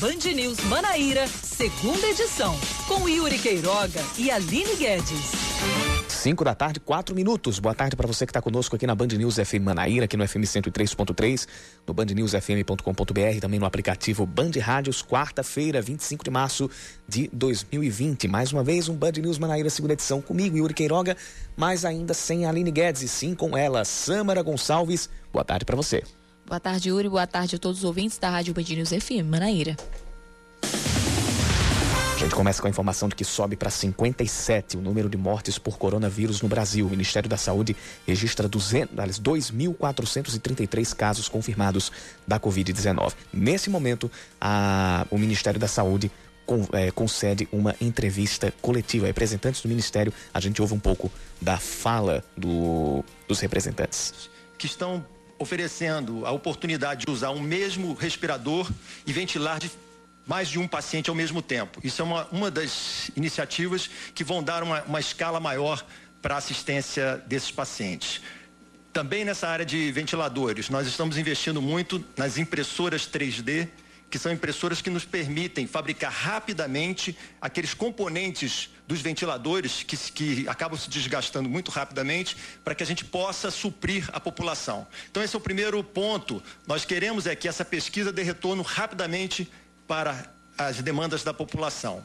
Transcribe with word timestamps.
Band 0.00 0.32
News 0.34 0.58
Manaíra, 0.60 1.26
segunda 1.26 2.06
edição, 2.06 2.56
com 2.88 3.06
Yuri 3.06 3.38
Queiroga 3.38 4.00
e 4.16 4.30
Aline 4.30 4.74
Guedes. 4.76 5.30
5 6.08 6.42
da 6.42 6.54
tarde, 6.54 6.80
4 6.80 7.14
minutos. 7.14 7.58
Boa 7.58 7.74
tarde 7.74 7.94
para 7.96 8.06
você 8.06 8.24
que 8.24 8.30
está 8.30 8.40
conosco 8.40 8.74
aqui 8.74 8.86
na 8.86 8.94
Band 8.94 9.08
News 9.08 9.36
FM 9.36 9.62
Manaíra, 9.62 10.06
aqui 10.06 10.16
no 10.16 10.26
FM 10.26 10.44
103.3, 10.44 11.46
no 11.86 11.92
bandnewsfm.com.br, 11.92 13.40
também 13.42 13.60
no 13.60 13.66
aplicativo 13.66 14.24
Band 14.24 14.52
Rádios, 14.58 15.02
quarta-feira, 15.02 15.82
25 15.82 16.24
de 16.24 16.30
março 16.30 16.70
de 17.06 17.28
2020. 17.34 18.26
Mais 18.26 18.54
uma 18.54 18.64
vez, 18.64 18.88
um 18.88 18.96
Band 18.96 19.12
News 19.20 19.38
Manaíra, 19.38 19.68
segunda 19.68 19.92
edição, 19.92 20.22
comigo, 20.22 20.56
Yuri 20.56 20.72
Queiroga, 20.72 21.14
mas 21.54 21.84
ainda 21.84 22.14
sem 22.14 22.46
Aline 22.46 22.70
Guedes, 22.70 23.02
e 23.02 23.08
sim 23.08 23.34
com 23.34 23.54
ela, 23.54 23.84
Sâmara 23.84 24.40
Gonçalves. 24.40 25.10
Boa 25.30 25.44
tarde 25.44 25.66
para 25.66 25.76
você. 25.76 26.02
Boa 26.50 26.58
tarde, 26.58 26.88
Yuri. 26.88 27.08
Boa 27.08 27.28
tarde 27.28 27.54
a 27.54 27.58
todos 27.60 27.78
os 27.78 27.84
ouvintes 27.84 28.18
da 28.18 28.28
Rádio 28.28 28.52
Band 28.52 28.64
News 28.64 28.88
FM, 28.88 29.24
Manaíra. 29.24 29.76
A 30.64 32.18
gente 32.18 32.34
começa 32.34 32.60
com 32.60 32.66
a 32.66 32.70
informação 32.70 33.08
de 33.08 33.14
que 33.14 33.24
sobe 33.24 33.54
para 33.54 33.70
57 33.70 34.76
o 34.76 34.80
número 34.80 35.08
de 35.08 35.16
mortes 35.16 35.58
por 35.58 35.78
coronavírus 35.78 36.42
no 36.42 36.48
Brasil. 36.48 36.88
O 36.88 36.90
Ministério 36.90 37.30
da 37.30 37.36
Saúde 37.36 37.76
registra 38.04 38.48
2.433 38.48 40.92
casos 40.92 41.28
confirmados 41.28 41.92
da 42.26 42.40
Covid-19. 42.40 43.12
Nesse 43.32 43.70
momento, 43.70 44.10
a, 44.40 45.06
o 45.08 45.18
Ministério 45.18 45.60
da 45.60 45.68
Saúde 45.68 46.10
com, 46.44 46.66
é, 46.72 46.90
concede 46.90 47.48
uma 47.52 47.76
entrevista 47.80 48.52
coletiva. 48.60 49.06
Representantes 49.06 49.62
do 49.62 49.68
Ministério, 49.68 50.12
a 50.34 50.40
gente 50.40 50.60
ouve 50.60 50.74
um 50.74 50.80
pouco 50.80 51.12
da 51.40 51.58
fala 51.58 52.24
do, 52.36 53.04
dos 53.28 53.38
representantes. 53.38 54.28
Que 54.58 54.66
estão 54.66 55.06
oferecendo 55.40 56.26
a 56.26 56.30
oportunidade 56.30 57.06
de 57.06 57.10
usar 57.10 57.30
um 57.30 57.40
mesmo 57.40 57.94
respirador 57.94 58.70
e 59.06 59.12
ventilar 59.12 59.58
de 59.58 59.70
mais 60.26 60.48
de 60.48 60.58
um 60.58 60.68
paciente 60.68 61.08
ao 61.08 61.16
mesmo 61.16 61.40
tempo. 61.40 61.80
Isso 61.82 62.02
é 62.02 62.04
uma, 62.04 62.28
uma 62.30 62.50
das 62.50 63.10
iniciativas 63.16 63.90
que 64.14 64.22
vão 64.22 64.42
dar 64.42 64.62
uma, 64.62 64.82
uma 64.82 65.00
escala 65.00 65.40
maior 65.40 65.84
para 66.20 66.34
a 66.34 66.38
assistência 66.38 67.16
desses 67.26 67.50
pacientes. 67.50 68.20
Também 68.92 69.24
nessa 69.24 69.48
área 69.48 69.64
de 69.64 69.90
ventiladores, 69.90 70.68
nós 70.68 70.86
estamos 70.86 71.16
investindo 71.16 71.62
muito 71.62 72.04
nas 72.16 72.36
impressoras 72.36 73.08
3D 73.08 73.66
que 74.10 74.18
são 74.18 74.32
impressoras 74.32 74.82
que 74.82 74.90
nos 74.90 75.04
permitem 75.04 75.66
fabricar 75.66 76.10
rapidamente 76.10 77.16
aqueles 77.40 77.72
componentes 77.72 78.68
dos 78.86 79.00
ventiladores 79.00 79.84
que, 79.84 79.96
que 79.96 80.48
acabam 80.48 80.76
se 80.76 80.90
desgastando 80.90 81.48
muito 81.48 81.70
rapidamente 81.70 82.36
para 82.64 82.74
que 82.74 82.82
a 82.82 82.86
gente 82.86 83.04
possa 83.04 83.50
suprir 83.50 84.10
a 84.12 84.18
população. 84.18 84.86
Então 85.10 85.22
esse 85.22 85.36
é 85.36 85.38
o 85.38 85.40
primeiro 85.40 85.82
ponto. 85.84 86.42
Nós 86.66 86.84
queremos 86.84 87.26
é 87.26 87.36
que 87.36 87.46
essa 87.46 87.64
pesquisa 87.64 88.12
dê 88.12 88.22
retorno 88.22 88.62
rapidamente 88.62 89.48
para 89.86 90.26
as 90.58 90.82
demandas 90.82 91.22
da 91.22 91.32
população. 91.32 92.04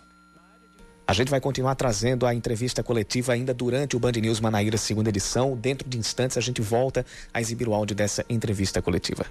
A 1.07 1.13
gente 1.13 1.29
vai 1.29 1.39
continuar 1.39 1.75
trazendo 1.75 2.25
a 2.25 2.33
entrevista 2.33 2.81
coletiva 2.83 3.33
ainda 3.33 3.53
durante 3.53 3.95
o 3.95 3.99
Band 3.99 4.13
News 4.13 4.39
Manaíra 4.39 4.77
segunda 4.77 5.09
edição. 5.09 5.55
Dentro 5.55 5.87
de 5.87 5.97
instantes 5.97 6.37
a 6.37 6.41
gente 6.41 6.61
volta 6.61 7.05
a 7.33 7.41
exibir 7.41 7.67
o 7.67 7.73
áudio 7.73 7.95
dessa 7.95 8.25
entrevista 8.27 8.81
coletiva. 8.81 9.25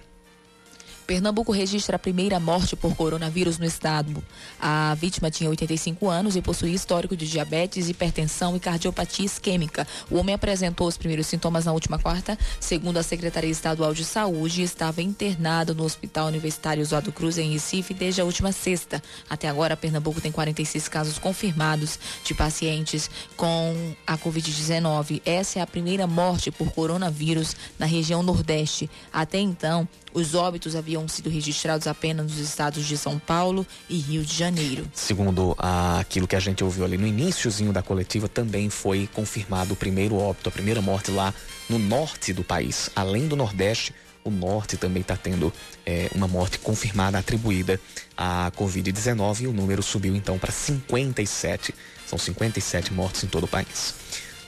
Pernambuco 1.06 1.52
registra 1.52 1.97
a 1.97 1.98
primeira 1.98 2.41
morte 2.41 2.74
por 2.74 2.97
coronavírus 2.97 3.58
no 3.58 3.66
estado. 3.66 4.24
A 4.58 4.94
vítima 4.94 5.30
tinha 5.30 5.50
85 5.50 6.08
anos 6.08 6.34
e 6.34 6.41
possuía 6.41 6.74
histórico 6.74 7.14
de 7.14 7.28
diabetes, 7.28 7.88
hipertensão 7.88 8.56
e 8.56 8.61
cardiopatia 8.61 9.27
isquêmica. 9.27 9.86
O 10.11 10.16
homem 10.16 10.34
apresentou 10.34 10.86
os 10.86 10.96
primeiros 10.96 11.27
sintomas 11.27 11.66
na 11.66 11.72
última 11.72 11.98
quarta. 11.98 12.38
Segundo 12.58 12.96
a 12.96 13.02
Secretaria 13.02 13.50
Estadual 13.50 13.92
de 13.92 14.05
Saúde, 14.05 14.62
estava 14.62 15.02
internado 15.02 15.74
no 15.74 15.84
Hospital 15.84 16.28
Universitário 16.28 16.83
Oswaldo 16.83 17.12
Cruz, 17.12 17.36
em 17.36 17.52
Recife, 17.52 17.92
desde 17.92 18.22
a 18.22 18.24
última 18.24 18.50
sexta. 18.50 19.02
Até 19.28 19.48
agora, 19.48 19.77
Pernambuco 19.77 20.20
tem 20.20 20.33
46 20.33 20.89
casos 20.89 21.18
confirmados 21.18 21.98
de 22.24 22.33
pacientes 22.33 23.11
com 23.36 23.95
a 24.07 24.17
Covid-19. 24.17 25.20
Essa 25.24 25.58
é 25.58 25.62
a 25.62 25.67
primeira 25.67 26.07
morte 26.07 26.51
por 26.51 26.73
coronavírus 26.73 27.55
na 27.78 27.84
região 27.84 28.23
Nordeste. 28.23 28.89
Até 29.12 29.39
então, 29.39 29.86
os 30.14 30.35
óbitos 30.35 30.77
haviam 30.77 31.07
sido 31.08 31.29
registrados 31.29 31.89
apenas 31.89 32.30
nos 32.30 32.39
estados 32.39 32.86
de 32.86 32.97
São 32.97 33.19
Paulo 33.19 33.67
e 33.91 33.98
Rio 33.98 34.25
de 34.25 34.33
Janeiro. 34.33 34.89
Segundo 34.95 35.57
aquilo 35.58 36.29
que 36.29 36.36
a 36.36 36.41
gente 36.41 36.63
ouviu 36.63 36.85
ali 36.85 36.97
no 36.97 37.07
iníciozinho 37.07 37.73
da 37.73 37.83
coletiva, 37.83 38.29
também 38.29 38.70
foi 38.70 39.08
confirmado 39.13 39.75
o 39.75 39.77
primeiro 39.77 40.17
óbito, 40.17 40.48
a 40.48 40.52
primeira 40.52 40.80
morte 40.80 41.11
lá 41.11 41.35
no 41.69 41.79
norte 41.79 42.33
do 42.33 42.45
país. 42.45 42.89
Além 42.95 43.27
do 43.27 43.35
Nordeste, 43.35 43.92
o 44.23 44.30
norte 44.30 44.77
também 44.77 45.02
está 45.02 45.17
tendo 45.17 45.52
é, 45.85 46.08
uma 46.14 46.27
morte 46.27 46.58
confirmada 46.58 47.19
atribuída 47.19 47.79
à 48.17 48.51
Covid-19 48.57 49.42
e 49.42 49.46
o 49.48 49.52
número 49.52 49.83
subiu 49.83 50.14
então 50.14 50.39
para 50.39 50.52
57. 50.52 51.75
São 52.07 52.19
57 52.19 52.92
mortes 52.92 53.25
em 53.25 53.27
todo 53.27 53.45
o 53.45 53.48
país. 53.48 54.03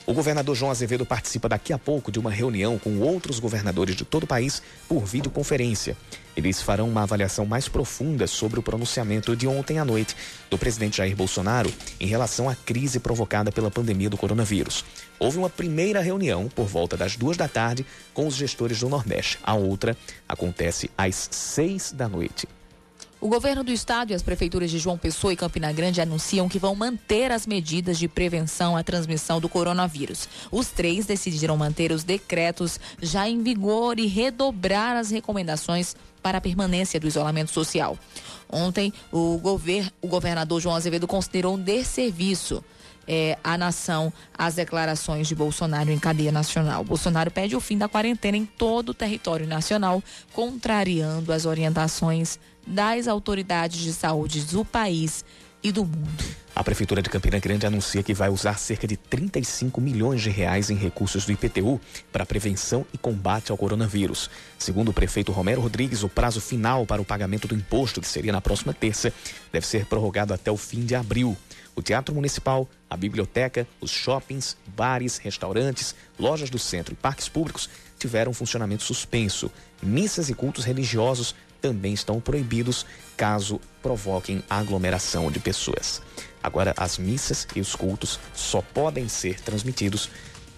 O 0.07 0.13
governador 0.13 0.55
João 0.55 0.71
Azevedo 0.71 1.05
participa 1.05 1.49
daqui 1.49 1.73
a 1.73 1.77
pouco 1.77 2.13
de 2.13 2.17
uma 2.17 2.31
reunião 2.31 2.79
com 2.79 2.97
outros 3.01 3.41
governadores 3.41 3.93
de 3.93 4.05
todo 4.05 4.23
o 4.23 4.27
país 4.27 4.61
por 4.87 5.03
videoconferência. 5.03 5.97
Eles 6.33 6.61
farão 6.61 6.87
uma 6.87 7.03
avaliação 7.03 7.45
mais 7.45 7.67
profunda 7.67 8.25
sobre 8.25 8.57
o 8.57 8.63
pronunciamento 8.63 9.35
de 9.35 9.45
ontem 9.47 9.79
à 9.79 9.83
noite 9.83 10.15
do 10.49 10.57
presidente 10.57 10.99
Jair 10.99 11.13
Bolsonaro 11.13 11.69
em 11.99 12.07
relação 12.07 12.47
à 12.47 12.55
crise 12.55 13.01
provocada 13.01 13.51
pela 13.51 13.69
pandemia 13.69 14.09
do 14.09 14.15
coronavírus. 14.15 14.85
Houve 15.19 15.39
uma 15.39 15.49
primeira 15.49 15.99
reunião 15.99 16.47
por 16.47 16.67
volta 16.67 16.95
das 16.95 17.17
duas 17.17 17.35
da 17.35 17.49
tarde 17.49 17.85
com 18.13 18.25
os 18.27 18.35
gestores 18.35 18.79
do 18.79 18.87
Nordeste. 18.87 19.37
A 19.43 19.55
outra 19.55 19.97
acontece 20.25 20.89
às 20.97 21.27
seis 21.29 21.91
da 21.91 22.07
noite. 22.07 22.47
O 23.19 23.27
governo 23.27 23.63
do 23.63 23.71
estado 23.71 24.11
e 24.11 24.13
as 24.13 24.21
prefeituras 24.21 24.69
de 24.69 24.77
João 24.77 24.95
Pessoa 24.95 25.33
e 25.33 25.35
Campina 25.35 25.71
Grande 25.73 25.99
anunciam 25.99 26.47
que 26.47 26.59
vão 26.59 26.75
manter 26.75 27.31
as 27.31 27.47
medidas 27.47 27.97
de 27.97 28.07
prevenção 28.07 28.77
à 28.77 28.83
transmissão 28.83 29.41
do 29.41 29.49
coronavírus. 29.49 30.29
Os 30.51 30.67
três 30.67 31.07
decidiram 31.07 31.57
manter 31.57 31.91
os 31.91 32.03
decretos 32.03 32.79
já 33.01 33.27
em 33.27 33.41
vigor 33.41 33.97
e 33.97 34.05
redobrar 34.05 34.95
as 34.95 35.09
recomendações 35.09 35.95
para 36.21 36.37
a 36.37 36.41
permanência 36.41 36.99
do 36.99 37.07
isolamento 37.07 37.49
social. 37.51 37.97
Ontem, 38.47 38.93
o, 39.11 39.39
gover 39.39 39.91
o 39.99 40.07
governador 40.07 40.61
João 40.61 40.75
Azevedo 40.75 41.07
considerou 41.07 41.55
um 41.55 41.59
desserviço 41.59 42.63
é, 43.07 43.37
a 43.43 43.57
nação 43.57 44.11
as 44.37 44.55
declarações 44.55 45.27
de 45.27 45.35
Bolsonaro 45.35 45.91
em 45.91 45.97
cadeia 45.97 46.31
nacional. 46.31 46.83
Bolsonaro 46.83 47.31
pede 47.31 47.55
o 47.55 47.61
fim 47.61 47.77
da 47.77 47.87
quarentena 47.87 48.37
em 48.37 48.45
todo 48.45 48.89
o 48.89 48.93
território 48.93 49.47
nacional, 49.47 50.03
contrariando 50.33 51.31
as 51.31 51.45
orientações 51.45 52.39
das 52.65 53.07
autoridades 53.07 53.79
de 53.79 53.93
saúde 53.93 54.41
do 54.41 54.65
país 54.65 55.23
e 55.63 55.71
do 55.71 55.85
mundo. 55.85 56.23
A 56.55 56.63
Prefeitura 56.63 57.03
de 57.03 57.09
Campina 57.09 57.37
Grande 57.37 57.67
anuncia 57.67 58.01
que 58.01 58.15
vai 58.15 58.29
usar 58.29 58.57
cerca 58.57 58.87
de 58.87 58.97
35 58.97 59.79
milhões 59.79 60.21
de 60.21 60.29
reais 60.31 60.71
em 60.71 60.75
recursos 60.75 61.23
do 61.23 61.31
IPTU 61.31 61.79
para 62.11 62.25
prevenção 62.25 62.83
e 62.91 62.97
combate 62.97 63.51
ao 63.51 63.57
coronavírus. 63.57 64.27
Segundo 64.57 64.89
o 64.89 64.93
prefeito 64.93 65.31
Romero 65.31 65.61
Rodrigues, 65.61 66.01
o 66.01 66.09
prazo 66.09 66.41
final 66.41 66.83
para 66.85 67.01
o 67.01 67.05
pagamento 67.05 67.47
do 67.47 67.53
imposto, 67.53 68.01
que 68.01 68.07
seria 68.07 68.31
na 68.31 68.41
próxima 68.41 68.73
terça, 68.73 69.13
deve 69.51 69.67
ser 69.67 69.85
prorrogado 69.85 70.33
até 70.33 70.51
o 70.51 70.57
fim 70.57 70.83
de 70.83 70.95
abril. 70.95 71.37
O 71.77 71.81
Teatro 71.83 72.15
Municipal, 72.15 72.67
a 72.89 72.97
biblioteca, 72.97 73.67
os 73.79 73.91
shoppings, 73.91 74.57
bares, 74.75 75.19
restaurantes, 75.19 75.93
lojas 76.17 76.49
do 76.49 76.57
centro 76.57 76.93
e 76.93 76.97
parques 76.97 77.29
públicos 77.29 77.69
tiveram 77.99 78.33
funcionamento 78.33 78.81
suspenso. 78.81 79.51
Missas 79.79 80.27
e 80.27 80.33
cultos 80.33 80.65
religiosos 80.65 81.35
também 81.61 81.93
estão 81.93 82.19
proibidos 82.19 82.83
caso 83.15 83.61
provoquem 83.79 84.43
aglomeração 84.49 85.29
de 85.29 85.39
pessoas. 85.39 86.01
Agora, 86.41 86.73
as 86.75 86.97
missas 86.97 87.47
e 87.55 87.61
os 87.61 87.75
cultos 87.75 88.19
só 88.33 88.59
podem 88.59 89.07
ser 89.07 89.39
transmitidos 89.39 90.09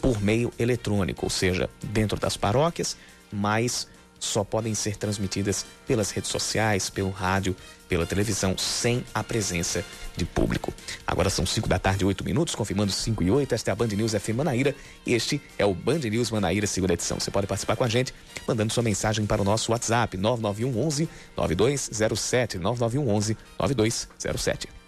por 0.02 0.22
meio 0.22 0.54
eletrônico, 0.58 1.26
ou 1.26 1.30
seja, 1.30 1.70
dentro 1.84 2.18
das 2.18 2.38
paróquias, 2.38 2.96
mas 3.30 3.90
só 4.20 4.44
podem 4.44 4.76
ser 4.76 4.98
transmitidas 4.98 5.66
pelas 5.88 6.12
redes 6.12 6.30
sociais, 6.30 6.90
pelo 6.90 7.10
rádio, 7.10 7.56
pela 7.88 8.06
televisão, 8.06 8.58
sem 8.58 9.04
a 9.14 9.24
presença 9.24 9.84
de 10.16 10.26
público. 10.26 10.74
Agora 11.08 11.30
são 11.30 11.46
5 11.46 11.68
da 11.68 11.80
tarde, 11.80 12.06
8 12.06 12.24
minutos, 12.24 12.54
confirmando 12.54 12.92
5 12.92 13.24
e 13.24 13.32
8. 13.32 13.56
Esta 13.56 13.72
é 13.72 13.74
a 13.74 13.76
Band 13.76 13.88
News 13.88 14.14
FM 14.14 14.36
Manaíra 14.36 14.76
e 15.06 15.14
este 15.14 15.42
é 15.58 15.66
o 15.66 15.74
Band 15.74 16.00
News 16.00 16.30
Manaíra, 16.30 16.68
segunda 16.68 16.94
edição. 16.94 17.20
Você 17.20 17.32
pode 17.32 17.48
participar 17.48 17.76
com 17.76 17.84
a 17.84 17.90
gente 17.90 18.14
mandando 18.48 18.72
sua 18.72 18.84
mensagem 18.84 19.26
para 19.26 19.42
o 19.42 19.46
nosso 19.46 19.72
WhatsApp 19.72 20.16
991 20.18 20.86
11 20.86 21.10
9207 21.36 22.58
991 22.60 23.16
11 23.16 23.38
9207. 23.58 24.79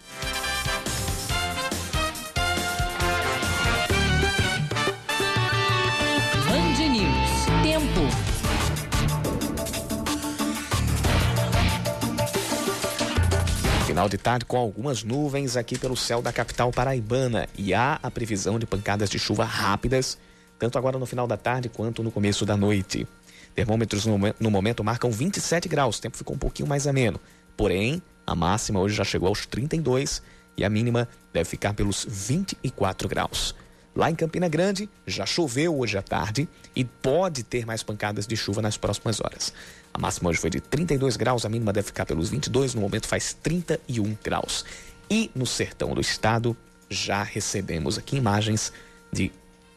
Final 14.02 14.10
de 14.10 14.18
tarde 14.18 14.46
com 14.46 14.58
algumas 14.58 15.04
nuvens 15.04 15.56
aqui 15.56 15.78
pelo 15.78 15.96
céu 15.96 16.24
da 16.24 16.34
capital 16.34 16.72
paraibana 16.72 17.48
e 17.56 17.72
há 17.72 18.00
a 18.02 18.10
previsão 18.10 18.58
de 18.58 18.66
pancadas 18.66 19.12
de 19.12 19.20
chuva 19.20 19.46
rápidas, 19.46 20.18
tanto 20.58 20.80
agora 20.80 20.98
no 20.98 21.06
final 21.06 21.28
da 21.28 21.38
tarde 21.38 21.70
quanto 21.70 22.02
no 22.02 22.10
começo 22.10 22.44
da 22.44 22.58
noite. 22.58 23.08
Termômetros 23.54 24.08
no, 24.08 24.50
momento 24.50 24.84
marcam 24.84 25.12
27 25.12 25.70
graus, 25.70 26.00
o 26.00 26.02
tempo 26.02 26.18
ficou 26.18 26.36
um 26.36 26.40
pouquinho 26.40 26.68
mais 26.68 26.88
ameno. 26.88 27.20
Porém, 27.56 28.02
A 28.26 28.34
máxima 28.34 28.80
hoje 28.80 28.96
já 28.96 29.04
chegou 29.04 29.30
aos 29.30 29.46
32 29.46 30.24
e 30.58 30.66
a 30.66 30.70
mínima 30.70 31.08
deve 31.32 31.48
ficar 31.48 31.76
pelos 31.76 32.04
24 32.10 33.08
graus. 33.08 33.54
Lá 33.94 34.10
em 34.10 34.16
Campina 34.16 34.48
Grande, 34.48 34.90
já 35.06 35.26
choveu 35.26 35.78
hoje 35.78 35.98
à 35.98 36.02
tarde 36.02 36.48
e 36.74 36.86
pode 36.86 37.44
ter 37.44 37.66
mais 37.66 37.84
pancadas 37.84 38.26
de 38.26 38.38
chuva 38.38 38.62
nas 38.62 38.78
próximas 38.78 39.20
horas. 39.20 39.54
A 39.94 40.00
máxima 40.00 40.30
hoje 40.30 40.40
foi 40.40 40.50
de 40.50 40.62
32 40.62 41.18
graus, 41.18 41.46
a 41.46 41.50
mínima 41.50 41.74
deve 41.74 41.88
ficar 41.88 42.06
pelos 42.06 42.30
22, 42.30 42.74
no 42.74 42.82
momento 42.82 43.08
faz 43.08 43.34
31 43.34 44.18
graus. 44.24 44.64
E 45.10 45.30
no 45.36 45.46
sertão 45.46 45.94
do 45.94 46.00
estado, 46.00 46.56
já 46.90 47.22
recebemos 47.22 47.98
aqui 47.98 48.16
imagens 48.16 48.72
de 49.12 49.30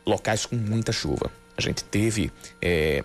locais 0.06 0.46
com 0.46 0.55
muita 0.55 0.93
chuva. 0.93 1.31
A 1.56 1.61
gente 1.61 1.82
teve, 1.82 2.31
é, 2.62 3.02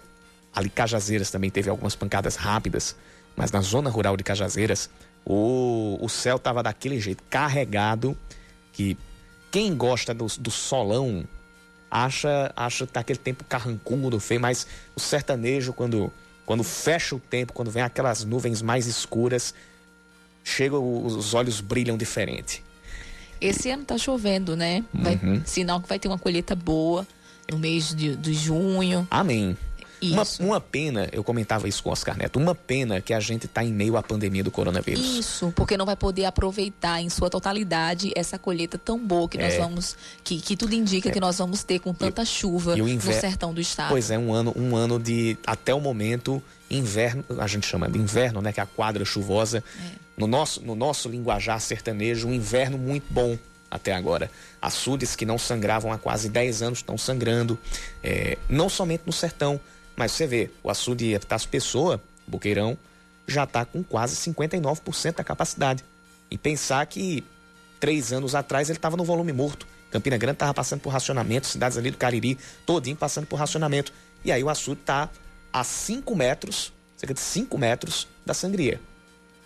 ali 0.53 0.69
Cajazeiras 0.69 1.31
também 1.31 1.49
teve 1.49 1.71
algumas 1.71 1.95
pancadas 1.95 2.35
rápidas, 2.35 2.95
mas 3.35 3.51
na 3.51 3.61
zona 3.61 3.89
rural 3.89 4.15
de 4.15 4.23
Cajazeiras, 4.23 4.91
o, 5.25 5.97
o 5.99 6.07
céu 6.07 6.35
estava 6.35 6.61
daquele 6.61 6.99
jeito, 6.99 7.23
carregado, 7.29 8.15
que 8.73 8.95
quem 9.51 9.75
gosta 9.75 10.13
do, 10.13 10.27
do 10.39 10.51
solão 10.51 11.25
acha 11.89 12.51
acha 12.55 12.85
tá 12.85 12.99
aquele 12.99 13.19
tempo 13.19 13.43
carrancudo, 13.43 14.19
feio, 14.19 14.39
mas 14.39 14.67
o 14.95 14.99
sertanejo, 14.99 15.73
quando, 15.73 16.11
quando 16.45 16.63
fecha 16.63 17.15
o 17.15 17.19
tempo, 17.19 17.53
quando 17.53 17.71
vem 17.71 17.81
aquelas 17.81 18.23
nuvens 18.23 18.61
mais 18.61 18.85
escuras, 18.85 19.53
chega, 20.43 20.77
os 20.77 21.33
olhos 21.33 21.61
brilham 21.61 21.97
diferente. 21.97 22.63
Esse 23.41 23.69
ano 23.71 23.85
tá 23.85 23.97
chovendo, 23.97 24.55
né? 24.55 24.83
Vai, 24.93 25.19
uhum. 25.21 25.41
Sinal 25.45 25.81
que 25.81 25.87
vai 25.87 25.97
ter 25.97 26.07
uma 26.07 26.19
colheita 26.19 26.55
boa 26.55 27.07
no 27.49 27.57
mês 27.57 27.95
de, 27.95 28.15
de 28.15 28.33
junho. 28.33 29.07
Amém. 29.09 29.57
Uma, 30.01 30.23
uma, 30.39 30.61
pena, 30.61 31.09
eu 31.11 31.23
comentava 31.23 31.67
isso 31.67 31.83
com 31.83 31.89
o 31.89 31.91
Oscar 31.91 32.17
Neto, 32.17 32.39
uma 32.39 32.55
pena 32.55 33.01
que 33.01 33.13
a 33.13 33.19
gente 33.19 33.45
está 33.45 33.63
em 33.63 33.73
meio 33.73 33.97
à 33.97 34.03
pandemia 34.03 34.43
do 34.43 34.51
coronavírus. 34.51 35.03
Isso, 35.03 35.51
porque 35.55 35.75
não 35.75 35.85
vai 35.85 35.95
poder 35.95 36.25
aproveitar 36.25 37.01
em 37.01 37.09
sua 37.09 37.29
totalidade 37.29 38.11
essa 38.15 38.39
colheita 38.39 38.77
tão 38.77 38.97
boa 38.97 39.27
que 39.27 39.37
nós 39.37 39.53
é. 39.53 39.57
vamos, 39.59 39.97
que, 40.23 40.39
que 40.39 40.55
tudo 40.55 40.73
indica 40.73 41.09
é. 41.09 41.11
que 41.11 41.19
nós 41.19 41.37
vamos 41.37 41.63
ter 41.63 41.79
com 41.79 41.93
tanta 41.93 42.23
e, 42.23 42.25
chuva 42.25 42.77
e 42.77 42.81
inver... 42.81 43.15
no 43.15 43.21
sertão 43.21 43.53
do 43.53 43.59
estado. 43.59 43.89
Pois 43.89 44.09
é, 44.09 44.17
um 44.17 44.33
ano, 44.33 44.53
um 44.55 44.75
ano 44.75 44.97
de, 44.97 45.37
até 45.45 45.73
o 45.73 45.81
momento, 45.81 46.41
inverno, 46.69 47.23
a 47.37 47.47
gente 47.47 47.67
chama 47.67 47.89
de 47.89 47.99
inverno, 47.99 48.41
né, 48.41 48.53
que 48.53 48.59
é 48.59 48.63
a 48.63 48.67
quadra 48.67 49.03
chuvosa. 49.03 49.63
É. 49.77 50.09
No, 50.15 50.27
nosso, 50.27 50.61
no 50.61 50.75
nosso 50.75 51.09
linguajar 51.09 51.59
sertanejo, 51.59 52.27
um 52.27 52.33
inverno 52.33 52.77
muito 52.77 53.05
bom 53.09 53.37
até 53.69 53.93
agora. 53.93 54.31
Açudes 54.61 55.15
que 55.15 55.25
não 55.25 55.37
sangravam 55.37 55.91
há 55.91 55.97
quase 55.97 56.29
10 56.29 56.61
anos 56.61 56.79
estão 56.79 56.97
sangrando, 56.97 57.57
é, 58.03 58.37
não 58.49 58.67
somente 58.67 59.03
no 59.05 59.13
sertão, 59.13 59.59
mas 59.99 60.13
você 60.13 60.25
vê, 60.25 60.49
o 60.63 60.69
açude 60.69 61.13
Epitácio 61.13 61.49
Pessoa, 61.49 62.01
Boqueirão, 62.25 62.77
já 63.27 63.43
está 63.43 63.65
com 63.65 63.83
quase 63.83 64.15
59% 64.15 65.15
da 65.15 65.25
capacidade. 65.25 65.83
E 66.31 66.37
pensar 66.37 66.85
que 66.85 67.21
três 67.81 68.13
anos 68.13 68.33
atrás 68.33 68.69
ele 68.69 68.77
estava 68.77 68.95
no 68.95 69.03
volume 69.03 69.33
morto. 69.33 69.67
Campina 69.91 70.15
Grande 70.15 70.37
estava 70.37 70.53
passando 70.53 70.79
por 70.79 70.93
racionamento, 70.93 71.47
cidades 71.47 71.77
ali 71.77 71.91
do 71.91 71.97
Cariri, 71.97 72.37
todinho 72.65 72.95
passando 72.95 73.27
por 73.27 73.35
racionamento. 73.35 73.91
E 74.23 74.31
aí 74.31 74.41
o 74.41 74.47
açude 74.47 74.79
está 74.79 75.09
a 75.51 75.65
5 75.65 76.15
metros, 76.15 76.71
cerca 76.95 77.13
de 77.13 77.19
5 77.19 77.57
metros 77.57 78.07
da 78.25 78.33
sangria. 78.33 78.79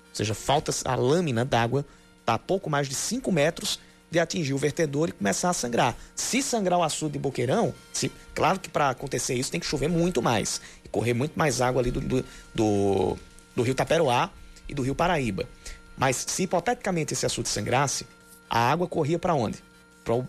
Ou 0.10 0.16
seja, 0.16 0.36
falta 0.36 0.72
a 0.86 0.94
lâmina 0.94 1.44
d'água, 1.44 1.84
está 2.20 2.36
a 2.36 2.40
pouco 2.40 2.70
mais 2.70 2.88
de 2.88 2.94
5 2.94 3.32
metros 3.32 3.80
de 4.14 4.20
atingir 4.20 4.54
o 4.54 4.58
vertedor 4.60 5.10
e 5.10 5.12
começar 5.12 5.50
a 5.50 5.54
sangrar. 5.54 5.98
Se 6.16 6.44
sangrar 6.44 6.78
o 6.78 6.84
açude 6.84 7.14
de 7.14 7.20
Boqueirão, 7.20 7.74
se, 7.92 8.12
claro 8.36 8.60
que 8.60 8.70
para 8.70 8.92
acontecer 8.92 9.34
isso 9.34 9.50
tem 9.50 9.60
que 9.60 9.66
chover 9.66 9.90
muito 9.90 10.22
mais 10.22 10.62
e 10.86 10.88
correr 10.88 11.16
muito 11.16 11.34
mais 11.36 11.62
água 11.62 11.82
ali 11.82 11.90
do, 11.90 12.00
do, 12.00 12.26
do, 12.54 13.18
do 13.56 13.64
rio 13.64 13.74
Taperoá 13.74 14.30
e 14.70 14.74
do 14.76 14.84
rio 14.84 14.94
Paraíba. 14.94 15.50
Mas 15.98 16.24
se 16.28 16.44
hipoteticamente 16.44 17.14
esse 17.14 17.26
açude 17.26 17.50
sangrasse, 17.50 18.06
a 18.48 18.72
água 18.72 18.88
corria 18.88 19.18
para 19.18 19.34
onde? 19.34 19.58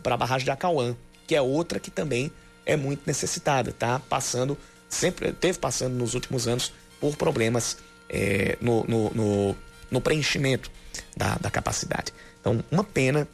Para 0.03 0.15
a 0.15 0.17
barragem 0.17 0.47
de 0.47 0.51
Acauã, 0.51 0.97
que 1.27 1.35
é 1.35 1.43
outra 1.43 1.79
que 1.79 1.91
também 1.91 2.33
é 2.65 2.77
muito 2.77 3.03
necessitada, 3.07 3.71
tá? 3.71 4.01
Passando, 4.09 4.57
sempre 4.89 5.31
teve 5.31 5.59
passando 5.59 5.93
nos 5.93 6.15
últimos 6.15 6.49
anos 6.49 6.73
por 6.99 7.17
problemas 7.17 7.77
é, 8.09 8.57
no, 8.63 8.83
no, 8.85 9.11
no, 9.11 9.57
no, 9.91 10.01
preenchimento 10.01 10.71
da, 11.15 11.35
da 11.35 11.51
capacidade. 11.51 12.15
Então, 12.41 12.65
uma 12.71 12.83
pena 12.83 13.29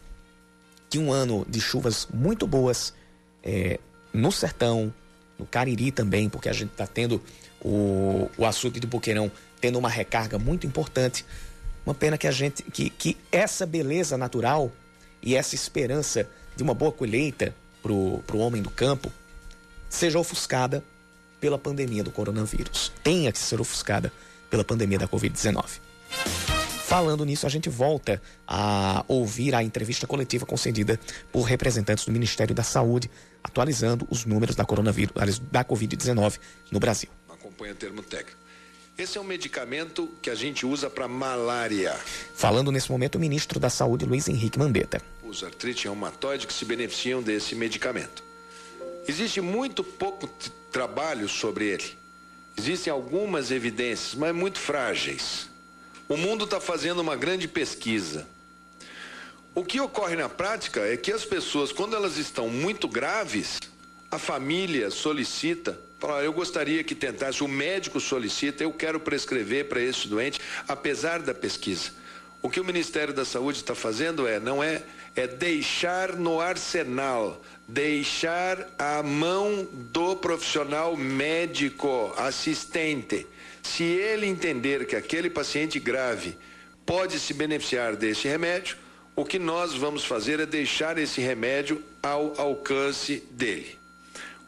que 0.90 0.98
um 0.98 1.12
ano 1.12 1.46
de 1.48 1.60
chuvas 1.60 2.08
muito 2.12 2.46
boas 2.46 2.92
é, 3.42 3.78
no 4.12 4.32
sertão, 4.32 4.92
no 5.38 5.46
Cariri 5.46 5.92
também, 5.92 6.28
porque 6.28 6.48
a 6.48 6.52
gente 6.52 6.72
está 6.72 6.87
tendo 6.87 7.22
o, 7.62 8.28
o 8.37 8.44
açude 8.44 8.81
do 8.81 8.88
Boqueirão 8.88 9.31
tendo 9.60 9.78
uma 9.78 9.88
recarga 9.88 10.38
muito 10.38 10.66
importante. 10.66 11.25
Uma 11.87 11.94
pena 11.94 12.19
que 12.19 12.26
a 12.26 12.32
gente 12.32 12.62
que, 12.64 12.90
que 12.90 13.16
essa 13.31 13.64
beleza 13.64 14.19
natural 14.19 14.70
e 15.22 15.37
essa 15.37 15.54
esperança 15.54 16.28
de 16.56 16.62
uma 16.62 16.75
boa 16.75 16.92
colheita 16.92 17.54
para 17.82 17.92
o 17.92 18.38
homem 18.38 18.60
do 18.60 18.70
campo 18.70 19.12
seja 19.88 20.19
ofuscada 20.19 20.84
pela 21.40 21.58
pandemia 21.58 22.02
do 22.04 22.10
coronavírus. 22.10 22.92
Tenha 23.02 23.32
que 23.32 23.38
ser 23.38 23.60
ofuscada 23.60 24.12
pela 24.50 24.64
pandemia 24.64 24.98
da 24.98 25.08
Covid-19. 25.08 25.81
Falando 26.90 27.25
nisso, 27.25 27.46
a 27.46 27.48
gente 27.48 27.69
volta 27.69 28.20
a 28.44 29.04
ouvir 29.06 29.54
a 29.54 29.62
entrevista 29.62 30.08
coletiva 30.08 30.44
concedida 30.44 30.98
por 31.31 31.42
representantes 31.42 32.04
do 32.04 32.10
Ministério 32.10 32.52
da 32.52 32.64
Saúde, 32.64 33.08
atualizando 33.44 34.08
os 34.10 34.25
números 34.25 34.56
da 34.56 34.64
coronavírus, 34.64 35.14
da 35.52 35.64
Covid-19 35.64 36.40
no 36.69 36.81
Brasil. 36.81 37.08
Acompanha 37.28 37.75
o 37.75 37.76
termo 37.76 38.02
técnico. 38.02 38.37
Esse 38.98 39.19
é 39.19 39.20
um 39.20 39.25
medicamento 39.25 40.10
que 40.20 40.31
a 40.31 40.34
gente 40.34 40.66
usa 40.66 40.90
para 40.90 41.06
malária. 41.06 41.94
Falando 42.34 42.72
nesse 42.72 42.90
momento, 42.90 43.14
o 43.14 43.20
ministro 43.20 43.60
da 43.60 43.70
Saúde, 43.70 44.04
Luiz 44.04 44.26
Henrique 44.26 44.58
Mandetta. 44.58 45.00
Os 45.22 45.44
artrite 45.44 45.84
reumatoide 45.84 46.44
que 46.44 46.52
se 46.52 46.64
beneficiam 46.64 47.22
desse 47.22 47.54
medicamento. 47.54 48.25
Existe 49.06 49.40
muito 49.40 49.84
pouco 49.84 50.28
trabalho 50.72 51.28
sobre 51.28 51.66
ele. 51.66 51.96
Existem 52.58 52.92
algumas 52.92 53.52
evidências, 53.52 54.16
mas 54.16 54.34
muito 54.34 54.58
frágeis. 54.58 55.50
O 56.11 56.17
mundo 56.17 56.43
está 56.43 56.59
fazendo 56.59 56.99
uma 56.99 57.15
grande 57.15 57.47
pesquisa. 57.47 58.27
O 59.55 59.65
que 59.65 59.81
ocorre 59.81 60.17
na 60.17 60.29
prática 60.29 60.81
é 60.81 60.97
que 60.97 61.12
as 61.12 61.25
pessoas, 61.25 61.71
quando 61.71 61.95
elas 61.95 62.17
estão 62.17 62.49
muito 62.49 62.89
graves, 62.89 63.61
a 64.11 64.19
família 64.19 64.91
solicita, 64.91 65.79
fala, 66.01 66.25
eu 66.25 66.33
gostaria 66.33 66.83
que 66.83 66.97
tentasse, 66.97 67.45
o 67.45 67.49
médico 67.49 68.01
solicita, 68.01 68.65
eu 68.65 68.73
quero 68.73 68.99
prescrever 68.99 69.69
para 69.69 69.81
esse 69.81 70.09
doente, 70.09 70.41
apesar 70.67 71.21
da 71.21 71.33
pesquisa. 71.33 71.93
O 72.43 72.50
que 72.50 72.59
o 72.59 72.64
Ministério 72.64 73.14
da 73.14 73.25
Saúde 73.25 73.59
está 73.59 73.76
fazendo 73.76 74.26
é, 74.26 74.40
não 74.40 74.64
é, 74.64 74.83
é 75.14 75.29
deixar 75.29 76.17
no 76.17 76.40
arsenal, 76.40 77.40
deixar 77.69 78.69
à 78.76 79.00
mão 79.00 79.64
do 79.73 80.17
profissional 80.17 80.97
médico 80.97 82.12
assistente 82.17 83.29
se 83.62 83.85
ele 83.85 84.26
entender 84.26 84.87
que 84.87 84.97
aquele 84.97 85.31
paciente 85.31 85.79
grave 85.79 86.37
pode 86.85 87.19
se 87.19 87.33
beneficiar 87.35 87.97
desse 87.97 88.26
remédio, 88.26 88.76
o 89.14 89.25
que 89.25 89.38
nós 89.38 89.75
vamos 89.75 90.05
fazer 90.05 90.40
é 90.40 90.47
deixar 90.47 90.99
esse 90.99 91.21
remédio 91.21 91.83
ao 92.02 92.35
alcance 92.40 93.23
dele. 93.31 93.79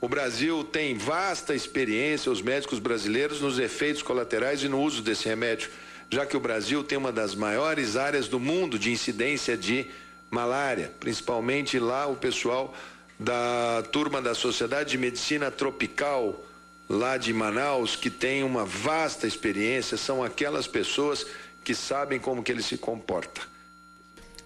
O 0.01 0.09
Brasil 0.09 0.65
tem 0.65 0.97
vasta 0.97 1.55
experiência, 1.55 2.33
os 2.33 2.43
médicos 2.43 2.79
brasileiros, 2.79 3.41
nos 3.41 3.59
efeitos 3.59 4.03
colaterais 4.03 4.63
e 4.63 4.69
no 4.69 4.81
uso 4.81 5.03
desse 5.03 5.29
remédio, 5.29 5.71
já 6.11 6.27
que 6.27 6.37
o 6.37 6.41
Brasil 6.41 6.83
tem 6.83 6.99
uma 6.99 7.13
das 7.13 7.35
maiores 7.35 7.97
áreas 7.97 8.27
do 8.27 8.41
mundo 8.41 8.79
de 8.79 8.91
incidência 8.91 9.57
de 9.57 9.87
malária, 10.31 10.93
principalmente 10.99 11.79
lá 11.79 12.07
o 12.07 12.17
pessoal 12.17 12.75
da 13.19 13.85
turma 13.93 14.21
da 14.21 14.35
Sociedade 14.35 14.91
de 14.91 14.99
Medicina 14.99 15.51
Tropical 15.51 16.45
lá 16.93 17.17
de 17.17 17.33
Manaus 17.33 17.97
que 17.97 18.11
tem 18.11 18.45
uma 18.45 18.65
vasta 18.65 19.27
experiência, 19.27 19.97
são 19.97 20.23
aquelas 20.23 20.67
pessoas 20.67 21.27
que 21.65 21.75
sabem 21.75 22.19
como 22.19 22.43
que 22.43 22.53
ele 22.53 22.63
se 22.63 22.77
comporta. 22.77 23.41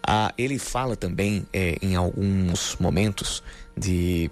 Ah, 0.02 0.32
ele 0.38 0.58
fala 0.58 0.94
também 0.94 1.46
é, 1.52 1.76
em 1.82 1.96
alguns 1.96 2.76
momentos 2.78 3.42
de 3.76 4.30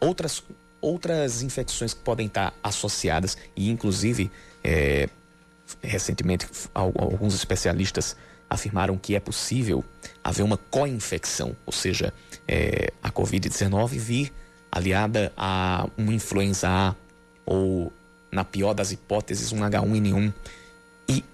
outras, 0.00 0.42
outras 0.80 1.42
infecções 1.42 1.92
que 1.92 2.00
podem 2.00 2.28
estar 2.28 2.54
associadas 2.62 3.36
e 3.56 3.68
inclusive 3.68 4.30
é, 4.62 5.08
recentemente 5.82 6.46
alguns 6.72 7.34
especialistas 7.34 8.16
afirmaram 8.48 8.96
que 8.96 9.14
é 9.14 9.20
possível 9.20 9.84
haver 10.22 10.42
uma 10.42 10.56
co-infecção, 10.56 11.56
ou 11.66 11.72
seja, 11.72 12.14
é, 12.46 12.92
a 13.02 13.10
Covid-19 13.10 13.88
vir 13.98 14.32
aliada 14.70 15.32
a 15.36 15.88
uma 15.96 16.14
influenza 16.14 16.68
A 16.68 16.94
ou, 17.48 17.90
na 18.30 18.44
pior 18.44 18.74
das 18.74 18.92
hipóteses, 18.92 19.52
um 19.52 19.60
H1N1. 19.60 20.32
E 21.08 21.24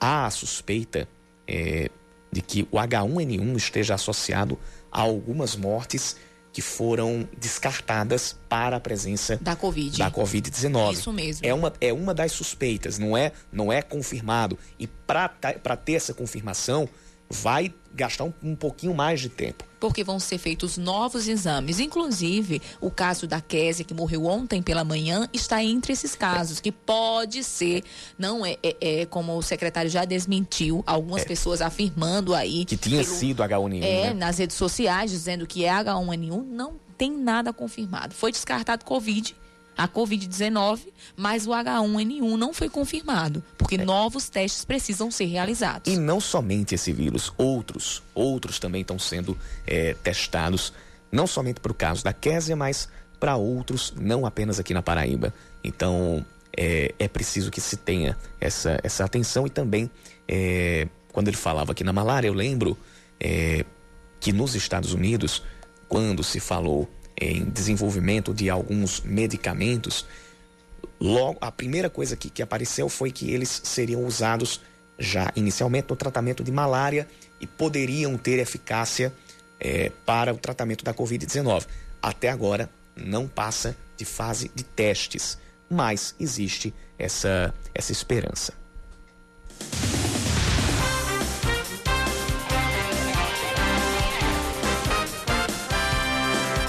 há 0.00 0.26
a 0.26 0.30
suspeita 0.30 1.06
é, 1.46 1.90
de 2.32 2.40
que 2.40 2.62
o 2.70 2.76
H1N1 2.76 3.56
esteja 3.56 3.94
associado 3.94 4.58
a 4.90 5.02
algumas 5.02 5.54
mortes 5.54 6.16
que 6.52 6.62
foram 6.62 7.28
descartadas 7.38 8.36
para 8.48 8.76
a 8.76 8.80
presença 8.80 9.36
da 9.36 9.54
Covid. 9.54 9.98
Da 9.98 10.10
COVID-19. 10.10 10.92
Isso 10.92 11.12
mesmo. 11.12 11.46
É 11.46 11.54
uma, 11.54 11.72
é 11.80 11.92
uma 11.92 12.12
das 12.12 12.32
suspeitas, 12.32 12.98
não 12.98 13.16
é, 13.16 13.32
não 13.52 13.72
é 13.72 13.82
confirmado. 13.82 14.58
E 14.78 14.86
para 14.86 15.76
ter 15.76 15.92
essa 15.92 16.12
confirmação, 16.12 16.88
vai 17.28 17.72
gastar 17.94 18.24
um, 18.24 18.32
um, 18.42 18.56
pouquinho 18.56 18.94
mais 18.94 19.20
de 19.20 19.28
tempo. 19.28 19.64
Porque 19.80 20.04
vão 20.04 20.20
ser 20.20 20.38
feitos 20.38 20.76
novos 20.76 21.26
exames. 21.26 21.80
Inclusive, 21.80 22.60
o 22.80 22.90
caso 22.90 23.26
da 23.26 23.40
Késia, 23.40 23.84
que 23.84 23.94
morreu 23.94 24.26
ontem 24.26 24.62
pela 24.62 24.84
manhã, 24.84 25.28
está 25.32 25.64
entre 25.64 25.92
esses 25.92 26.14
casos, 26.14 26.60
que 26.60 26.70
pode 26.70 27.42
ser, 27.42 27.82
não 28.18 28.44
é, 28.44 28.58
é, 28.62 29.00
é 29.00 29.06
como 29.06 29.36
o 29.36 29.42
secretário 29.42 29.90
já 29.90 30.04
desmentiu, 30.04 30.84
algumas 30.86 31.22
é. 31.22 31.24
pessoas 31.24 31.62
afirmando 31.62 32.34
aí. 32.34 32.64
Que 32.66 32.76
tinha 32.76 33.02
pelo, 33.02 33.16
sido 33.16 33.42
H1N1. 33.42 33.82
É, 33.82 34.02
né? 34.08 34.14
nas 34.14 34.38
redes 34.38 34.56
sociais, 34.56 35.10
dizendo 35.10 35.46
que 35.46 35.64
é 35.64 35.70
H1N1, 35.70 36.44
não 36.44 36.74
tem 36.98 37.10
nada 37.10 37.50
confirmado. 37.50 38.14
Foi 38.14 38.30
descartado 38.30 38.84
Covid 38.84 39.34
a 39.80 39.88
Covid-19, 39.88 40.80
mas 41.16 41.46
o 41.46 41.50
H1N1 41.50 42.36
não 42.36 42.52
foi 42.52 42.68
confirmado, 42.68 43.42
porque 43.56 43.76
é. 43.76 43.84
novos 43.84 44.28
testes 44.28 44.62
precisam 44.62 45.10
ser 45.10 45.24
realizados. 45.24 45.90
E 45.90 45.96
não 45.96 46.20
somente 46.20 46.74
esse 46.74 46.92
vírus, 46.92 47.32
outros, 47.38 48.02
outros 48.14 48.58
também 48.58 48.82
estão 48.82 48.98
sendo 48.98 49.38
é, 49.66 49.94
testados, 49.94 50.70
não 51.10 51.26
somente 51.26 51.60
para 51.60 51.72
o 51.72 51.74
caso 51.74 52.04
da 52.04 52.12
Késia, 52.12 52.54
mas 52.54 52.90
para 53.18 53.36
outros, 53.36 53.94
não 53.98 54.26
apenas 54.26 54.60
aqui 54.60 54.74
na 54.74 54.82
Paraíba. 54.82 55.32
Então, 55.64 56.24
é, 56.54 56.94
é 56.98 57.08
preciso 57.08 57.50
que 57.50 57.60
se 57.60 57.78
tenha 57.78 58.18
essa, 58.38 58.78
essa 58.82 59.02
atenção 59.02 59.46
e 59.46 59.50
também, 59.50 59.90
é, 60.28 60.88
quando 61.10 61.28
ele 61.28 61.38
falava 61.38 61.72
aqui 61.72 61.82
na 61.82 61.92
malária, 61.92 62.28
eu 62.28 62.34
lembro 62.34 62.76
é, 63.18 63.64
que 64.20 64.30
nos 64.30 64.54
Estados 64.54 64.92
Unidos, 64.92 65.42
quando 65.88 66.22
se 66.22 66.38
falou 66.38 66.86
em 67.20 67.44
desenvolvimento 67.44 68.32
de 68.32 68.48
alguns 68.48 69.00
medicamentos, 69.02 70.06
logo 70.98 71.38
a 71.40 71.52
primeira 71.52 71.90
coisa 71.90 72.16
que, 72.16 72.30
que 72.30 72.42
apareceu 72.42 72.88
foi 72.88 73.12
que 73.12 73.30
eles 73.30 73.60
seriam 73.64 74.04
usados 74.04 74.60
já 74.98 75.30
inicialmente 75.36 75.88
no 75.90 75.96
tratamento 75.96 76.42
de 76.42 76.50
malária 76.50 77.06
e 77.40 77.46
poderiam 77.46 78.16
ter 78.16 78.38
eficácia 78.38 79.12
é, 79.58 79.90
para 80.04 80.32
o 80.32 80.38
tratamento 80.38 80.84
da 80.84 80.94
Covid-19. 80.94 81.66
Até 82.02 82.30
agora 82.30 82.70
não 82.96 83.28
passa 83.28 83.76
de 83.96 84.04
fase 84.04 84.50
de 84.54 84.64
testes, 84.64 85.38
mas 85.68 86.14
existe 86.18 86.74
essa, 86.98 87.54
essa 87.74 87.92
esperança. 87.92 88.52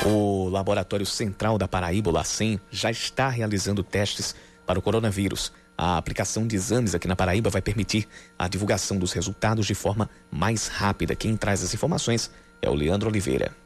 O 0.04 0.50
Laboratório 0.50 1.06
Central 1.06 1.60
da 1.60 1.68
Paraíba, 1.68 2.10
o 2.10 2.14
LACEN, 2.14 2.60
já 2.72 2.90
está 2.90 3.30
realizando 3.30 3.84
testes 3.84 4.36
para 4.66 4.80
o 4.80 4.82
coronavírus. 4.82 5.52
A 5.78 5.96
aplicação 5.98 6.48
de 6.48 6.56
exames 6.56 6.96
aqui 6.96 7.08
na 7.08 7.16
Paraíba 7.16 7.52
vai 7.52 7.62
permitir 7.62 8.08
a 8.38 8.48
divulgação 8.48 8.98
dos 8.98 9.14
resultados 9.14 9.68
de 9.68 9.76
forma 9.76 10.10
mais 10.32 10.68
rápida. 10.68 11.16
Quem 11.16 11.38
traz 11.38 11.64
as 11.64 11.74
informações 11.74 12.32
é 12.64 12.70
o 12.70 12.74
Leandro 12.74 13.10
Oliveira. 13.10 13.61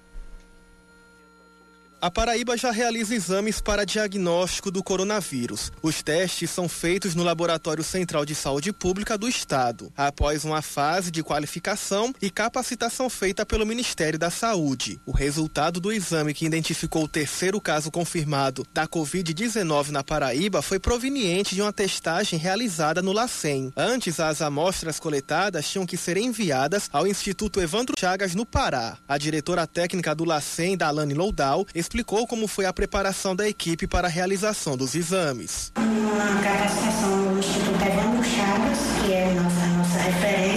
A 2.05 2.11
Paraíba 2.11 2.55
já 2.55 2.69
realiza 2.69 3.15
exames 3.15 3.59
para 3.59 3.83
diagnóstico 3.83 4.69
do 4.69 4.83
coronavírus. 4.83 5.71
Os 5.81 6.03
testes 6.03 6.51
são 6.51 6.69
feitos 6.69 7.15
no 7.15 7.23
Laboratório 7.23 7.83
Central 7.83 8.23
de 8.23 8.35
Saúde 8.35 8.71
Pública 8.71 9.17
do 9.17 9.27
Estado, 9.27 9.91
após 9.97 10.45
uma 10.45 10.61
fase 10.61 11.09
de 11.09 11.23
qualificação 11.23 12.13
e 12.21 12.29
capacitação 12.29 13.09
feita 13.09 13.43
pelo 13.43 13.65
Ministério 13.65 14.19
da 14.19 14.29
Saúde. 14.29 15.01
O 15.03 15.11
resultado 15.11 15.79
do 15.79 15.91
exame 15.91 16.31
que 16.35 16.45
identificou 16.45 17.05
o 17.05 17.07
terceiro 17.07 17.59
caso 17.59 17.89
confirmado 17.89 18.67
da 18.71 18.87
Covid-19 18.87 19.89
na 19.89 20.03
Paraíba 20.03 20.61
foi 20.61 20.77
proveniente 20.77 21.55
de 21.55 21.61
uma 21.63 21.73
testagem 21.73 22.37
realizada 22.37 23.01
no 23.01 23.13
LACEN. 23.13 23.73
Antes, 23.75 24.19
as 24.19 24.43
amostras 24.43 24.99
coletadas 24.99 25.67
tinham 25.67 25.87
que 25.87 25.97
ser 25.97 26.17
enviadas 26.17 26.87
ao 26.93 27.07
Instituto 27.07 27.59
Evandro 27.59 27.95
Chagas, 27.99 28.35
no 28.35 28.45
Pará. 28.45 28.99
A 29.07 29.17
diretora 29.17 29.65
técnica 29.65 30.13
do 30.13 30.23
LACEN, 30.23 30.77
Dalane 30.77 31.15
Loudal, 31.15 31.65
explicou 31.73 31.94
explicou 31.95 32.27
como 32.27 32.45
foi 32.45 32.65
a 32.65 32.73
preparação 32.73 33.33
da 33.33 33.47
equipe 33.47 33.87
para 33.87 34.07
a 34.07 34.11
realização 34.11 34.75
dos 34.75 34.95
exames. 34.95 35.71
Uma 35.77 36.41
capacitação 36.43 37.39
Instituto 37.39 37.81
Evandro 37.81 38.21
Chagas, 38.21 38.79
que 39.05 39.13
é 39.13 39.29
a 39.31 39.41
nossa, 39.41 39.61
a 39.61 39.67
nossa 39.67 39.97
referência, 39.99 40.54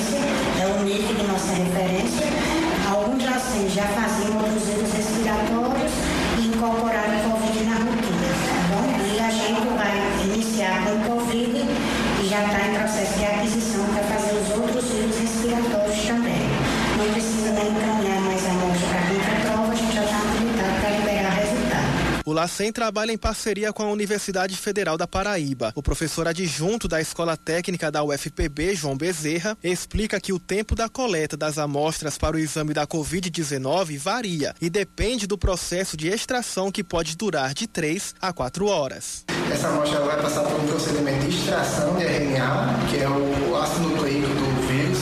o 22.28 22.32
LACEN 22.34 22.70
trabalha 22.70 23.10
em 23.10 23.16
parceria 23.16 23.72
com 23.72 23.82
a 23.82 23.90
Universidade 23.90 24.54
Federal 24.54 24.98
da 24.98 25.06
Paraíba. 25.06 25.72
O 25.74 25.82
professor 25.82 26.28
adjunto 26.28 26.86
da 26.86 27.00
Escola 27.00 27.38
Técnica 27.38 27.90
da 27.90 28.04
UFPB, 28.04 28.74
João 28.74 28.98
Bezerra, 28.98 29.56
explica 29.64 30.20
que 30.20 30.30
o 30.30 30.38
tempo 30.38 30.74
da 30.74 30.90
coleta 30.90 31.38
das 31.38 31.56
amostras 31.56 32.18
para 32.18 32.36
o 32.36 32.38
exame 32.38 32.74
da 32.74 32.86
Covid-19 32.86 33.96
varia 33.96 34.54
e 34.60 34.68
depende 34.68 35.26
do 35.26 35.38
processo 35.38 35.96
de 35.96 36.08
extração 36.08 36.70
que 36.70 36.84
pode 36.84 37.16
durar 37.16 37.54
de 37.54 37.66
3 37.66 38.16
a 38.20 38.30
4 38.30 38.66
horas. 38.66 39.24
Essa 39.50 39.68
amostra 39.68 40.00
vai 40.00 40.20
passar 40.20 40.42
por 40.42 40.60
um 40.60 40.66
procedimento 40.66 41.26
de 41.26 41.34
extração 41.34 41.96
de 41.96 42.04
RNA, 42.04 42.88
que 42.90 42.98
é 42.98 43.08
o 43.08 43.56
ácido 43.56 43.88
nucleico 43.88 44.28
do 44.28 44.68
vírus, 44.68 44.98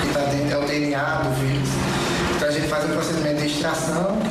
que 0.00 0.08
está 0.08 0.24
dentro, 0.24 0.54
é 0.54 0.58
o 0.58 0.66
DNA 0.66 1.14
do 1.24 1.34
vírus. 1.40 1.68
Então 2.36 2.48
a 2.48 2.52
gente 2.52 2.68
faz 2.68 2.84
um 2.86 2.94
procedimento 2.94 3.42
de 3.42 3.48
extração 3.48 4.29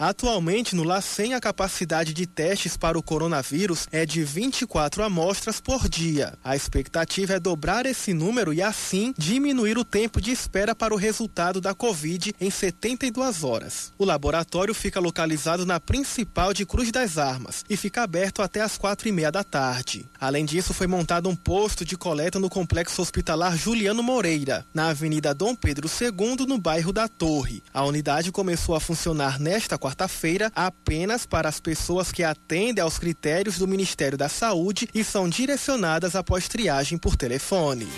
Atualmente, 0.00 0.74
no 0.74 0.82
LACEN, 0.82 1.34
a 1.34 1.40
capacidade 1.40 2.14
de 2.14 2.26
testes 2.26 2.74
para 2.74 2.98
o 2.98 3.02
coronavírus 3.02 3.86
é 3.92 4.06
de 4.06 4.24
24 4.24 5.02
amostras 5.02 5.60
por 5.60 5.90
dia. 5.90 6.38
A 6.42 6.56
expectativa 6.56 7.34
é 7.34 7.38
dobrar 7.38 7.84
esse 7.84 8.14
número 8.14 8.50
e, 8.50 8.62
assim, 8.62 9.12
diminuir 9.18 9.76
o 9.76 9.84
tempo 9.84 10.18
de 10.18 10.30
espera 10.30 10.74
para 10.74 10.94
o 10.94 10.96
resultado 10.96 11.60
da 11.60 11.74
Covid 11.74 12.34
em 12.40 12.50
72 12.50 13.44
horas. 13.44 13.92
O 13.98 14.06
laboratório 14.06 14.72
fica 14.72 14.98
localizado 14.98 15.66
na 15.66 15.78
principal 15.78 16.54
de 16.54 16.64
Cruz 16.64 16.90
das 16.90 17.18
Armas 17.18 17.62
e 17.68 17.76
fica 17.76 18.02
aberto 18.02 18.40
até 18.40 18.62
as 18.62 18.78
quatro 18.78 19.06
e 19.06 19.12
meia 19.12 19.30
da 19.30 19.44
tarde. 19.44 20.06
Além 20.18 20.46
disso, 20.46 20.72
foi 20.72 20.86
montado 20.86 21.28
um 21.28 21.36
posto 21.36 21.84
de 21.84 21.98
coleta 21.98 22.38
no 22.38 22.48
complexo 22.48 23.02
hospitalar 23.02 23.54
Juliano 23.54 24.02
Moreira, 24.02 24.64
na 24.72 24.88
Avenida 24.88 25.34
Dom 25.34 25.54
Pedro 25.54 25.90
II, 26.00 26.46
no 26.46 26.56
bairro 26.56 26.90
da 26.90 27.06
Torre. 27.06 27.62
A 27.70 27.84
unidade 27.84 28.32
começou 28.32 28.74
a 28.74 28.80
funcionar 28.80 29.38
nesta 29.38 29.76
quarta 29.76 29.89
quarta-feira 29.90 30.52
apenas 30.54 31.26
para 31.26 31.48
as 31.48 31.58
pessoas 31.58 32.12
que 32.12 32.22
atendem 32.22 32.82
aos 32.82 32.96
critérios 32.96 33.58
do 33.58 33.66
Ministério 33.66 34.16
da 34.16 34.28
Saúde 34.28 34.88
e 34.94 35.02
são 35.02 35.28
direcionadas 35.28 36.14
após 36.14 36.46
triagem 36.46 36.96
por 36.96 37.16
telefone. 37.16 37.88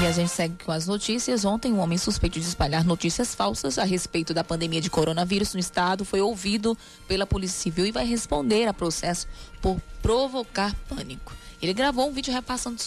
E 0.00 0.06
a 0.06 0.12
gente 0.12 0.30
segue 0.30 0.64
com 0.64 0.70
as 0.70 0.86
notícias. 0.86 1.44
Ontem, 1.44 1.72
um 1.72 1.78
homem 1.78 1.98
suspeito 1.98 2.38
de 2.38 2.46
espalhar 2.46 2.84
notícias 2.84 3.34
falsas 3.34 3.78
a 3.78 3.84
respeito 3.84 4.32
da 4.32 4.44
pandemia 4.44 4.80
de 4.80 4.90
coronavírus 4.90 5.54
no 5.54 5.60
estado 5.60 6.04
foi 6.04 6.20
ouvido 6.20 6.76
pela 7.08 7.26
Polícia 7.26 7.60
Civil 7.60 7.86
e 7.86 7.92
vai 7.92 8.04
responder 8.04 8.66
a 8.66 8.72
processo 8.72 9.26
por 9.60 9.80
provocar 10.00 10.74
pânico. 10.88 11.41
Ele 11.62 11.72
gravou 11.72 12.08
um 12.08 12.12
vídeo 12.12 12.34
repassando 12.34 12.82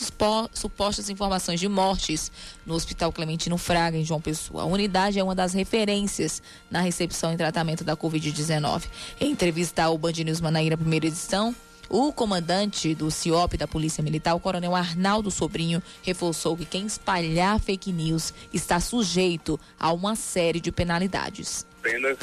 supostas 0.53 1.09
informações 1.09 1.61
de 1.61 1.67
mortes 1.69 2.29
no 2.65 2.73
Hospital 2.73 3.09
Clementino 3.09 3.57
Fraga, 3.57 3.97
em 3.97 4.03
João 4.03 4.19
Pessoa. 4.19 4.63
A 4.63 4.65
unidade 4.65 5.17
é 5.17 5.23
uma 5.23 5.33
das 5.33 5.53
referências 5.53 6.43
na 6.69 6.81
recepção 6.81 7.31
e 7.31 7.37
tratamento 7.37 7.85
da 7.85 7.95
Covid-19. 7.95 8.83
Em 9.21 9.31
entrevista 9.31 9.83
ao 9.85 9.97
Band 9.97 10.11
News 10.25 10.41
Manaíra, 10.41 10.75
primeira 10.75 11.07
edição, 11.07 11.55
o 11.87 12.11
comandante 12.11 12.93
do 12.93 13.09
CIOP 13.09 13.55
da 13.55 13.65
Polícia 13.65 14.03
Militar, 14.03 14.35
o 14.35 14.41
coronel 14.41 14.75
Arnaldo 14.75 15.31
Sobrinho, 15.31 15.81
reforçou 16.03 16.57
que 16.57 16.65
quem 16.65 16.85
espalhar 16.85 17.57
fake 17.61 17.93
news 17.93 18.33
está 18.53 18.81
sujeito 18.81 19.57
a 19.79 19.93
uma 19.93 20.17
série 20.17 20.59
de 20.59 20.73
penalidades. 20.73 21.65
Apenas 21.79 22.17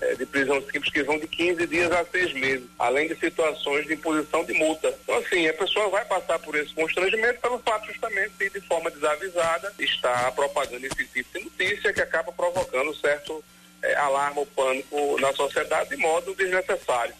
é, 0.00 0.14
de 0.14 0.26
prisão 0.26 0.60
simples 0.62 0.92
que 0.92 1.02
vão 1.02 1.18
de 1.18 1.26
15 1.26 1.66
dias 1.66 1.92
a 1.92 2.04
6 2.04 2.32
meses, 2.34 2.64
além 2.78 3.08
de 3.08 3.16
situações 3.16 3.86
de 3.86 3.94
imposição 3.94 4.44
de 4.44 4.52
multa. 4.54 4.94
Então, 5.02 5.16
assim, 5.18 5.46
a 5.48 5.54
pessoa 5.54 5.88
vai 5.88 6.04
passar 6.04 6.38
por 6.38 6.54
esse 6.54 6.74
constrangimento 6.74 7.40
pelo 7.40 7.58
fato 7.60 7.86
justamente 7.86 8.32
de, 8.38 8.50
de 8.50 8.60
forma 8.62 8.90
desavisada, 8.90 9.72
estar 9.78 10.32
propagando 10.32 10.86
esse 10.86 11.04
tipo 11.06 11.38
de 11.38 11.44
notícia 11.44 11.92
que 11.92 12.00
acaba 12.00 12.32
provocando 12.32 12.94
certo 12.96 13.42
é, 13.82 13.94
alarma 13.96 14.40
o 14.40 14.46
pânico 14.46 15.20
na 15.20 15.32
sociedade 15.32 15.90
de 15.90 15.96
modo 15.96 16.34
desnecessário. 16.34 17.14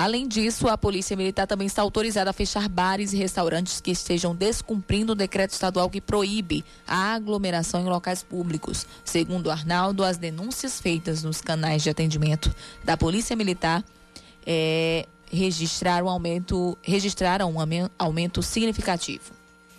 Além 0.00 0.28
disso, 0.28 0.68
a 0.68 0.78
Polícia 0.78 1.16
Militar 1.16 1.44
também 1.44 1.66
está 1.66 1.82
autorizada 1.82 2.30
a 2.30 2.32
fechar 2.32 2.68
bares 2.68 3.12
e 3.12 3.16
restaurantes 3.16 3.80
que 3.80 3.90
estejam 3.90 4.32
descumprindo 4.32 5.10
o 5.10 5.16
decreto 5.16 5.50
estadual 5.50 5.90
que 5.90 6.00
proíbe 6.00 6.64
a 6.86 7.14
aglomeração 7.16 7.80
em 7.80 7.88
locais 7.88 8.22
públicos. 8.22 8.86
Segundo 9.04 9.50
Arnaldo, 9.50 10.04
as 10.04 10.16
denúncias 10.16 10.80
feitas 10.80 11.24
nos 11.24 11.40
canais 11.40 11.82
de 11.82 11.90
atendimento 11.90 12.54
da 12.84 12.96
Polícia 12.96 13.34
Militar 13.34 13.82
é, 14.46 15.04
registraram, 15.32 16.06
um 16.06 16.10
aumento, 16.10 16.78
registraram 16.80 17.52
um 17.52 17.90
aumento 17.98 18.40
significativo. 18.40 19.32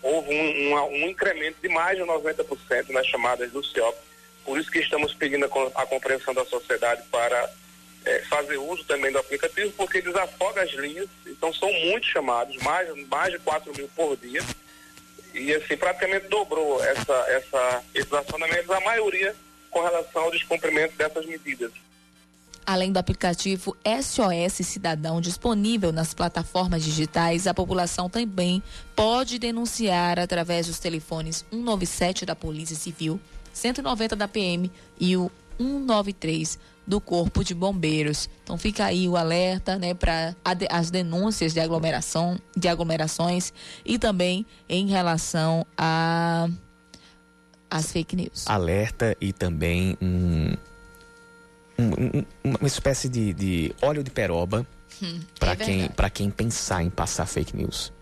Houve 0.04 0.34
um, 0.34 0.76
um, 0.76 1.06
um 1.06 1.08
incremento 1.08 1.60
de 1.62 1.70
mais 1.70 1.98
de 1.98 2.04
90% 2.04 2.90
nas 2.90 3.08
chamadas 3.08 3.50
do 3.54 3.64
CIOP. 3.64 3.98
Por 4.44 4.60
isso 4.60 4.70
que 4.70 4.80
estamos 4.80 5.14
pedindo 5.14 5.46
a, 5.46 5.82
a 5.82 5.86
compreensão 5.86 6.34
da 6.34 6.44
sociedade 6.44 7.04
para 7.10 7.50
é, 8.06 8.20
fazer 8.22 8.58
uso 8.58 8.84
também 8.86 9.12
do 9.12 9.20
aplicativo, 9.20 9.72
porque 9.74 10.02
desafoga 10.02 10.64
as 10.64 10.72
linhas, 10.72 11.10
então 11.26 11.54
são 11.54 11.72
muitos 11.72 12.10
chamados, 12.10 12.56
mais, 12.58 13.08
mais 13.08 13.34
de 13.34 13.40
4 13.40 13.74
mil 13.76 13.90
por 13.96 14.16
dia, 14.18 14.42
e 15.34 15.54
assim, 15.54 15.78
praticamente 15.78 16.28
dobrou 16.28 16.84
essa, 16.84 17.14
essa, 17.30 17.84
esses 17.94 18.12
acionamentos, 18.12 18.70
a 18.70 18.80
maioria 18.82 19.36
com 19.70 19.82
relação 19.82 20.24
ao 20.24 20.32
descumprimento 20.32 20.96
dessas 20.98 21.26
medidas. 21.26 21.72
Além 22.66 22.92
do 22.92 23.00
aplicativo 23.00 23.76
SOS 23.84 24.68
Cidadão 24.68 25.20
disponível 25.20 25.92
nas 25.92 26.14
plataformas 26.14 26.84
digitais, 26.84 27.48
a 27.48 27.54
população 27.54 28.10
também 28.10 28.62
pode 28.96 29.40
denunciar 29.40 30.20
através 30.20 30.68
dos 30.68 30.78
telefones 30.78 31.46
197 31.50 32.26
da 32.26 32.36
Polícia 32.36 32.76
Civil, 32.76 33.20
190 33.54 34.16
da 34.16 34.28
PM 34.28 34.72
e 35.00 35.18
o 35.18 35.32
193 35.58 36.60
do 36.90 37.00
Corpo 37.00 37.44
de 37.44 37.54
Bombeiros. 37.54 38.28
Então 38.44 38.58
fica 38.58 38.86
aí 38.86 39.08
o 39.08 39.16
alerta, 39.16 39.78
né, 39.78 39.94
para 39.94 40.36
as 40.72 40.90
denúncias 40.90 41.54
de 41.54 41.60
aglomeração, 41.60 42.40
de 42.58 42.68
aglomerações 42.68 43.54
e 43.86 44.00
também 44.00 44.44
em 44.68 44.88
relação 44.88 45.68
a 45.78 46.50
as 47.70 47.92
fake 47.92 48.16
news. 48.16 48.48
Alerta 48.48 49.16
e 49.22 49.32
também 49.32 49.96
um, 50.02 50.56
um, 51.78 52.26
uma 52.44 52.68
espécie 52.68 53.08
de, 53.08 53.36
de 53.36 53.76
óleo 53.84 54.04
de 54.04 54.10
peroba 54.10 54.66
hum, 55.00 55.20
para 55.40 55.52
é 55.52 55.56
quem 55.56 55.88
para 55.90 56.10
quem 56.10 56.32
pensar 56.32 56.82
em 56.82 56.90
passar 56.90 57.28
fake 57.28 57.56
news. 57.56 57.94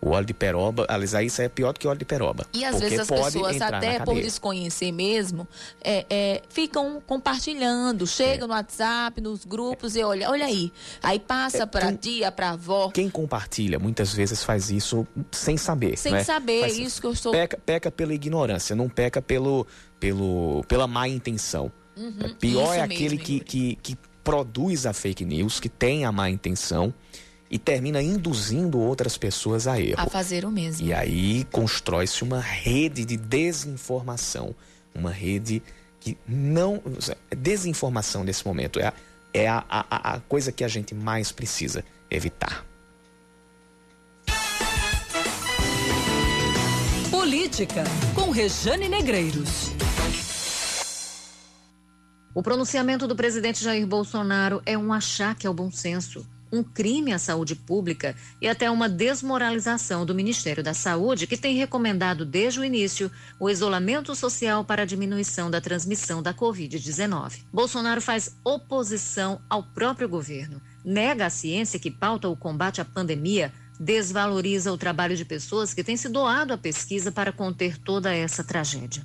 O 0.00 0.10
óleo 0.10 0.26
de 0.26 0.34
peroba, 0.34 0.86
aliás, 0.88 1.14
isso 1.26 1.42
é 1.42 1.48
pior 1.48 1.72
do 1.72 1.80
que 1.80 1.88
óleo 1.88 1.98
de 1.98 2.04
peroba. 2.04 2.46
E 2.52 2.64
às 2.64 2.78
vezes 2.78 3.00
as 3.00 3.08
pessoas, 3.08 3.60
até 3.60 3.98
por 4.00 4.14
desconhecer 4.14 4.92
mesmo, 4.92 5.48
é, 5.82 6.06
é, 6.08 6.42
ficam 6.48 7.02
compartilhando, 7.06 8.06
chegam 8.06 8.44
é. 8.44 8.48
no 8.48 8.54
WhatsApp, 8.54 9.20
nos 9.20 9.44
grupos 9.44 9.96
e 9.96 10.02
olha, 10.02 10.30
olha 10.30 10.44
aí. 10.46 10.72
Aí 11.02 11.18
passa 11.18 11.62
é, 11.62 11.66
para 11.66 11.92
tia, 11.92 12.30
para 12.30 12.50
avó. 12.50 12.90
Quem 12.90 13.08
compartilha 13.08 13.78
muitas 13.78 14.12
vezes 14.12 14.44
faz 14.44 14.70
isso 14.70 15.06
sem 15.32 15.56
saber. 15.56 15.96
Sem 15.96 16.12
né? 16.12 16.24
saber, 16.24 16.60
faz, 16.60 16.78
isso 16.78 17.00
que 17.00 17.06
eu 17.06 17.12
estou. 17.12 17.32
Peca, 17.32 17.58
peca 17.64 17.90
pela 17.90 18.14
ignorância, 18.14 18.76
não 18.76 18.88
peca 18.88 19.22
pelo, 19.22 19.66
pelo, 19.98 20.62
pela 20.68 20.86
má 20.86 21.08
intenção. 21.08 21.72
Uhum, 21.96 22.34
pior 22.38 22.74
é 22.74 22.82
aquele 22.82 23.16
que, 23.16 23.40
que, 23.40 23.76
que 23.76 23.96
produz 24.22 24.84
a 24.84 24.92
fake 24.92 25.24
news, 25.24 25.58
que 25.58 25.68
tem 25.68 26.04
a 26.04 26.12
má 26.12 26.28
intenção 26.28 26.92
e 27.50 27.58
termina 27.58 28.02
induzindo 28.02 28.78
outras 28.78 29.16
pessoas 29.16 29.66
a 29.66 29.80
erro. 29.80 30.00
A 30.00 30.06
fazer 30.06 30.44
o 30.44 30.50
mesmo. 30.50 30.86
E 30.86 30.92
aí 30.92 31.44
constrói-se 31.50 32.22
uma 32.22 32.40
rede 32.40 33.04
de 33.04 33.16
desinformação, 33.16 34.54
uma 34.94 35.10
rede 35.10 35.62
que 36.00 36.16
não. 36.26 36.82
Desinformação 37.36 38.24
nesse 38.24 38.44
momento 38.46 38.80
é 38.80 38.86
a, 38.86 38.92
é 39.32 39.48
a, 39.48 39.64
a, 39.68 40.14
a 40.14 40.20
coisa 40.20 40.50
que 40.50 40.64
a 40.64 40.68
gente 40.68 40.94
mais 40.94 41.30
precisa 41.30 41.84
evitar. 42.10 42.64
Política, 47.10 47.84
com 48.14 48.30
Rejane 48.30 48.88
Negreiros. 48.88 49.70
O 52.34 52.42
pronunciamento 52.42 53.08
do 53.08 53.16
presidente 53.16 53.64
Jair 53.64 53.86
Bolsonaro 53.86 54.60
é 54.66 54.76
um 54.76 54.92
achaque 54.92 55.46
ao 55.46 55.54
bom 55.54 55.70
senso 55.70 56.26
um 56.52 56.62
crime 56.62 57.12
à 57.12 57.18
saúde 57.18 57.54
pública 57.54 58.14
e 58.40 58.48
até 58.48 58.70
uma 58.70 58.88
desmoralização 58.88 60.06
do 60.06 60.14
Ministério 60.14 60.62
da 60.62 60.74
Saúde, 60.74 61.26
que 61.26 61.36
tem 61.36 61.56
recomendado 61.56 62.24
desde 62.24 62.60
o 62.60 62.64
início 62.64 63.10
o 63.38 63.50
isolamento 63.50 64.14
social 64.14 64.64
para 64.64 64.82
a 64.82 64.86
diminuição 64.86 65.50
da 65.50 65.60
transmissão 65.60 66.22
da 66.22 66.32
Covid-19. 66.32 67.44
Bolsonaro 67.52 68.00
faz 68.00 68.36
oposição 68.44 69.40
ao 69.50 69.62
próprio 69.62 70.08
governo, 70.08 70.60
nega 70.84 71.26
a 71.26 71.30
ciência 71.30 71.78
que 71.78 71.90
pauta 71.90 72.28
o 72.28 72.36
combate 72.36 72.80
à 72.80 72.84
pandemia, 72.84 73.52
desvaloriza 73.78 74.72
o 74.72 74.78
trabalho 74.78 75.16
de 75.16 75.24
pessoas 75.24 75.74
que 75.74 75.84
têm 75.84 75.96
se 75.96 76.08
doado 76.08 76.52
à 76.52 76.58
pesquisa 76.58 77.12
para 77.12 77.32
conter 77.32 77.76
toda 77.76 78.14
essa 78.14 78.42
tragédia. 78.42 79.04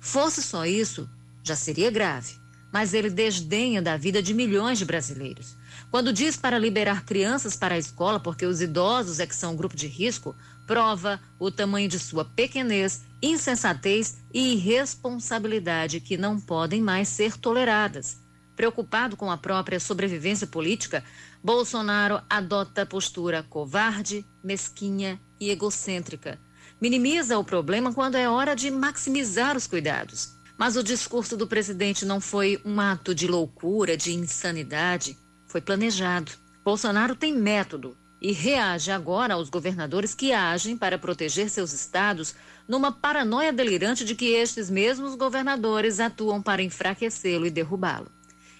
Fosse 0.00 0.42
só 0.42 0.64
isso, 0.64 1.08
já 1.42 1.56
seria 1.56 1.90
grave, 1.90 2.34
mas 2.72 2.94
ele 2.94 3.10
desdenha 3.10 3.82
da 3.82 3.96
vida 3.96 4.22
de 4.22 4.32
milhões 4.32 4.78
de 4.78 4.84
brasileiros. 4.84 5.57
Quando 5.90 6.12
diz 6.12 6.36
para 6.36 6.58
liberar 6.58 7.04
crianças 7.06 7.56
para 7.56 7.74
a 7.74 7.78
escola 7.78 8.20
porque 8.20 8.44
os 8.44 8.60
idosos 8.60 9.20
é 9.20 9.26
que 9.26 9.34
são 9.34 9.56
grupo 9.56 9.74
de 9.74 9.86
risco, 9.86 10.36
prova 10.66 11.18
o 11.38 11.50
tamanho 11.50 11.88
de 11.88 11.98
sua 11.98 12.26
pequenez, 12.26 13.04
insensatez 13.22 14.18
e 14.32 14.52
irresponsabilidade 14.52 16.00
que 16.00 16.18
não 16.18 16.38
podem 16.38 16.82
mais 16.82 17.08
ser 17.08 17.38
toleradas. 17.38 18.18
Preocupado 18.54 19.16
com 19.16 19.30
a 19.30 19.38
própria 19.38 19.80
sobrevivência 19.80 20.46
política, 20.46 21.02
Bolsonaro 21.42 22.20
adota 22.28 22.84
postura 22.84 23.42
covarde, 23.42 24.26
mesquinha 24.44 25.18
e 25.40 25.48
egocêntrica. 25.48 26.38
Minimiza 26.78 27.38
o 27.38 27.44
problema 27.44 27.94
quando 27.94 28.16
é 28.16 28.28
hora 28.28 28.54
de 28.54 28.70
maximizar 28.70 29.56
os 29.56 29.66
cuidados. 29.66 30.36
Mas 30.58 30.76
o 30.76 30.82
discurso 30.82 31.36
do 31.36 31.46
presidente 31.46 32.04
não 32.04 32.20
foi 32.20 32.60
um 32.64 32.78
ato 32.80 33.14
de 33.14 33.26
loucura, 33.28 33.96
de 33.96 34.12
insanidade 34.12 35.16
foi 35.48 35.60
planejado. 35.60 36.30
Bolsonaro 36.62 37.16
tem 37.16 37.32
método 37.32 37.96
e 38.20 38.32
reage 38.32 38.90
agora 38.90 39.34
aos 39.34 39.48
governadores 39.48 40.14
que 40.14 40.32
agem 40.32 40.76
para 40.76 40.98
proteger 40.98 41.48
seus 41.48 41.72
estados 41.72 42.34
numa 42.68 42.92
paranoia 42.92 43.52
delirante 43.52 44.04
de 44.04 44.14
que 44.14 44.26
estes 44.26 44.68
mesmos 44.68 45.14
governadores 45.14 45.98
atuam 45.98 46.42
para 46.42 46.62
enfraquecê-lo 46.62 47.46
e 47.46 47.50
derrubá-lo. 47.50 48.10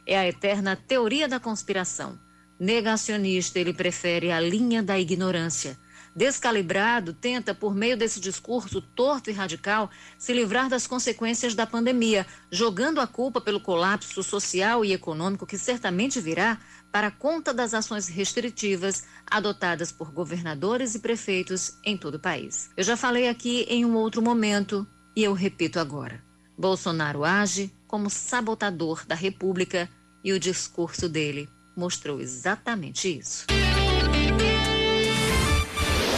É 0.06 0.18
a 0.18 0.26
eterna 0.26 0.74
teoria 0.74 1.28
da 1.28 1.38
conspiração. 1.38 2.18
Negacionista, 2.58 3.58
ele 3.58 3.74
prefere 3.74 4.32
a 4.32 4.40
linha 4.40 4.82
da 4.82 4.98
ignorância 4.98 5.78
descalibrado, 6.18 7.12
tenta, 7.12 7.54
por 7.54 7.72
meio 7.76 7.96
desse 7.96 8.18
discurso 8.18 8.80
torto 8.80 9.30
e 9.30 9.32
radical, 9.32 9.88
se 10.18 10.32
livrar 10.32 10.68
das 10.68 10.84
consequências 10.84 11.54
da 11.54 11.64
pandemia, 11.64 12.26
jogando 12.50 13.00
a 13.00 13.06
culpa 13.06 13.40
pelo 13.40 13.60
colapso 13.60 14.20
social 14.24 14.84
e 14.84 14.92
econômico 14.92 15.46
que 15.46 15.56
certamente 15.56 16.20
virá 16.20 16.58
para 16.90 17.10
conta 17.10 17.52
das 17.52 17.74
ações 17.74 18.08
restritivas 18.08 19.04
adotadas 19.30 19.92
por 19.92 20.10
governadores 20.10 20.94
e 20.94 20.98
prefeitos 20.98 21.78
em 21.84 21.96
todo 21.96 22.14
o 22.14 22.20
país. 22.20 22.70
Eu 22.76 22.84
já 22.84 22.96
falei 22.96 23.28
aqui 23.28 23.66
em 23.68 23.84
um 23.84 23.94
outro 23.94 24.22
momento 24.22 24.86
e 25.14 25.24
eu 25.24 25.32
repito 25.32 25.78
agora. 25.78 26.22
Bolsonaro 26.56 27.24
age 27.24 27.72
como 27.86 28.10
sabotador 28.10 29.06
da 29.06 29.14
República 29.14 29.88
e 30.24 30.32
o 30.32 30.40
discurso 30.40 31.08
dele 31.08 31.48
mostrou 31.76 32.20
exatamente 32.20 33.18
isso. 33.18 33.46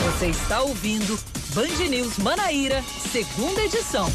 Você 0.05 0.27
está 0.29 0.63
ouvindo 0.63 1.19
Band 1.55 1.89
News 1.89 2.19
Manaíra, 2.19 2.83
segunda 3.11 3.63
edição. 3.63 4.07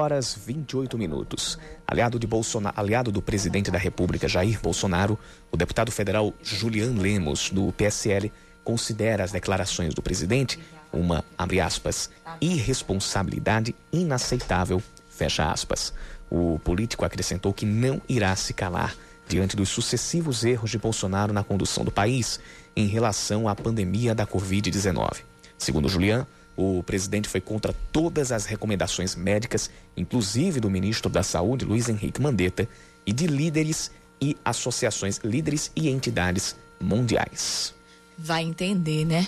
Horas 0.00 0.36
28 0.46 0.96
minutos. 0.96 1.58
Aliado, 1.86 2.18
de 2.18 2.26
Bolsonaro, 2.26 2.74
aliado 2.78 3.12
do 3.12 3.20
presidente 3.20 3.70
da 3.70 3.78
República, 3.78 4.26
Jair 4.26 4.58
Bolsonaro, 4.60 5.18
o 5.52 5.56
deputado 5.56 5.92
federal 5.92 6.32
Julian 6.42 6.94
Lemos, 6.98 7.50
do 7.50 7.70
PSL, 7.72 8.32
considera 8.64 9.22
as 9.22 9.32
declarações 9.32 9.94
do 9.94 10.02
presidente 10.02 10.58
uma, 10.92 11.24
abre 11.38 11.60
aspas, 11.60 12.10
irresponsabilidade 12.40 13.74
inaceitável, 13.92 14.82
fecha 15.08 15.52
aspas. 15.52 15.92
O 16.28 16.58
político 16.64 17.04
acrescentou 17.04 17.52
que 17.52 17.66
não 17.66 18.00
irá 18.08 18.34
se 18.34 18.52
calar 18.52 18.96
diante 19.28 19.54
dos 19.54 19.68
sucessivos 19.68 20.44
erros 20.44 20.70
de 20.70 20.78
Bolsonaro 20.78 21.32
na 21.32 21.44
condução 21.44 21.84
do 21.84 21.92
país 21.92 22.40
em 22.74 22.86
relação 22.86 23.48
à 23.48 23.54
pandemia 23.54 24.14
da 24.14 24.26
Covid-19. 24.26 25.18
Segundo 25.56 25.88
Julian, 25.88 26.26
o 26.56 26.82
presidente 26.82 27.28
foi 27.28 27.40
contra 27.40 27.74
todas 27.92 28.32
as 28.32 28.46
recomendações 28.46 29.14
médicas, 29.14 29.70
inclusive 29.96 30.60
do 30.60 30.70
ministro 30.70 31.10
da 31.10 31.22
Saúde, 31.22 31.64
Luiz 31.64 31.88
Henrique 31.88 32.20
Mandetta, 32.20 32.68
e 33.06 33.12
de 33.12 33.26
líderes 33.26 33.90
e 34.20 34.36
associações, 34.44 35.18
líderes 35.24 35.72
e 35.74 35.88
entidades 35.88 36.54
mundiais. 36.80 37.74
Vai 38.18 38.42
entender, 38.42 39.04
né? 39.04 39.26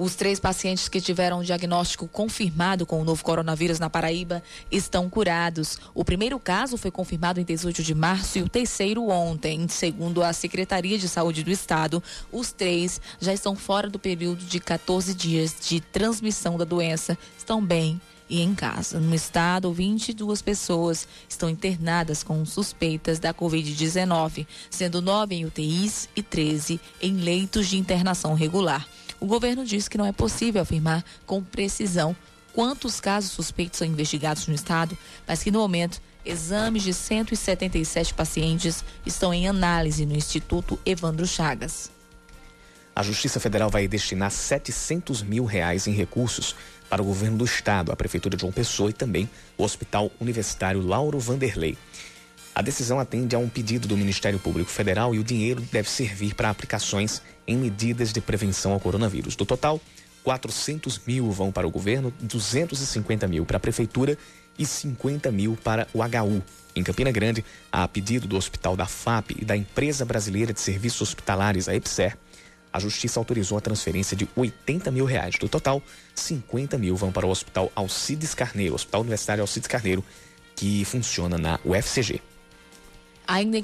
Os 0.00 0.14
três 0.14 0.40
pacientes 0.40 0.88
que 0.88 0.98
tiveram 0.98 1.40
o 1.40 1.44
diagnóstico 1.44 2.08
confirmado 2.08 2.86
com 2.86 3.02
o 3.02 3.04
novo 3.04 3.22
coronavírus 3.22 3.78
na 3.78 3.90
Paraíba 3.90 4.42
estão 4.72 5.10
curados. 5.10 5.78
O 5.94 6.02
primeiro 6.02 6.40
caso 6.40 6.78
foi 6.78 6.90
confirmado 6.90 7.38
em 7.38 7.44
18 7.44 7.82
de 7.82 7.94
março 7.94 8.38
e 8.38 8.42
o 8.42 8.48
terceiro 8.48 9.06
ontem. 9.10 9.68
Segundo 9.68 10.22
a 10.22 10.32
Secretaria 10.32 10.98
de 10.98 11.06
Saúde 11.06 11.44
do 11.44 11.50
Estado, 11.50 12.02
os 12.32 12.50
três 12.50 12.98
já 13.20 13.34
estão 13.34 13.54
fora 13.54 13.90
do 13.90 13.98
período 13.98 14.42
de 14.42 14.58
14 14.58 15.12
dias 15.12 15.54
de 15.60 15.82
transmissão 15.82 16.56
da 16.56 16.64
doença. 16.64 17.18
Estão 17.36 17.62
bem 17.62 18.00
e 18.26 18.40
em 18.40 18.54
casa. 18.54 18.98
No 18.98 19.14
estado, 19.14 19.70
22 19.70 20.40
pessoas 20.40 21.06
estão 21.28 21.50
internadas 21.50 22.22
com 22.22 22.42
suspeitas 22.46 23.18
da 23.18 23.34
Covid-19, 23.34 24.46
sendo 24.70 25.02
nove 25.02 25.34
em 25.34 25.44
UTIs 25.44 26.08
e 26.16 26.22
13 26.22 26.80
em 27.02 27.16
leitos 27.16 27.68
de 27.68 27.76
internação 27.76 28.32
regular. 28.32 28.88
O 29.20 29.26
governo 29.26 29.66
diz 29.66 29.86
que 29.86 29.98
não 29.98 30.06
é 30.06 30.12
possível 30.12 30.62
afirmar 30.62 31.04
com 31.26 31.42
precisão 31.42 32.16
quantos 32.54 33.00
casos 33.00 33.30
suspeitos 33.30 33.78
são 33.78 33.86
investigados 33.86 34.46
no 34.46 34.54
estado, 34.54 34.96
mas 35.26 35.42
que 35.42 35.50
no 35.50 35.60
momento 35.60 36.00
exames 36.24 36.82
de 36.82 36.94
177 36.94 38.14
pacientes 38.14 38.82
estão 39.04 39.32
em 39.32 39.46
análise 39.46 40.06
no 40.06 40.16
Instituto 40.16 40.78
Evandro 40.84 41.26
Chagas. 41.26 41.90
A 42.94 43.02
Justiça 43.02 43.38
Federal 43.38 43.70
vai 43.70 43.86
destinar 43.86 44.30
700 44.30 45.22
mil 45.22 45.44
reais 45.44 45.86
em 45.86 45.92
recursos 45.92 46.56
para 46.88 47.00
o 47.00 47.04
governo 47.04 47.38
do 47.38 47.44
estado, 47.44 47.92
a 47.92 47.96
Prefeitura 47.96 48.36
de 48.36 48.40
João 48.40 48.52
Pessoa 48.52 48.90
e 48.90 48.92
também 48.92 49.30
o 49.56 49.62
Hospital 49.62 50.10
Universitário 50.20 50.84
Lauro 50.84 51.18
Vanderlei. 51.18 51.78
A 52.52 52.62
decisão 52.62 52.98
atende 52.98 53.36
a 53.36 53.38
um 53.38 53.48
pedido 53.48 53.86
do 53.86 53.96
Ministério 53.96 54.38
Público 54.38 54.70
Federal 54.70 55.14
e 55.14 55.18
o 55.20 55.24
dinheiro 55.24 55.62
deve 55.72 55.88
servir 55.88 56.34
para 56.34 56.50
aplicações 56.50 57.22
em 57.50 57.56
medidas 57.56 58.12
de 58.12 58.20
prevenção 58.20 58.72
ao 58.72 58.78
coronavírus. 58.78 59.34
Do 59.34 59.44
total, 59.44 59.80
400 60.22 61.00
mil 61.04 61.32
vão 61.32 61.50
para 61.50 61.66
o 61.66 61.70
governo, 61.70 62.14
250 62.20 63.26
mil 63.26 63.44
para 63.44 63.56
a 63.56 63.60
prefeitura 63.60 64.16
e 64.56 64.64
50 64.64 65.32
mil 65.32 65.58
para 65.62 65.88
o 65.92 65.98
HU. 65.98 66.42
Em 66.76 66.84
Campina 66.84 67.10
Grande, 67.10 67.44
a 67.72 67.88
pedido 67.88 68.28
do 68.28 68.36
Hospital 68.36 68.76
da 68.76 68.86
FAP 68.86 69.32
e 69.32 69.44
da 69.44 69.56
Empresa 69.56 70.04
Brasileira 70.04 70.52
de 70.52 70.60
Serviços 70.60 71.00
Hospitalares, 71.00 71.68
a 71.68 71.74
EPSER, 71.74 72.16
a 72.72 72.78
Justiça 72.78 73.18
autorizou 73.18 73.58
a 73.58 73.60
transferência 73.60 74.16
de 74.16 74.28
80 74.36 74.92
mil 74.92 75.04
reais. 75.04 75.34
Do 75.36 75.48
total, 75.48 75.82
50 76.14 76.78
mil 76.78 76.94
vão 76.94 77.10
para 77.10 77.26
o 77.26 77.30
Hospital 77.30 77.72
Alcides 77.74 78.32
Carneiro, 78.32 78.76
Hospital 78.76 79.00
Universitário 79.00 79.42
Alcides 79.42 79.66
Carneiro, 79.66 80.04
que 80.54 80.84
funciona 80.84 81.36
na 81.36 81.58
UFCG. 81.64 82.22
Ainda 83.26 83.62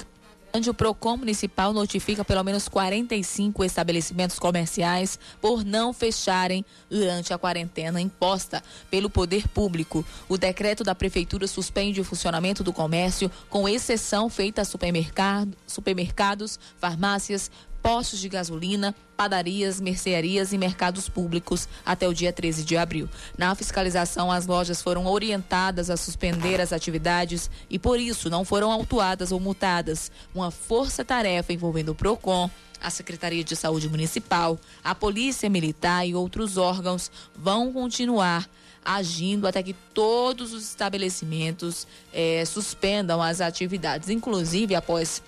o 0.66 0.74
PROCON 0.74 1.18
municipal 1.18 1.72
notifica 1.72 2.24
pelo 2.24 2.42
menos 2.42 2.66
45 2.68 3.62
estabelecimentos 3.62 4.38
comerciais 4.38 5.18
por 5.40 5.64
não 5.64 5.92
fecharem 5.92 6.64
durante 6.88 7.35
a 7.35 7.38
quarentena 7.38 8.00
imposta 8.00 8.62
pelo 8.90 9.11
poder 9.11 9.46
público. 9.48 10.04
O 10.28 10.38
decreto 10.38 10.82
da 10.82 10.94
prefeitura 10.94 11.46
suspende 11.46 12.00
o 12.00 12.04
funcionamento 12.04 12.64
do 12.64 12.72
comércio, 12.72 13.30
com 13.50 13.68
exceção 13.68 14.30
feita 14.30 14.62
a 14.62 14.64
supermercado, 14.64 15.56
supermercados, 15.66 16.59
farmácias, 16.78 17.50
postos 17.87 18.18
de 18.18 18.29
gasolina, 18.29 18.92
padarias, 19.16 19.81
mercearias 19.81 20.53
e 20.53 20.59
mercados 20.59 21.09
públicos 21.09 21.68
até 21.85 22.09
o 22.09 22.12
dia 22.12 22.33
13 22.33 22.64
de 22.64 22.77
abril. 22.77 23.09
Na 23.38 23.55
fiscalização, 23.55 24.29
as 24.33 24.44
lojas 24.44 24.83
foram 24.83 25.07
orientadas 25.07 25.88
a 25.88 25.96
suspender 25.96 26.61
as 26.61 26.72
atividades 26.72 27.49
e, 27.70 27.79
por 27.79 28.01
isso, 28.01 28.29
não 28.29 28.44
foram 28.44 28.72
autuadas 28.72 29.31
ou 29.31 29.38
multadas. 29.38 30.11
Uma 30.35 30.51
força-tarefa 30.51 31.53
envolvendo 31.53 31.90
o 31.90 31.94
PROCON, 31.94 32.51
a 32.81 32.90
Secretaria 32.90 33.44
de 33.44 33.55
Saúde 33.55 33.88
Municipal, 33.88 34.59
a 34.83 34.92
Polícia 34.92 35.49
Militar 35.49 36.05
e 36.09 36.12
outros 36.12 36.57
órgãos 36.57 37.09
vão 37.37 37.72
continuar 37.72 38.51
agindo 38.85 39.46
até 39.46 39.62
que 39.62 39.77
todos 39.94 40.53
os 40.53 40.64
estabelecimentos 40.64 41.87
eh, 42.12 42.44
suspendam 42.46 43.22
as 43.22 43.40
atividades. 43.40 44.09
Inclusive, 44.09 44.75
após 44.75 45.22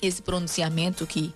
esse 0.00 0.22
pronunciamento 0.22 1.04
que 1.08 1.34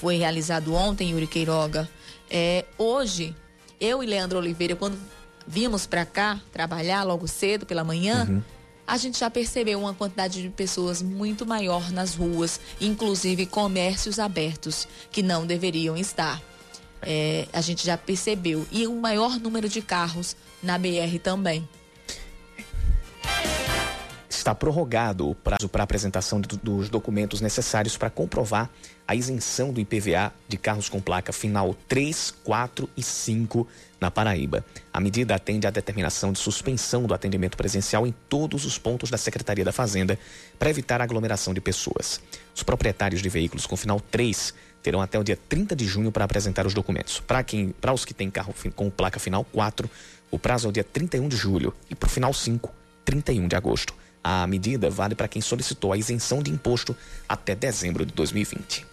foi 0.00 0.16
realizado 0.16 0.74
ontem, 0.74 1.10
Yuri 1.10 1.26
Queiroga. 1.26 1.88
É, 2.30 2.64
hoje, 2.78 3.34
eu 3.80 4.02
e 4.02 4.06
Leandro 4.06 4.38
Oliveira, 4.38 4.76
quando 4.76 4.96
vimos 5.44 5.86
para 5.86 6.06
cá 6.06 6.40
trabalhar 6.52 7.02
logo 7.02 7.26
cedo 7.26 7.66
pela 7.66 7.82
manhã, 7.82 8.24
uhum. 8.28 8.42
a 8.86 8.96
gente 8.96 9.18
já 9.18 9.28
percebeu 9.28 9.80
uma 9.80 9.92
quantidade 9.92 10.40
de 10.40 10.48
pessoas 10.50 11.02
muito 11.02 11.44
maior 11.44 11.90
nas 11.90 12.14
ruas, 12.14 12.60
inclusive 12.80 13.44
comércios 13.46 14.20
abertos 14.20 14.86
que 15.10 15.20
não 15.20 15.44
deveriam 15.44 15.96
estar. 15.96 16.40
É, 17.02 17.48
a 17.52 17.60
gente 17.60 17.84
já 17.84 17.98
percebeu. 17.98 18.66
E 18.70 18.86
um 18.86 19.00
maior 19.00 19.40
número 19.40 19.68
de 19.68 19.82
carros 19.82 20.36
na 20.62 20.78
BR 20.78 21.18
também 21.20 21.68
está 24.48 24.54
prorrogado 24.54 25.28
o 25.28 25.34
prazo 25.34 25.68
para 25.68 25.84
apresentação 25.84 26.40
dos 26.40 26.88
documentos 26.88 27.42
necessários 27.42 27.98
para 27.98 28.08
comprovar 28.08 28.70
a 29.06 29.14
isenção 29.14 29.70
do 29.70 29.78
IPVA 29.78 30.32
de 30.48 30.56
carros 30.56 30.88
com 30.88 31.02
placa 31.02 31.34
final 31.34 31.76
3, 31.86 32.30
4 32.42 32.88
e 32.96 33.02
5 33.02 33.68
na 34.00 34.10
Paraíba. 34.10 34.64
A 34.90 35.00
medida 35.00 35.34
atende 35.34 35.66
à 35.66 35.70
determinação 35.70 36.32
de 36.32 36.38
suspensão 36.38 37.02
do 37.02 37.12
atendimento 37.12 37.58
presencial 37.58 38.06
em 38.06 38.14
todos 38.26 38.64
os 38.64 38.78
pontos 38.78 39.10
da 39.10 39.18
Secretaria 39.18 39.66
da 39.66 39.72
Fazenda 39.72 40.18
para 40.58 40.70
evitar 40.70 41.02
a 41.02 41.04
aglomeração 41.04 41.52
de 41.52 41.60
pessoas. 41.60 42.18
Os 42.56 42.62
proprietários 42.62 43.20
de 43.20 43.28
veículos 43.28 43.66
com 43.66 43.76
final 43.76 44.00
3 44.00 44.54
terão 44.82 45.02
até 45.02 45.18
o 45.18 45.24
dia 45.24 45.38
30 45.46 45.76
de 45.76 45.84
junho 45.84 46.10
para 46.10 46.24
apresentar 46.24 46.66
os 46.66 46.72
documentos. 46.72 47.20
Para 47.20 47.42
quem, 47.42 47.68
para 47.68 47.92
os 47.92 48.06
que 48.06 48.14
têm 48.14 48.30
carro 48.30 48.54
com 48.74 48.88
placa 48.88 49.20
final 49.20 49.44
4, 49.44 49.90
o 50.30 50.38
prazo 50.38 50.68
é 50.68 50.70
o 50.70 50.72
dia 50.72 50.84
31 50.84 51.28
de 51.28 51.36
julho 51.36 51.74
e 51.90 51.94
para 51.94 52.06
o 52.06 52.10
final 52.10 52.32
5, 52.32 52.72
31 53.04 53.46
de 53.46 53.54
agosto. 53.54 53.94
A 54.22 54.46
medida 54.46 54.90
vale 54.90 55.14
para 55.14 55.28
quem 55.28 55.40
solicitou 55.40 55.92
a 55.92 55.96
isenção 55.96 56.42
de 56.42 56.50
imposto 56.50 56.96
até 57.28 57.54
dezembro 57.54 58.04
de 58.04 58.12
2020. 58.12 58.86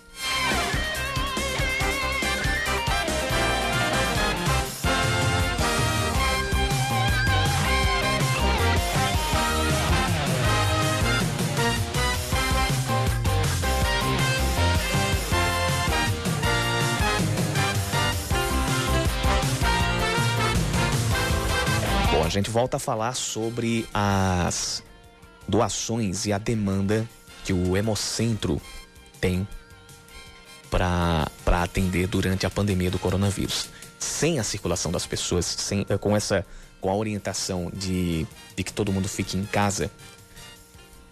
Bom, 22.11 22.23
a 22.23 22.29
gente 22.29 22.49
volta 22.49 22.77
a 22.77 22.79
falar 22.79 23.13
sobre 23.13 23.85
as 23.93 24.81
doações 25.47 26.25
e 26.25 26.33
a 26.33 26.37
demanda 26.37 27.07
que 27.43 27.53
o 27.53 27.77
Hemocentro 27.77 28.61
tem 29.21 29.47
para 30.69 31.29
atender 31.45 32.07
durante 32.07 32.45
a 32.45 32.49
pandemia 32.49 32.91
do 32.91 32.99
coronavírus. 32.99 33.69
Sem 33.97 34.39
a 34.39 34.43
circulação 34.43 34.91
das 34.91 35.05
pessoas, 35.05 35.45
sem, 35.45 35.85
eh, 35.89 35.97
com 35.97 36.15
essa 36.15 36.45
com 36.81 36.91
a 36.91 36.95
orientação 36.95 37.71
de, 37.73 38.27
de 38.55 38.63
que 38.63 38.71
todo 38.71 38.93
mundo 38.93 39.07
fique 39.07 39.35
em 39.35 39.43
casa, 39.43 39.89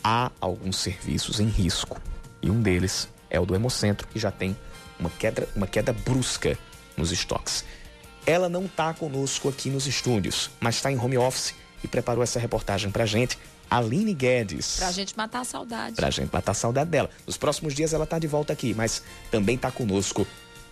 há 0.04 0.30
alguns 0.40 0.78
serviços 0.78 1.40
em 1.40 1.48
risco. 1.48 2.00
E 2.44 2.52
um 2.52 2.62
deles 2.62 3.08
é 3.28 3.40
o 3.40 3.46
do 3.46 3.56
Hemocentro, 3.56 4.08
que 4.08 4.20
já 4.20 4.30
tem 4.30 4.56
uma 5.00 5.10
queda, 5.10 5.48
uma 5.56 5.66
queda 5.66 5.92
brusca 5.92 6.58
nos 6.96 7.12
estoques. 7.12 7.66
Ela 8.24 8.48
não 8.48 8.66
está 8.66 8.94
conosco 8.94 9.50
aqui 9.50 9.72
nos 9.72 9.88
estúdios, 9.88 10.52
mas 10.60 10.76
está 10.76 10.92
em 10.92 11.00
home 11.00 11.18
office 11.18 11.56
e 11.84 11.88
preparou 11.88 12.24
essa 12.24 12.40
reportagem 12.40 12.92
para 12.92 13.06
gente. 13.08 13.40
Aline 13.74 14.14
Guedes. 14.14 14.78
Pra 14.78 14.92
gente 14.92 15.18
matar 15.18 15.40
a 15.40 15.44
saudade. 15.44 15.96
Pra 15.96 16.10
gente 16.10 16.32
matar 16.32 16.52
a 16.52 16.56
saudade 16.56 16.90
dela. 16.90 17.10
Nos 17.26 17.38
próximos 17.38 17.74
dias 17.74 17.94
ela 17.94 18.06
tá 18.06 18.20
de 18.20 18.28
volta 18.28 18.54
aqui, 18.54 18.74
mas 18.74 19.02
também 19.32 19.58
tá 19.58 19.72
conosco 19.72 20.28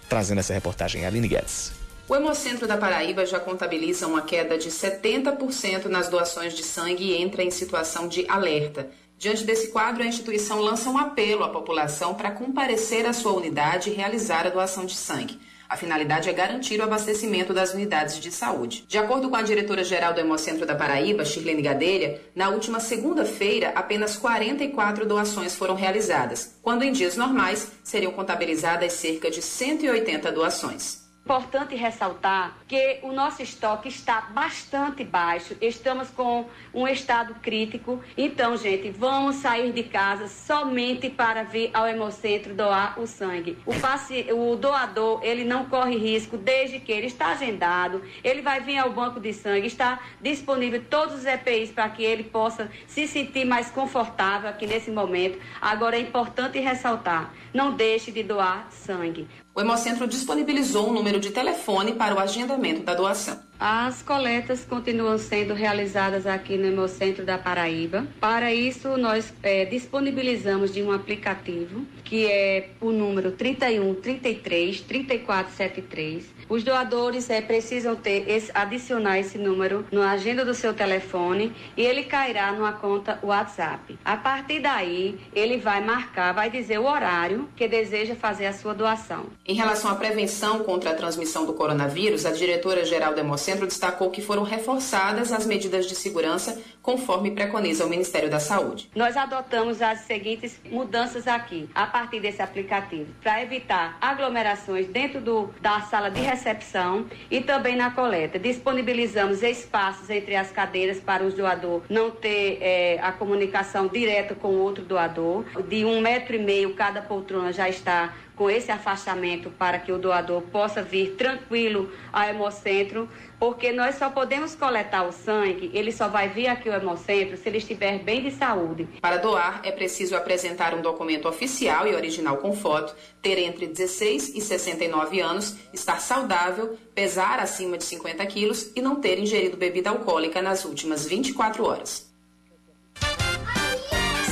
trazendo 0.08 0.40
essa 0.40 0.54
reportagem. 0.54 1.06
Aline 1.06 1.28
Guedes. 1.28 1.72
O 2.08 2.16
Hemocentro 2.16 2.68
da 2.68 2.78
Paraíba 2.78 3.26
já 3.26 3.40
contabiliza 3.40 4.06
uma 4.06 4.22
queda 4.22 4.58
de 4.58 4.70
70% 4.70 5.86
nas 5.86 6.10
doações 6.10 6.54
de 6.54 6.64
sangue 6.64 7.06
e 7.06 7.22
entra 7.22 7.44
em 7.44 7.50
situação 7.50 8.08
de 8.08 8.26
alerta. 8.28 8.90
Diante 9.18 9.44
desse 9.44 9.70
quadro, 9.70 10.04
a 10.04 10.08
instituição 10.08 10.60
lança 10.60 10.90
um 10.90 10.98
apelo 10.98 11.44
à 11.44 11.50
população 11.50 12.14
para 12.14 12.32
comparecer 12.32 13.06
à 13.06 13.14
sua 13.14 13.34
unidade 13.34 13.90
e 13.90 13.94
realizar 13.94 14.46
a 14.46 14.50
doação 14.50 14.86
de 14.86 14.96
sangue. 14.96 15.40
A 15.72 15.78
finalidade 15.78 16.30
é 16.30 16.34
garantir 16.34 16.82
o 16.82 16.84
abastecimento 16.84 17.54
das 17.54 17.74
unidades 17.74 18.20
de 18.20 18.30
saúde. 18.30 18.84
De 18.90 18.98
acordo 18.98 19.30
com 19.30 19.38
a 19.38 19.42
diretora-geral 19.42 20.14
do 20.14 20.20
Hemocentro 20.20 20.66
da 20.66 20.76
Paraíba, 20.76 21.24
Shirlene 21.24 21.62
Gadelha, 21.62 22.20
na 22.36 22.50
última 22.50 22.82
segunda-feira, 22.82 23.72
apenas 23.74 24.18
44 24.18 25.06
doações 25.06 25.56
foram 25.56 25.74
realizadas, 25.74 26.58
quando 26.62 26.84
em 26.84 26.92
dias 26.92 27.16
normais 27.16 27.72
seriam 27.86 28.12
contabilizadas 28.12 28.92
cerca 28.92 29.32
de 29.32 29.42
180 29.42 30.30
doações. 30.34 31.01
Importante 31.24 31.76
ressaltar 31.76 32.58
que 32.68 33.00
o 33.04 33.14
nosso 33.14 33.44
estoque 33.44 33.88
está 33.88 34.22
bastante 34.22 35.04
baixo, 35.04 35.56
estamos 35.62 36.10
com 36.10 36.50
um 36.74 36.88
estado 36.88 37.36
crítico. 37.36 38.04
Então, 38.18 38.58
gente, 38.58 38.90
vamos 38.90 39.36
sair 39.36 39.72
de 39.72 39.84
casa 39.84 40.28
somente 40.28 41.12
para 41.12 41.44
vir 41.44 41.70
ao 41.76 41.88
Hemocentro 41.88 42.56
doar 42.56 43.00
o 43.00 43.06
sangue. 43.06 43.56
O, 43.68 43.80
paci... 43.80 44.28
o 44.34 44.56
doador, 44.56 45.20
ele 45.24 45.46
não 45.46 45.66
corre 45.66 45.96
risco 45.96 46.38
desde 46.38 46.80
que 46.80 46.92
ele 46.92 47.06
está 47.06 47.28
agendado, 47.28 48.02
ele 48.24 48.42
vai 48.42 48.60
vir 48.60 48.80
ao 48.80 48.92
banco 48.92 49.20
de 49.20 49.32
sangue, 49.32 49.68
está 49.68 50.00
disponível 50.20 50.84
todos 50.90 51.14
os 51.14 51.26
EPIs 51.26 51.70
para 51.70 51.88
que 51.88 52.04
ele 52.04 52.24
possa 52.24 52.70
se 52.88 53.08
sentir 53.08 53.46
mais 53.46 53.70
confortável 53.70 54.50
aqui 54.50 54.66
nesse 54.66 54.90
momento. 54.90 55.40
Agora, 55.62 55.96
é 55.96 56.00
importante 56.00 56.58
ressaltar, 56.60 57.32
não 57.54 57.76
deixe 57.76 58.12
de 58.12 58.24
doar 58.24 58.68
sangue. 58.72 59.28
O 59.54 59.60
Hemocentro 59.60 60.08
disponibilizou 60.08 60.90
um 60.90 60.94
número 60.94 61.20
de 61.20 61.30
telefone 61.30 61.94
para 61.94 62.16
o 62.16 62.20
agendamento 62.20 62.84
da 62.84 62.94
doação. 62.94 63.51
As 63.64 64.02
coletas 64.02 64.66
continuam 64.66 65.20
sendo 65.20 65.54
realizadas 65.54 66.26
aqui 66.26 66.58
no 66.58 66.66
Hemocentro 66.66 67.24
da 67.24 67.38
Paraíba. 67.38 68.08
Para 68.20 68.52
isso, 68.52 68.98
nós 68.98 69.32
é, 69.44 69.66
disponibilizamos 69.66 70.74
de 70.74 70.82
um 70.82 70.92
aplicativo 70.92 71.86
que 72.04 72.26
é 72.26 72.72
o 72.82 72.92
número 72.92 73.34
31 73.34 73.94
33 73.94 74.82
3473 74.82 76.42
os 76.52 76.66
doadores 76.66 77.30
é, 77.30 77.40
precisam 77.40 77.96
ter 77.96 78.30
esse, 78.30 78.52
adicionar 78.54 79.18
esse 79.18 79.38
número 79.38 79.86
na 79.90 80.12
agenda 80.12 80.44
do 80.44 80.54
seu 80.54 80.74
telefone 80.74 81.56
e 81.78 81.82
ele 81.82 82.04
cairá 82.04 82.52
numa 82.52 82.74
conta 82.74 83.18
WhatsApp. 83.24 83.98
A 84.04 84.18
partir 84.18 84.60
daí, 84.60 85.18
ele 85.34 85.58
vai 85.60 85.82
marcar, 85.82 86.34
vai 86.34 86.50
dizer 86.50 86.78
o 86.78 86.84
horário 86.84 87.48
que 87.56 87.70
deseja 87.70 88.16
fazer 88.16 88.48
a 88.48 88.54
sua 88.54 88.74
doação. 88.74 89.28
Em 89.46 89.56
relação 89.56 89.90
à 89.90 89.96
prevenção 89.96 90.60
contra 90.60 90.90
a 90.90 90.94
transmissão 90.94 91.46
do 91.46 91.54
coronavírus, 91.54 92.26
a 92.26 92.32
diretora-geral 92.32 93.14
do 93.14 93.22
Hemocentro 93.22 93.51
destacou 93.56 94.10
que 94.10 94.22
foram 94.22 94.44
reforçadas 94.44 95.32
as 95.32 95.46
medidas 95.46 95.86
de 95.86 95.96
segurança 95.96 96.60
conforme 96.82 97.32
preconiza 97.32 97.86
o 97.86 97.90
Ministério 97.90 98.30
da 98.30 98.40
Saúde. 98.40 98.90
Nós 98.96 99.16
adotamos 99.16 99.82
as 99.82 100.00
seguintes 100.00 100.60
mudanças 100.70 101.28
aqui, 101.28 101.70
a 101.76 101.86
partir 101.86 102.20
desse 102.20 102.42
aplicativo, 102.42 103.14
para 103.22 103.42
evitar 103.42 103.98
aglomerações 104.02 104.88
dentro 104.88 105.22
do, 105.22 105.50
da 105.62 105.82
sala 105.82 106.10
de 106.10 106.22
recepção 106.22 107.06
e 107.30 107.42
também 107.42 107.76
na 107.76 107.92
coleta. 107.92 108.40
Disponibilizamos 108.40 109.44
espaços 109.44 110.10
entre 110.10 110.36
as 110.36 110.52
cadeiras 110.52 111.00
para 111.00 111.24
o 111.24 111.32
doador 111.32 111.84
não 111.90 112.12
ter 112.12 112.58
é, 112.62 113.00
a 113.02 113.12
comunicação 113.12 113.88
direta 113.88 114.34
com 114.34 114.50
o 114.50 114.60
outro 114.60 114.84
doador. 114.84 115.46
De 115.68 115.86
um 115.86 116.02
metro 116.02 116.36
e 116.36 116.40
meio 116.40 116.74
cada 116.74 117.02
poltrona 117.02 117.52
já 117.52 117.70
está 117.70 118.14
com 118.42 118.50
esse 118.50 118.72
afastamento 118.72 119.52
para 119.52 119.78
que 119.78 119.92
o 119.92 120.00
doador 120.00 120.42
possa 120.42 120.82
vir 120.82 121.12
tranquilo 121.12 121.92
ao 122.12 122.24
hemocentro, 122.24 123.08
porque 123.38 123.72
nós 123.72 123.96
só 123.96 124.10
podemos 124.10 124.56
coletar 124.56 125.04
o 125.04 125.12
sangue, 125.12 125.70
ele 125.76 125.92
só 125.92 126.08
vai 126.08 126.28
vir 126.28 126.48
aqui 126.48 126.68
ao 126.74 126.82
hemocentro 126.82 127.38
se 127.38 127.48
ele 127.48 127.58
estiver 127.58 128.00
bem 128.00 128.24
de 128.24 128.32
saúde. 128.32 128.88
Para 129.02 129.18
doar, 129.18 129.62
é 129.64 129.72
preciso 129.72 130.16
apresentar 130.16 130.74
um 130.74 130.82
documento 130.82 131.28
oficial 131.28 131.88
e 131.88 131.96
original 131.96 132.38
com 132.38 132.54
foto, 132.54 132.96
ter 133.22 133.38
entre 133.38 133.68
16 133.68 134.36
e 134.36 134.42
69 134.42 135.20
anos, 135.20 135.56
estar 135.74 136.00
saudável, 136.00 136.78
pesar 136.94 137.40
acima 137.40 137.78
de 137.78 137.84
50 137.84 138.26
quilos 138.26 138.72
e 138.76 138.82
não 138.82 138.96
ter 138.96 139.20
ingerido 139.20 139.58
bebida 139.58 139.90
alcoólica 139.90 140.42
nas 140.42 140.66
últimas 140.66 141.06
24 141.06 141.66
horas. 141.66 142.12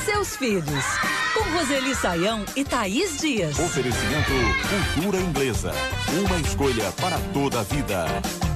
Seus 0.06 0.36
filhos 0.36 0.86
com 1.34 1.58
Roseli 1.58 1.96
Saião 1.96 2.44
e 2.56 2.64
Thaís 2.64 3.20
Dias. 3.20 3.58
Oferecimento 3.58 4.32
Cultura 4.96 5.18
Inglesa. 5.18 5.72
Uma 6.26 6.40
escolha 6.40 6.92
para 6.94 7.18
toda 7.34 7.60
a 7.60 7.64
vida. 7.64 8.49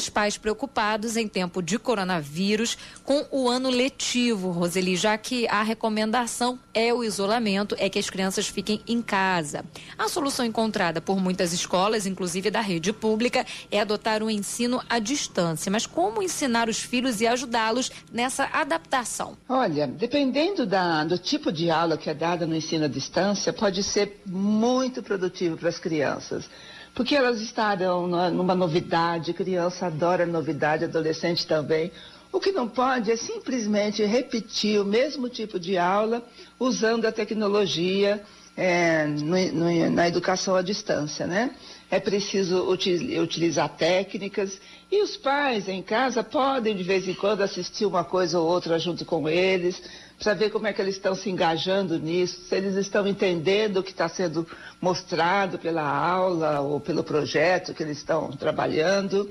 Muitos 0.00 0.08
pais 0.08 0.38
preocupados 0.38 1.14
em 1.14 1.28
tempo 1.28 1.60
de 1.60 1.78
coronavírus 1.78 2.78
com 3.04 3.26
o 3.30 3.50
ano 3.50 3.68
letivo, 3.68 4.50
Roseli, 4.50 4.96
já 4.96 5.18
que 5.18 5.46
a 5.46 5.62
recomendação 5.62 6.58
é 6.72 6.94
o 6.94 7.04
isolamento, 7.04 7.76
é 7.78 7.90
que 7.90 7.98
as 7.98 8.08
crianças 8.08 8.48
fiquem 8.48 8.80
em 8.88 9.02
casa. 9.02 9.62
A 9.98 10.08
solução 10.08 10.46
encontrada 10.46 11.02
por 11.02 11.20
muitas 11.20 11.52
escolas, 11.52 12.06
inclusive 12.06 12.50
da 12.50 12.62
rede 12.62 12.94
pública, 12.94 13.44
é 13.70 13.78
adotar 13.78 14.22
um 14.22 14.30
ensino 14.30 14.80
à 14.88 14.98
distância. 14.98 15.70
Mas 15.70 15.84
como 15.84 16.22
ensinar 16.22 16.70
os 16.70 16.78
filhos 16.78 17.20
e 17.20 17.26
ajudá-los 17.26 17.90
nessa 18.10 18.44
adaptação? 18.46 19.36
Olha, 19.46 19.86
dependendo 19.86 20.64
da, 20.64 21.04
do 21.04 21.18
tipo 21.18 21.52
de 21.52 21.70
aula 21.70 21.98
que 21.98 22.08
é 22.08 22.14
dada 22.14 22.46
no 22.46 22.56
ensino 22.56 22.86
à 22.86 22.88
distância, 22.88 23.52
pode 23.52 23.82
ser 23.82 24.22
muito 24.24 25.02
produtivo 25.02 25.58
para 25.58 25.68
as 25.68 25.78
crianças 25.78 26.48
porque 26.94 27.14
elas 27.14 27.40
estarão 27.40 28.06
numa 28.30 28.54
novidade, 28.54 29.32
criança 29.32 29.86
adora 29.86 30.26
novidade, 30.26 30.84
adolescente 30.84 31.46
também. 31.46 31.90
O 32.32 32.38
que 32.38 32.52
não 32.52 32.68
pode 32.68 33.10
é 33.10 33.16
simplesmente 33.16 34.04
repetir 34.04 34.80
o 34.80 34.84
mesmo 34.84 35.28
tipo 35.28 35.58
de 35.58 35.76
aula 35.76 36.22
usando 36.58 37.06
a 37.06 37.12
tecnologia 37.12 38.22
é, 38.56 39.06
no, 39.06 39.36
no, 39.52 39.90
na 39.90 40.06
educação 40.06 40.54
à 40.54 40.62
distância, 40.62 41.26
né? 41.26 41.54
É 41.90 41.98
preciso 41.98 42.70
utilizar 42.70 43.68
técnicas 43.70 44.60
e 44.92 45.02
os 45.02 45.16
pais 45.16 45.68
em 45.68 45.82
casa 45.82 46.22
podem 46.22 46.76
de 46.76 46.84
vez 46.84 47.08
em 47.08 47.14
quando 47.14 47.40
assistir 47.40 47.84
uma 47.84 48.04
coisa 48.04 48.38
ou 48.38 48.46
outra 48.46 48.78
junto 48.78 49.04
com 49.04 49.28
eles, 49.28 49.82
para 50.20 50.34
ver 50.34 50.50
como 50.50 50.66
é 50.66 50.72
que 50.72 50.82
eles 50.82 50.96
estão 50.96 51.14
se 51.14 51.30
engajando 51.30 51.98
nisso, 51.98 52.42
se 52.42 52.54
eles 52.54 52.76
estão 52.76 53.06
entendendo 53.06 53.78
o 53.78 53.82
que 53.82 53.90
está 53.90 54.06
sendo 54.06 54.46
mostrado 54.78 55.58
pela 55.58 55.82
aula 55.82 56.60
ou 56.60 56.78
pelo 56.78 57.02
projeto 57.02 57.72
que 57.72 57.82
eles 57.82 57.96
estão 57.96 58.30
trabalhando. 58.30 59.30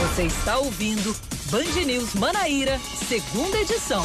Você 0.00 0.24
está 0.24 0.58
ouvindo 0.58 1.14
Band 1.50 1.84
News 1.84 2.14
Manaíra, 2.14 2.78
segunda 2.78 3.58
edição. 3.58 4.02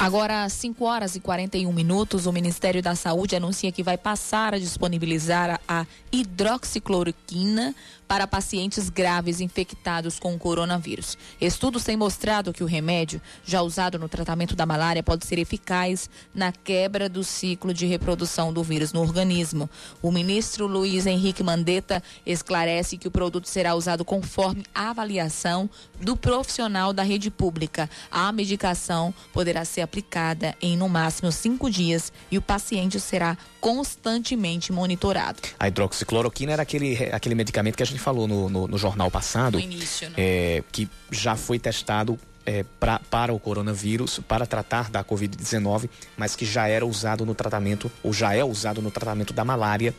Agora, 0.00 0.44
às 0.44 0.52
5 0.52 0.84
horas 0.84 1.16
e 1.16 1.20
41 1.20 1.72
minutos, 1.72 2.26
o 2.26 2.32
Ministério 2.32 2.80
da 2.80 2.94
Saúde 2.94 3.34
anuncia 3.34 3.72
que 3.72 3.82
vai 3.82 3.98
passar 3.98 4.54
a 4.54 4.58
disponibilizar 4.58 5.60
a 5.66 5.84
hidroxicloroquina 6.12 7.74
para 8.08 8.26
pacientes 8.26 8.88
graves 8.88 9.40
infectados 9.40 10.18
com 10.18 10.34
o 10.34 10.38
coronavírus. 10.38 11.18
Estudos 11.38 11.84
têm 11.84 11.96
mostrado 11.96 12.52
que 12.52 12.64
o 12.64 12.66
remédio, 12.66 13.20
já 13.44 13.60
usado 13.60 13.98
no 13.98 14.08
tratamento 14.08 14.56
da 14.56 14.64
malária, 14.64 15.02
pode 15.02 15.26
ser 15.26 15.38
eficaz 15.38 16.08
na 16.34 16.50
quebra 16.50 17.08
do 17.08 17.22
ciclo 17.22 17.74
de 17.74 17.86
reprodução 17.86 18.52
do 18.52 18.62
vírus 18.62 18.92
no 18.92 19.00
organismo. 19.00 19.68
O 20.00 20.10
ministro 20.10 20.66
Luiz 20.66 21.06
Henrique 21.06 21.42
Mandetta 21.42 22.02
esclarece 22.24 22.96
que 22.96 23.06
o 23.06 23.10
produto 23.10 23.46
será 23.46 23.74
usado 23.74 24.04
conforme 24.04 24.64
a 24.74 24.90
avaliação 24.90 25.68
do 26.00 26.16
profissional 26.16 26.92
da 26.94 27.02
rede 27.02 27.30
pública. 27.30 27.90
A 28.10 28.32
medicação 28.32 29.12
poderá 29.32 29.64
ser 29.64 29.82
aplicada 29.82 30.56
em 30.62 30.76
no 30.76 30.88
máximo 30.88 31.30
cinco 31.30 31.70
dias 31.70 32.10
e 32.30 32.38
o 32.38 32.42
paciente 32.42 32.98
será 32.98 33.36
constantemente 33.60 34.72
monitorado. 34.72 35.40
A 35.58 35.68
hidroxicloroquina 35.68 36.52
era 36.52 36.62
aquele, 36.62 36.96
aquele 37.12 37.34
medicamento 37.34 37.76
que 37.76 37.82
a 37.82 37.86
gente 37.86 37.97
falou 37.98 38.26
no, 38.26 38.48
no, 38.48 38.68
no 38.68 38.78
jornal 38.78 39.10
passado, 39.10 39.58
no 39.58 39.60
início, 39.60 40.08
né? 40.10 40.14
é, 40.16 40.64
que 40.70 40.88
já 41.10 41.36
foi 41.36 41.58
testado 41.58 42.18
é, 42.46 42.64
pra, 42.80 42.98
para 43.10 43.32
o 43.32 43.38
coronavírus, 43.38 44.20
para 44.26 44.46
tratar 44.46 44.90
da 44.90 45.04
Covid-19, 45.04 45.90
mas 46.16 46.34
que 46.34 46.46
já 46.46 46.66
era 46.66 46.86
usado 46.86 47.26
no 47.26 47.34
tratamento, 47.34 47.90
ou 48.02 48.10
já 48.12 48.34
é 48.34 48.42
usado 48.42 48.80
no 48.80 48.90
tratamento 48.90 49.34
da 49.34 49.44
malária 49.44 49.94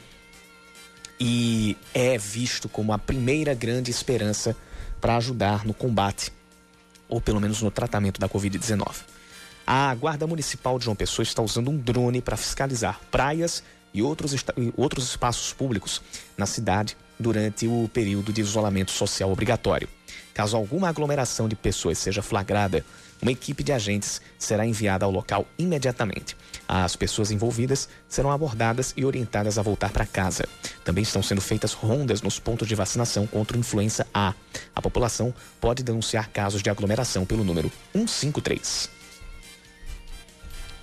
e 1.20 1.78
é 1.94 2.18
visto 2.18 2.68
como 2.68 2.92
a 2.92 2.98
primeira 2.98 3.54
grande 3.54 3.92
esperança 3.92 4.56
para 5.00 5.18
ajudar 5.18 5.66
no 5.66 5.76
combate, 5.76 6.32
ou 7.08 7.22
pelo 7.22 7.40
menos 7.40 7.62
no 7.62 7.70
tratamento 7.70 8.20
da 8.20 8.28
Covid-19. 8.28 8.96
A 9.68 9.94
Guarda 9.94 10.26
Municipal 10.26 10.80
de 10.80 10.86
João 10.86 10.96
Pessoa 10.96 11.22
está 11.22 11.44
usando 11.44 11.70
um 11.70 11.78
drone 11.78 12.20
para 12.20 12.36
fiscalizar 12.36 13.00
praias 13.12 13.64
e 13.94 14.02
outros, 14.02 14.34
outros 14.76 15.10
espaços 15.10 15.54
públicos 15.54 16.02
na 16.36 16.48
cidade 16.48 16.98
durante 17.20 17.68
o 17.68 17.90
período 17.92 18.32
de 18.32 18.42
isolamento 18.42 18.92
social 18.92 19.32
obrigatório. 19.32 19.90
Caso 20.34 20.56
alguma 20.56 20.88
aglomeração 20.88 21.50
de 21.50 21.56
pessoas 21.56 21.98
seja 21.98 22.22
flagrada, 22.22 22.86
uma 23.22 23.32
equipe 23.32 23.64
de 23.64 23.74
agentes 23.74 24.22
será 24.38 24.66
enviada 24.66 25.04
ao 25.06 25.12
local 25.12 25.46
imediatamente. 25.58 26.38
As 26.68 26.96
pessoas 26.96 27.32
envolvidas 27.32 27.90
serão 28.08 28.32
abordadas 28.32 28.94
e 28.96 29.04
orientadas 29.04 29.58
a 29.58 29.62
voltar 29.62 29.92
para 29.92 30.06
casa. 30.06 30.48
Também 30.86 31.02
estão 31.02 31.22
sendo 31.22 31.42
feitas 31.42 31.74
rondas 31.74 32.22
nos 32.22 32.40
pontos 32.40 32.68
de 32.68 32.76
vacinação 32.76 33.28
contra 33.28 33.58
influenza 33.58 34.08
A. 34.14 34.34
A 34.74 34.82
população 34.82 35.34
pode 35.60 35.84
denunciar 35.84 36.30
casos 36.30 36.64
de 36.64 36.70
aglomeração 36.70 37.26
pelo 37.26 37.44
número 37.44 37.70
153. 37.94 38.99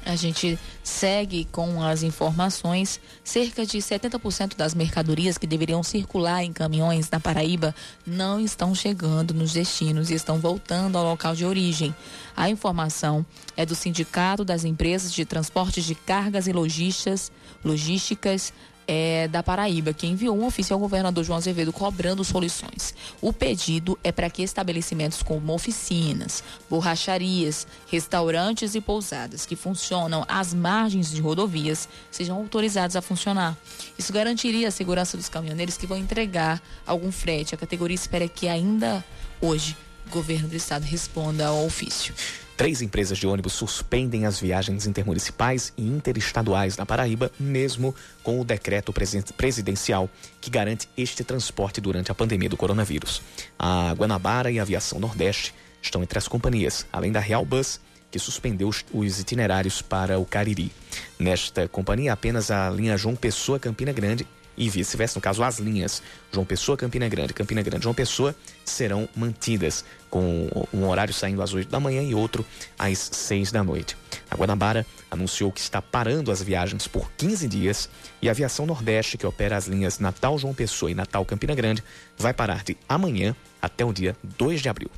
A 0.06 0.14
gente 0.14 0.56
segue 0.84 1.46
com 1.50 1.82
as 1.82 2.04
informações. 2.04 3.00
Cerca 3.24 3.66
de 3.66 3.78
70% 3.78 4.56
das 4.56 4.72
mercadorias 4.72 5.36
que 5.36 5.48
deveriam 5.48 5.82
circular 5.82 6.44
em 6.44 6.52
caminhões 6.52 7.10
na 7.10 7.18
Paraíba 7.18 7.74
não 8.06 8.38
estão 8.38 8.72
chegando 8.72 9.34
nos 9.34 9.52
destinos 9.52 10.08
e 10.08 10.14
estão 10.14 10.38
voltando 10.38 10.96
ao 10.96 11.04
local 11.04 11.34
de 11.34 11.44
origem. 11.44 11.92
A 12.36 12.48
informação 12.48 13.26
é 13.56 13.66
do 13.66 13.74
Sindicato 13.74 14.44
das 14.44 14.64
Empresas 14.64 15.12
de 15.12 15.24
Transportes 15.24 15.84
de 15.84 15.96
Cargas 15.96 16.46
e 16.46 16.52
Logísticas, 16.52 17.32
logísticas 17.64 18.52
é, 18.86 19.28
da 19.28 19.42
Paraíba, 19.42 19.92
que 19.92 20.06
enviou 20.06 20.36
um 20.36 20.46
ofício 20.46 20.74
ao 20.74 20.80
governador 20.80 21.24
João 21.24 21.38
Azevedo 21.38 21.72
cobrando 21.72 22.24
soluções. 22.24 22.94
O 23.20 23.32
pedido 23.32 23.98
é 24.04 24.12
para 24.12 24.30
que 24.30 24.42
estabelecimentos 24.42 25.22
como 25.22 25.52
oficinas, 25.52 26.42
borracharias, 26.70 27.66
restaurantes 27.88 28.74
e 28.74 28.80
pousadas 28.80 29.44
que 29.44 29.56
funcionam 29.56 30.24
às 30.28 30.54
margens 30.54 31.10
de 31.10 31.20
rodovias 31.20 31.88
sejam 32.10 32.36
autorizados 32.36 32.96
a 32.96 33.02
funcionar. 33.02 33.56
Isso 33.98 34.12
garantiria 34.12 34.68
a 34.68 34.70
segurança 34.70 35.16
dos 35.16 35.28
caminhoneiros 35.28 35.76
que 35.76 35.86
vão 35.86 35.96
entregar 35.96 36.62
algum 36.86 37.10
frete. 37.10 37.54
A 37.54 37.58
categoria 37.58 37.94
espera 37.94 38.28
que 38.28 38.48
ainda 38.48 39.04
hoje 39.40 39.76
o 40.06 40.10
governo 40.10 40.48
do 40.48 40.54
estado 40.54 40.84
responda 40.84 41.46
ao 41.46 41.64
ofício. 41.64 42.14
Três 42.56 42.80
empresas 42.80 43.18
de 43.18 43.26
ônibus 43.26 43.52
suspendem 43.52 44.24
as 44.24 44.40
viagens 44.40 44.86
intermunicipais 44.86 45.74
e 45.76 45.86
interestaduais 45.86 46.78
na 46.78 46.86
Paraíba, 46.86 47.30
mesmo 47.38 47.94
com 48.22 48.40
o 48.40 48.44
decreto 48.44 48.94
presidencial 49.36 50.08
que 50.40 50.48
garante 50.48 50.88
este 50.96 51.22
transporte 51.22 51.82
durante 51.82 52.10
a 52.10 52.14
pandemia 52.14 52.48
do 52.48 52.56
coronavírus. 52.56 53.20
A 53.58 53.92
Guanabara 53.92 54.50
e 54.50 54.58
a 54.58 54.62
Aviação 54.62 54.98
Nordeste 54.98 55.54
estão 55.82 56.02
entre 56.02 56.18
as 56.18 56.26
companhias, 56.26 56.86
além 56.90 57.12
da 57.12 57.20
Real 57.20 57.44
Bus, 57.44 57.78
que 58.10 58.18
suspendeu 58.18 58.70
os 58.90 59.20
itinerários 59.20 59.82
para 59.82 60.18
o 60.18 60.24
Cariri. 60.24 60.72
Nesta 61.18 61.68
companhia, 61.68 62.14
apenas 62.14 62.50
a 62.50 62.70
linha 62.70 62.96
João 62.96 63.14
Pessoa 63.14 63.58
Campina 63.58 63.92
Grande 63.92 64.26
e 64.56 64.70
vice-versa, 64.70 65.18
no 65.18 65.20
caso 65.20 65.42
as 65.42 65.58
linhas 65.58 66.02
João 66.32 66.46
Pessoa, 66.46 66.78
Campina 66.78 67.08
Grande, 67.08 67.34
Campina 67.34 67.60
Grande, 67.60 67.82
João 67.82 67.94
Pessoa, 67.94 68.34
serão 68.64 69.06
mantidas 69.14 69.84
com 70.16 70.48
um 70.72 70.88
horário 70.88 71.12
saindo 71.12 71.42
às 71.42 71.52
8 71.52 71.68
da 71.68 71.78
manhã 71.78 72.02
e 72.02 72.14
outro 72.14 72.42
às 72.78 72.98
6 72.98 73.52
da 73.52 73.62
noite. 73.62 73.94
A 74.30 74.34
Guanabara 74.34 74.86
anunciou 75.10 75.52
que 75.52 75.60
está 75.60 75.82
parando 75.82 76.32
as 76.32 76.42
viagens 76.42 76.88
por 76.88 77.12
15 77.18 77.46
dias 77.46 77.90
e 78.22 78.28
a 78.28 78.32
Aviação 78.32 78.64
Nordeste, 78.64 79.18
que 79.18 79.26
opera 79.26 79.58
as 79.58 79.66
linhas 79.66 79.98
Natal 79.98 80.38
João 80.38 80.54
Pessoa 80.54 80.90
e 80.90 80.94
Natal 80.94 81.22
Campina 81.26 81.54
Grande, 81.54 81.84
vai 82.16 82.32
parar 82.32 82.64
de 82.64 82.78
amanhã 82.88 83.36
até 83.60 83.84
o 83.84 83.92
dia 83.92 84.16
2 84.38 84.62
de 84.62 84.70
abril. 84.70 84.90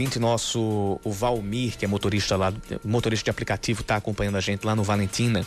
Ouvinte 0.00 0.18
nosso, 0.18 0.98
o 1.04 1.12
Valmir, 1.12 1.76
que 1.76 1.84
é 1.84 1.88
motorista 1.88 2.34
lá, 2.34 2.52
motorista 2.82 3.24
de 3.24 3.30
aplicativo, 3.30 3.82
está 3.82 3.96
acompanhando 3.96 4.36
a 4.36 4.40
gente 4.40 4.64
lá 4.64 4.74
no 4.74 4.82
Valentina, 4.82 5.46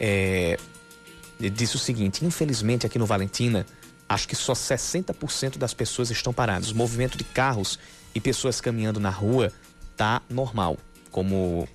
é, 0.00 0.58
disse 1.38 1.76
o 1.76 1.78
seguinte: 1.78 2.24
infelizmente 2.24 2.84
aqui 2.84 2.98
no 2.98 3.06
Valentina, 3.06 3.64
acho 4.08 4.26
que 4.26 4.34
só 4.34 4.54
60% 4.54 5.56
das 5.56 5.72
pessoas 5.72 6.10
estão 6.10 6.32
paradas. 6.32 6.72
O 6.72 6.76
movimento 6.76 7.16
de 7.16 7.22
carros 7.22 7.78
e 8.12 8.20
pessoas 8.20 8.60
caminhando 8.60 8.98
na 8.98 9.10
rua 9.10 9.52
tá 9.96 10.20
normal, 10.28 10.76
como, 11.12 11.68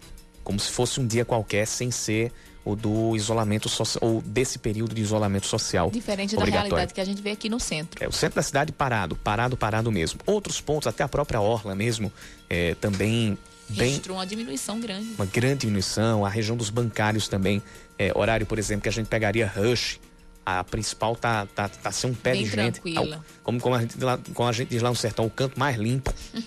como 0.43 0.59
se 0.59 0.69
fosse 0.69 0.99
um 0.99 1.07
dia 1.07 1.23
qualquer, 1.23 1.65
sem 1.65 1.91
ser 1.91 2.33
ou 2.67 2.75
do 2.75 3.15
isolamento 3.15 3.69
social, 3.69 4.10
ou 4.10 4.21
desse 4.21 4.60
período 4.60 4.93
de 4.93 5.01
isolamento 5.01 5.47
social. 5.47 5.89
Diferente 5.89 6.36
da 6.36 6.43
realidade 6.43 6.93
que 6.93 6.99
a 6.99 7.06
gente 7.06 7.21
vê 7.21 7.32
aqui 7.32 7.47
no 7.47 7.62
centro. 7.62 8.03
É, 8.03 8.10
o 8.10 8.12
centro 8.12 8.36
da 8.36 8.43
cidade 8.43 8.73
parado, 8.73 9.15
parado, 9.15 9.56
parado 9.56 9.89
mesmo. 9.89 10.19
Outros 10.25 10.60
pontos, 10.60 10.86
até 10.86 11.01
a 11.01 11.08
própria 11.08 11.39
Orla 11.39 11.73
mesmo, 11.73 12.12
é, 12.49 12.75
também 12.75 13.38
bem. 13.69 13.88
Registrou 13.88 14.17
uma 14.17 14.27
diminuição 14.27 14.82
grande. 14.82 15.13
Uma 15.17 15.25
grande 15.25 15.62
diminuição. 15.62 16.25
A 16.25 16.30
região 16.30 16.58
dos 16.58 16.69
bancários 16.69 17.30
também. 17.30 17.63
É, 17.97 18.12
horário, 18.13 18.45
por 18.45 18.60
exemplo, 18.60 18.82
que 18.82 18.89
a 18.89 18.91
gente 18.91 19.08
pegaria 19.08 19.47
rush. 19.47 19.97
A 20.45 20.62
principal 20.62 21.15
tá, 21.15 21.45
tá, 21.45 21.69
tá 21.69 21.91
sem 21.91 22.10
um 22.10 22.13
pé 22.13 22.34
bem 22.34 22.43
de 22.43 22.49
gente. 22.49 22.82
Tranquila. 22.82 23.25
Como, 23.43 23.62
como, 23.62 23.75
a 23.75 23.82
gente, 23.82 23.97
como 24.34 24.49
a 24.49 24.51
gente 24.51 24.69
diz 24.69 24.82
lá 24.82 24.89
no 24.89 24.95
sertão, 24.95 25.25
o 25.25 25.30
canto 25.30 25.58
mais 25.58 25.77
limpo. 25.77 26.13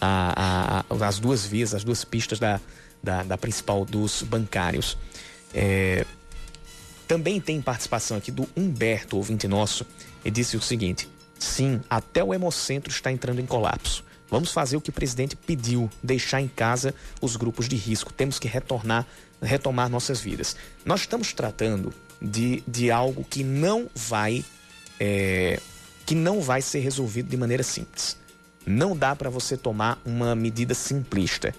a, 0.00 0.84
a, 0.90 1.06
as 1.06 1.20
duas 1.20 1.46
vias, 1.46 1.72
as 1.72 1.84
duas 1.84 2.04
pistas 2.04 2.40
da, 2.40 2.60
da, 3.00 3.22
da 3.22 3.38
principal 3.38 3.84
dos 3.84 4.22
bancários. 4.22 4.98
É, 5.58 6.04
também 7.08 7.40
tem 7.40 7.62
participação 7.62 8.18
aqui 8.18 8.30
do 8.30 8.46
Humberto, 8.54 9.16
ouvinte 9.16 9.48
nosso, 9.48 9.86
e 10.22 10.30
disse 10.30 10.54
o 10.54 10.60
seguinte: 10.60 11.08
sim, 11.38 11.80
até 11.88 12.22
o 12.22 12.34
Hemocentro 12.34 12.90
está 12.90 13.10
entrando 13.10 13.40
em 13.40 13.46
colapso. 13.46 14.04
Vamos 14.28 14.52
fazer 14.52 14.76
o 14.76 14.80
que 14.80 14.90
o 14.90 14.92
presidente 14.92 15.34
pediu, 15.34 15.88
deixar 16.02 16.42
em 16.42 16.48
casa 16.48 16.94
os 17.22 17.36
grupos 17.36 17.68
de 17.68 17.76
risco. 17.76 18.12
Temos 18.12 18.38
que 18.38 18.48
retornar, 18.48 19.06
retomar 19.40 19.88
nossas 19.88 20.20
vidas. 20.20 20.56
Nós 20.84 21.00
estamos 21.00 21.32
tratando 21.32 21.94
de, 22.20 22.62
de 22.66 22.90
algo 22.90 23.24
que 23.24 23.44
não 23.44 23.88
vai 23.94 24.44
é, 24.98 25.60
que 26.04 26.14
não 26.14 26.40
vai 26.40 26.60
ser 26.60 26.80
resolvido 26.80 27.30
de 27.30 27.36
maneira 27.36 27.62
simples. 27.62 28.16
Não 28.66 28.96
dá 28.96 29.14
para 29.14 29.30
você 29.30 29.56
tomar 29.56 30.02
uma 30.04 30.34
medida 30.34 30.74
simplista. 30.74 31.54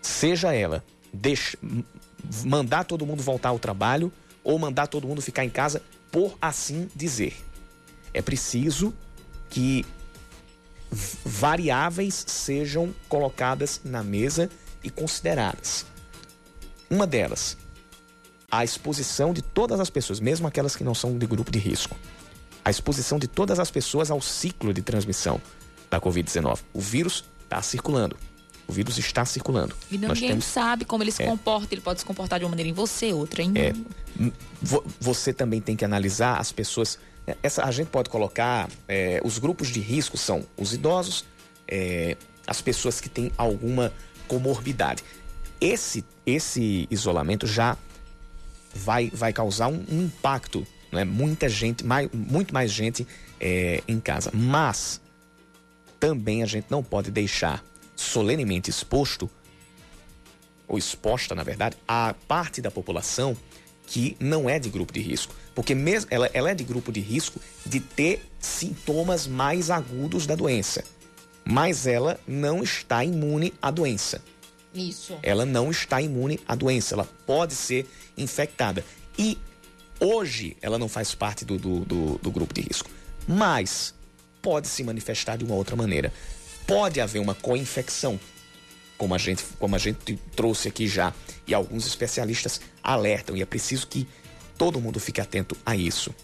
Seja 0.00 0.54
ela 0.54 0.84
mandar 2.44 2.84
todo 2.84 3.06
mundo 3.06 3.22
voltar 3.22 3.50
ao 3.50 3.58
trabalho 3.58 4.12
ou 4.42 4.58
mandar 4.58 4.86
todo 4.86 5.06
mundo 5.06 5.22
ficar 5.22 5.44
em 5.44 5.50
casa, 5.50 5.82
por 6.10 6.36
assim 6.40 6.88
dizer. 6.94 7.36
É 8.12 8.22
preciso 8.22 8.94
que 9.50 9.84
variáveis 11.24 12.24
sejam 12.26 12.94
colocadas 13.08 13.80
na 13.84 14.02
mesa 14.02 14.50
e 14.82 14.90
consideradas. 14.90 15.86
Uma 16.88 17.06
delas, 17.06 17.56
a 18.50 18.62
exposição 18.62 19.32
de 19.32 19.42
todas 19.42 19.80
as 19.80 19.90
pessoas, 19.90 20.20
mesmo 20.20 20.46
aquelas 20.46 20.76
que 20.76 20.84
não 20.84 20.94
são 20.94 21.18
de 21.18 21.26
grupo 21.26 21.50
de 21.50 21.58
risco. 21.58 21.96
A 22.64 22.70
exposição 22.70 23.18
de 23.18 23.26
todas 23.26 23.58
as 23.58 23.70
pessoas 23.70 24.10
ao 24.10 24.20
ciclo 24.20 24.72
de 24.72 24.80
transmissão 24.80 25.40
da 25.90 26.00
Covid-19. 26.00 26.60
O 26.72 26.80
vírus 26.80 27.24
está 27.42 27.60
circulando. 27.60 28.16
O 28.66 28.72
vírus 28.72 28.96
está 28.98 29.24
circulando. 29.24 29.74
E 29.90 29.98
ninguém 29.98 30.30
temos... 30.30 30.44
sabe 30.44 30.84
como 30.84 31.02
ele 31.02 31.12
se 31.12 31.22
é. 31.22 31.26
comporta. 31.26 31.74
Ele 31.74 31.80
pode 31.80 32.00
se 32.00 32.06
comportar 32.06 32.38
de 32.38 32.44
uma 32.44 32.50
maneira 32.50 32.68
em 32.68 32.72
você, 32.72 33.12
outra 33.12 33.42
em. 33.42 33.52
É. 33.56 33.72
Você 35.00 35.32
também 35.32 35.60
tem 35.60 35.76
que 35.76 35.84
analisar 35.84 36.38
as 36.38 36.50
pessoas. 36.50 36.98
É, 37.26 37.36
essa, 37.42 37.64
a 37.64 37.70
gente 37.70 37.88
pode 37.88 38.08
colocar. 38.08 38.68
É, 38.88 39.20
os 39.22 39.38
grupos 39.38 39.68
de 39.68 39.80
risco 39.80 40.16
são 40.16 40.46
os 40.56 40.72
idosos, 40.72 41.24
é, 41.68 42.16
as 42.46 42.62
pessoas 42.62 43.00
que 43.00 43.08
têm 43.08 43.30
alguma 43.36 43.92
comorbidade. 44.26 45.04
Esse, 45.60 46.04
esse 46.26 46.88
isolamento 46.90 47.46
já 47.46 47.76
vai, 48.74 49.10
vai 49.12 49.32
causar 49.32 49.68
um, 49.68 49.84
um 49.90 50.02
impacto. 50.04 50.66
Né? 50.90 51.04
Muita 51.04 51.48
gente, 51.48 51.84
mais, 51.84 52.08
muito 52.12 52.54
mais 52.54 52.70
gente 52.70 53.06
é, 53.40 53.82
em 53.86 54.00
casa. 54.00 54.30
Mas 54.32 55.00
também 56.00 56.42
a 56.42 56.46
gente 56.46 56.66
não 56.70 56.82
pode 56.82 57.10
deixar 57.10 57.62
solenemente 57.96 58.70
exposto, 58.70 59.30
ou 60.66 60.78
exposta, 60.78 61.34
na 61.34 61.42
verdade, 61.42 61.76
a 61.86 62.14
parte 62.26 62.60
da 62.60 62.70
população 62.70 63.36
que 63.86 64.16
não 64.18 64.48
é 64.48 64.58
de 64.58 64.70
grupo 64.70 64.92
de 64.92 65.00
risco. 65.00 65.34
Porque 65.54 65.74
mesmo 65.74 66.08
ela, 66.10 66.30
ela 66.32 66.50
é 66.50 66.54
de 66.54 66.64
grupo 66.64 66.90
de 66.90 67.00
risco 67.00 67.40
de 67.66 67.80
ter 67.80 68.24
sintomas 68.40 69.26
mais 69.26 69.70
agudos 69.70 70.26
da 70.26 70.34
doença. 70.34 70.82
Mas 71.44 71.86
ela 71.86 72.18
não 72.26 72.62
está 72.62 73.04
imune 73.04 73.52
à 73.60 73.70
doença. 73.70 74.22
Isso. 74.74 75.18
Ela 75.22 75.44
não 75.44 75.70
está 75.70 76.00
imune 76.00 76.40
à 76.48 76.54
doença. 76.54 76.94
Ela 76.94 77.08
pode 77.26 77.54
ser 77.54 77.86
infectada. 78.16 78.82
E 79.18 79.38
Hoje 80.00 80.56
ela 80.60 80.78
não 80.78 80.88
faz 80.88 81.14
parte 81.14 81.44
do, 81.44 81.56
do, 81.58 81.80
do, 81.84 82.18
do 82.18 82.30
grupo 82.30 82.52
de 82.52 82.62
risco, 82.62 82.90
mas 83.26 83.94
pode 84.42 84.68
se 84.68 84.82
manifestar 84.82 85.36
de 85.36 85.44
uma 85.44 85.54
outra 85.54 85.76
maneira. 85.76 86.12
Pode 86.66 87.00
haver 87.00 87.20
uma 87.20 87.34
co-infecção, 87.34 88.18
como 88.96 89.14
a 89.14 89.18
gente, 89.18 89.44
como 89.58 89.76
a 89.76 89.78
gente 89.78 90.16
trouxe 90.34 90.68
aqui 90.68 90.88
já, 90.88 91.12
e 91.46 91.52
alguns 91.52 91.86
especialistas 91.86 92.60
alertam, 92.82 93.36
e 93.36 93.42
é 93.42 93.46
preciso 93.46 93.86
que 93.86 94.08
todo 94.56 94.80
mundo 94.80 94.98
fique 94.98 95.20
atento 95.20 95.56
a 95.64 95.76
isso. 95.76 96.14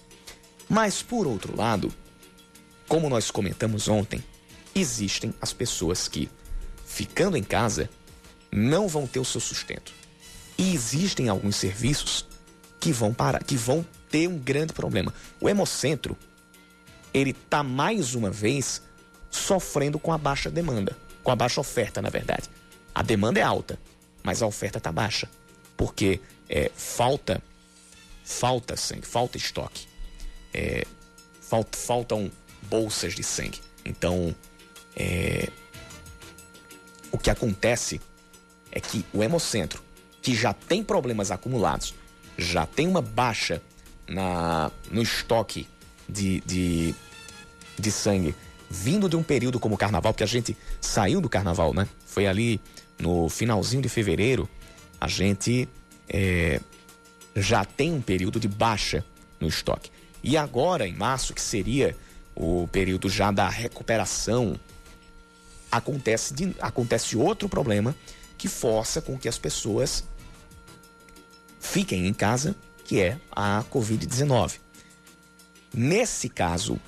Mas, 0.69 1.03
por 1.03 1.27
outro 1.27 1.57
lado, 1.57 1.93
como 2.89 3.09
nós 3.09 3.31
comentamos 3.31 3.89
ontem, 3.89 4.23
existem 4.75 5.35
as 5.41 5.53
pessoas 5.53 6.09
que, 6.09 6.31
ficando 6.87 7.37
em 7.37 7.43
casa, 7.43 7.91
não 8.51 8.89
vão 8.89 9.07
ter 9.07 9.21
o 9.21 9.25
seu 9.25 9.41
sustento. 9.41 9.93
E 10.57 10.75
existem 10.75 11.29
alguns 11.29 11.57
serviços 11.57 12.27
que 12.79 12.93
vão 12.93 13.13
parar, 13.13 13.45
que 13.45 13.57
vão 13.57 13.87
ter 14.11 14.29
um 14.29 14.39
grande 14.39 14.73
problema. 14.73 15.13
O 15.41 15.49
Hemocentro, 15.49 16.17
ele 17.13 17.33
tá 17.33 17.63
mais 17.63 18.15
uma 18.15 18.31
vez 18.31 18.83
sofrendo 19.31 19.99
com 19.99 20.13
a 20.13 20.19
baixa 20.19 20.51
demanda, 20.51 20.97
com 21.23 21.31
a 21.31 21.37
baixa 21.37 21.61
oferta, 21.61 22.03
na 22.03 22.11
verdade. 22.11 22.49
A 22.95 23.03
demanda 23.03 23.39
é 23.39 23.43
alta, 23.43 23.79
mas 24.23 24.43
a 24.43 24.47
oferta 24.47 24.81
tá 24.81 24.91
baixa, 24.91 25.29
porque 25.77 26.21
é, 26.49 26.71
falta 26.75 27.43
falta 28.31 28.77
sangue, 28.77 29.05
falta 29.05 29.37
estoque, 29.37 29.87
é, 30.55 30.87
falta, 31.41 31.77
faltam 31.77 32.31
bolsas 32.63 33.15
de 33.15 33.25
sangue. 33.25 33.61
Então, 33.85 34.35
é, 34.97 35.49
o 37.11 37.19
que 37.19 37.29
acontece 37.29 38.01
é 38.71 38.81
que 38.81 39.05
o 39.13 39.23
Hemocentro, 39.23 39.83
que 40.23 40.35
já 40.35 40.53
tem 40.53 40.85
problemas 40.85 41.31
acumulados, 41.31 41.95
já 42.39 42.65
tem 42.67 42.87
uma 42.87 43.03
baixa 43.03 43.61
na, 44.07 44.71
no 44.91 45.03
estoque 45.03 45.67
de, 46.09 46.41
de, 46.43 46.95
de 47.79 47.91
sangue 47.91 48.35
vindo 48.71 49.09
de 49.09 49.17
um 49.17 49.23
período 49.23 49.59
como 49.59 49.75
o 49.75 49.79
carnaval, 49.79 50.13
porque 50.13 50.23
a 50.23 50.29
gente 50.29 50.57
saiu 50.81 51.21
do 51.21 51.29
carnaval, 51.29 51.75
né? 51.75 51.89
Foi 52.07 52.29
ali 52.29 52.61
no 53.01 53.29
finalzinho 53.29 53.83
de 53.83 53.89
fevereiro, 53.89 54.49
a 55.01 55.09
gente 55.09 55.69
é, 56.09 56.61
já 57.35 57.65
tem 57.65 57.93
um 57.93 58.01
período 58.01 58.39
de 58.39 58.47
baixa 58.47 59.05
no 59.41 59.49
estoque. 59.49 59.91
E 60.23 60.37
agora, 60.37 60.87
em 60.87 60.95
março, 60.95 61.35
que 61.35 61.41
seria 61.41 61.97
o 62.37 62.69
período 62.71 63.09
já 63.09 63.33
da 63.33 63.49
recuperação, 63.49 64.59
acontece, 65.73 66.33
de, 66.33 66.55
acontece 66.61 67.17
outro 67.17 67.49
problema 67.49 67.95
que 68.39 68.47
força 68.47 69.03
com 69.03 69.19
que 69.19 69.29
as 69.29 69.39
pessoas 69.39 70.05
fiquem 71.59 72.07
em 72.07 72.15
casa, 72.15 72.55
que 72.85 73.01
é 73.01 73.19
a 73.33 73.65
Covid-19. 73.71 74.59
Nesse 75.75 76.29
caso 76.29 76.79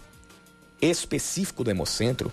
específico 0.82 1.62
do 1.62 1.70
Hemocentro, 1.70 2.32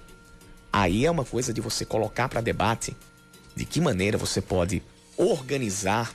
aí 0.73 1.05
é 1.05 1.11
uma 1.11 1.23
coisa 1.23 1.53
de 1.53 1.61
você 1.61 1.85
colocar 1.85 2.27
para 2.27 2.41
debate 2.41 2.97
de 3.55 3.63
que 3.63 3.79
maneira 3.79 4.17
você 4.17 4.41
pode 4.41 4.81
organizar 5.15 6.13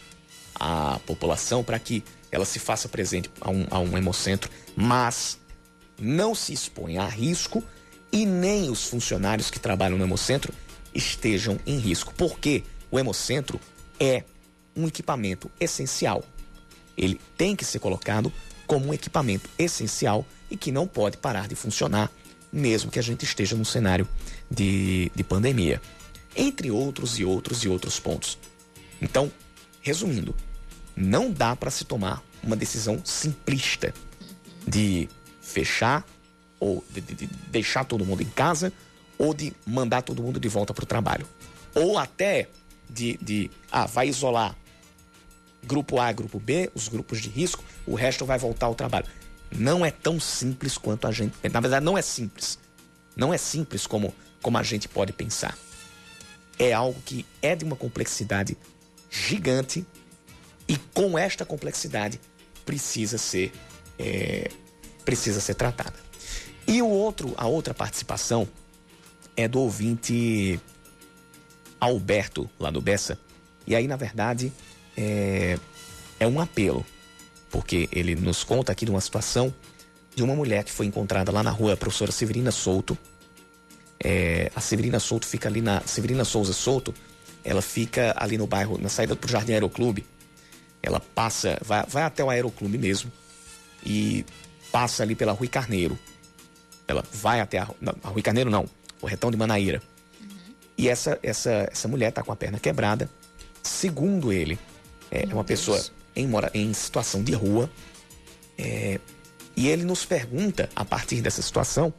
a 0.55 0.99
população 1.07 1.63
para 1.63 1.79
que 1.79 2.03
ela 2.31 2.45
se 2.45 2.59
faça 2.59 2.89
presente 2.89 3.31
a 3.41 3.51
um, 3.51 3.67
a 3.71 3.79
um 3.79 3.97
hemocentro, 3.97 4.51
mas 4.75 5.39
não 5.99 6.35
se 6.35 6.53
exponha 6.53 7.03
a 7.03 7.09
risco 7.09 7.63
e 8.11 8.27
nem 8.27 8.71
os 8.71 8.85
funcionários 8.87 9.51
que 9.51 9.61
trabalham 9.61 9.99
no 9.99 10.05
hemocentro 10.05 10.53
estejam 10.95 11.59
em 11.67 11.79
risco, 11.79 12.13
porque 12.17 12.65
o 12.91 12.99
hemocentro 12.99 13.61
é 13.99 14.25
um 14.75 14.87
equipamento 14.87 15.51
essencial. 15.61 16.25
Ele 16.97 17.21
tem 17.37 17.55
que 17.55 17.65
ser 17.65 17.79
colocado 17.79 18.33
como 18.67 18.87
um 18.87 18.95
equipamento 18.95 19.49
essencial 19.59 20.25
e 20.51 20.57
que 20.57 20.73
não 20.73 20.87
pode 20.87 21.17
parar 21.17 21.49
de 21.49 21.55
funcionar, 21.55 22.11
mesmo 22.55 22.91
que 22.91 23.01
a 23.01 23.03
gente 23.03 23.25
esteja 23.25 23.57
num 23.57 23.65
cenário 23.65 24.07
de, 24.49 25.11
de 25.13 25.25
pandemia. 25.25 25.83
Entre 26.37 26.71
outros 26.71 27.19
e 27.19 27.25
outros 27.25 27.65
e 27.65 27.69
outros 27.69 27.99
pontos. 27.99 28.39
Então, 29.03 29.31
resumindo, 29.81 30.35
não 30.97 31.31
dá 31.31 31.57
para 31.57 31.71
se 31.71 31.85
tomar 31.85 32.23
uma 32.43 32.55
decisão 32.55 33.01
simplista 33.05 33.93
de 34.67 35.09
fechar 35.43 36.07
ou 36.61 36.85
de, 36.91 37.01
de, 37.01 37.15
de, 37.15 37.27
deixar 37.51 37.85
todo 37.85 38.05
mundo 38.05 38.23
em 38.23 38.31
casa 38.31 38.73
ou 39.19 39.35
de 39.35 39.53
mandar 39.67 40.03
todo 40.03 40.23
mundo 40.23 40.39
de 40.39 40.49
volta 40.49 40.73
para 40.73 40.85
o 40.85 40.87
trabalho. 40.87 41.27
Ou 41.75 41.99
até 41.99 42.49
de, 42.89 43.19
de, 43.21 43.51
ah, 43.71 43.87
vai 43.87 44.09
isolar 44.09 44.57
grupo 45.65 45.99
A, 45.99 46.13
grupo 46.13 46.39
B, 46.39 46.71
os 46.75 46.89
grupos 46.89 47.21
de 47.21 47.29
risco, 47.29 47.65
o 47.87 47.95
resto 47.95 48.25
vai 48.25 48.39
voltar 48.39 48.67
ao 48.67 48.75
trabalho. 48.75 49.07
Não 49.55 49.85
é 49.85 49.91
tão 49.91 50.19
simples 50.19 50.77
quanto 50.77 51.07
a 51.07 51.13
gente. 51.13 51.35
Na 51.51 51.61
verdade, 51.61 51.85
não 51.85 51.97
é 51.97 52.03
simples. 52.03 52.59
Não 53.17 53.33
é 53.33 53.39
simples 53.39 53.87
como, 53.87 54.15
como 54.43 54.59
a 54.59 54.63
gente 54.63 54.89
pode 54.89 55.13
pensar. 55.13 55.57
É 56.59 56.73
algo 56.73 57.01
que 57.05 57.25
é 57.41 57.55
de 57.55 57.65
uma 57.65 57.77
complexidade 57.77 58.57
gigante 59.11 59.87
e 60.67 60.77
com 60.77 61.17
esta 61.19 61.45
complexidade 61.45 62.21
precisa 62.65 63.19
ser 63.19 63.53
é, 63.99 64.51
precisa 65.05 65.41
ser 65.41 65.55
tratada. 65.55 65.95
E 66.67 66.81
o 66.81 66.89
outro, 66.89 67.35
a 67.37 67.47
outra 67.47 67.75
participação 67.75 68.49
é 69.37 69.47
do 69.47 69.61
ouvinte 69.61 70.59
Alberto 71.79 72.49
lá 72.59 72.71
do 72.71 72.81
Bessa. 72.81 73.19
E 73.67 73.75
aí, 73.75 73.87
na 73.87 73.97
verdade, 73.97 74.53
é, 74.97 75.59
é 76.19 76.27
um 76.27 76.41
apelo, 76.41 76.85
porque 77.55 77.89
ele 77.93 78.17
nos 78.17 78.43
conta 78.43 78.73
aqui 78.73 78.85
de 78.85 78.91
uma 78.91 79.01
situação 79.01 79.55
de 80.13 80.25
uma 80.25 80.35
mulher 80.35 80.65
que 80.65 80.73
foi 80.73 80.87
encontrada 80.87 81.31
lá 81.31 81.41
na 81.41 81.53
rua, 81.53 81.75
a 81.75 81.77
professora 81.77 82.11
Severina 82.11 82.51
Souto. 82.51 82.99
É, 84.03 84.51
a 84.57 84.61
Severina 84.61 84.99
Souto 84.99 85.25
fica 85.25 85.49
ali 85.49 85.61
na. 85.61 85.81
Severina 85.83 86.25
Souza 86.25 86.53
Souto, 86.53 86.93
ela 87.45 87.63
fica 87.63 88.13
ali 88.19 88.37
no 88.37 88.45
bairro, 88.45 88.77
na 88.77 88.89
saída 88.89 89.15
pro 89.15 89.31
Jardim 89.31 89.53
Aeroclube. 89.53 90.05
Ela 90.83 90.99
passa, 90.99 91.57
vai, 91.65 91.85
vai 91.87 92.03
até 92.03 92.25
o 92.25 92.29
Aeroclube 92.29 92.77
mesmo 92.77 93.13
e 93.87 94.27
passa 94.73 95.05
ali 95.05 95.15
pela 95.15 95.31
Rui 95.31 95.47
Carneiro. 95.47 95.97
Ela 96.89 97.05
vai 97.13 97.39
até 97.39 97.59
a, 97.59 97.69
não, 97.81 97.95
a 98.03 98.09
Rui 98.09 98.21
Carneiro, 98.21 98.51
não, 98.51 98.69
o 99.01 99.07
Retão 99.07 99.31
de 99.31 99.37
Manaíra. 99.37 99.81
Uhum. 100.21 100.55
E 100.77 100.89
essa, 100.89 101.21
essa, 101.23 101.69
essa 101.71 101.87
mulher 101.87 102.11
tá 102.11 102.21
com 102.25 102.33
a 102.33 102.37
perna 102.37 102.59
quebrada. 102.59 103.09
Segundo 103.63 104.33
ele, 104.33 104.59
é, 105.09 105.25
uma 105.33 105.45
pessoa 105.45 105.81
em, 106.15 106.27
mora, 106.27 106.51
em 106.55 106.73
situação 106.73 107.23
de 107.23 107.33
rua. 107.33 107.71
É, 108.57 109.01
e 109.57 109.69
ele 109.69 109.85
nos 109.85 110.05
pergunta, 110.05 110.69
a 110.75 110.85
partir 110.85 111.21
dessa 111.21 111.43
situação, 111.43 111.93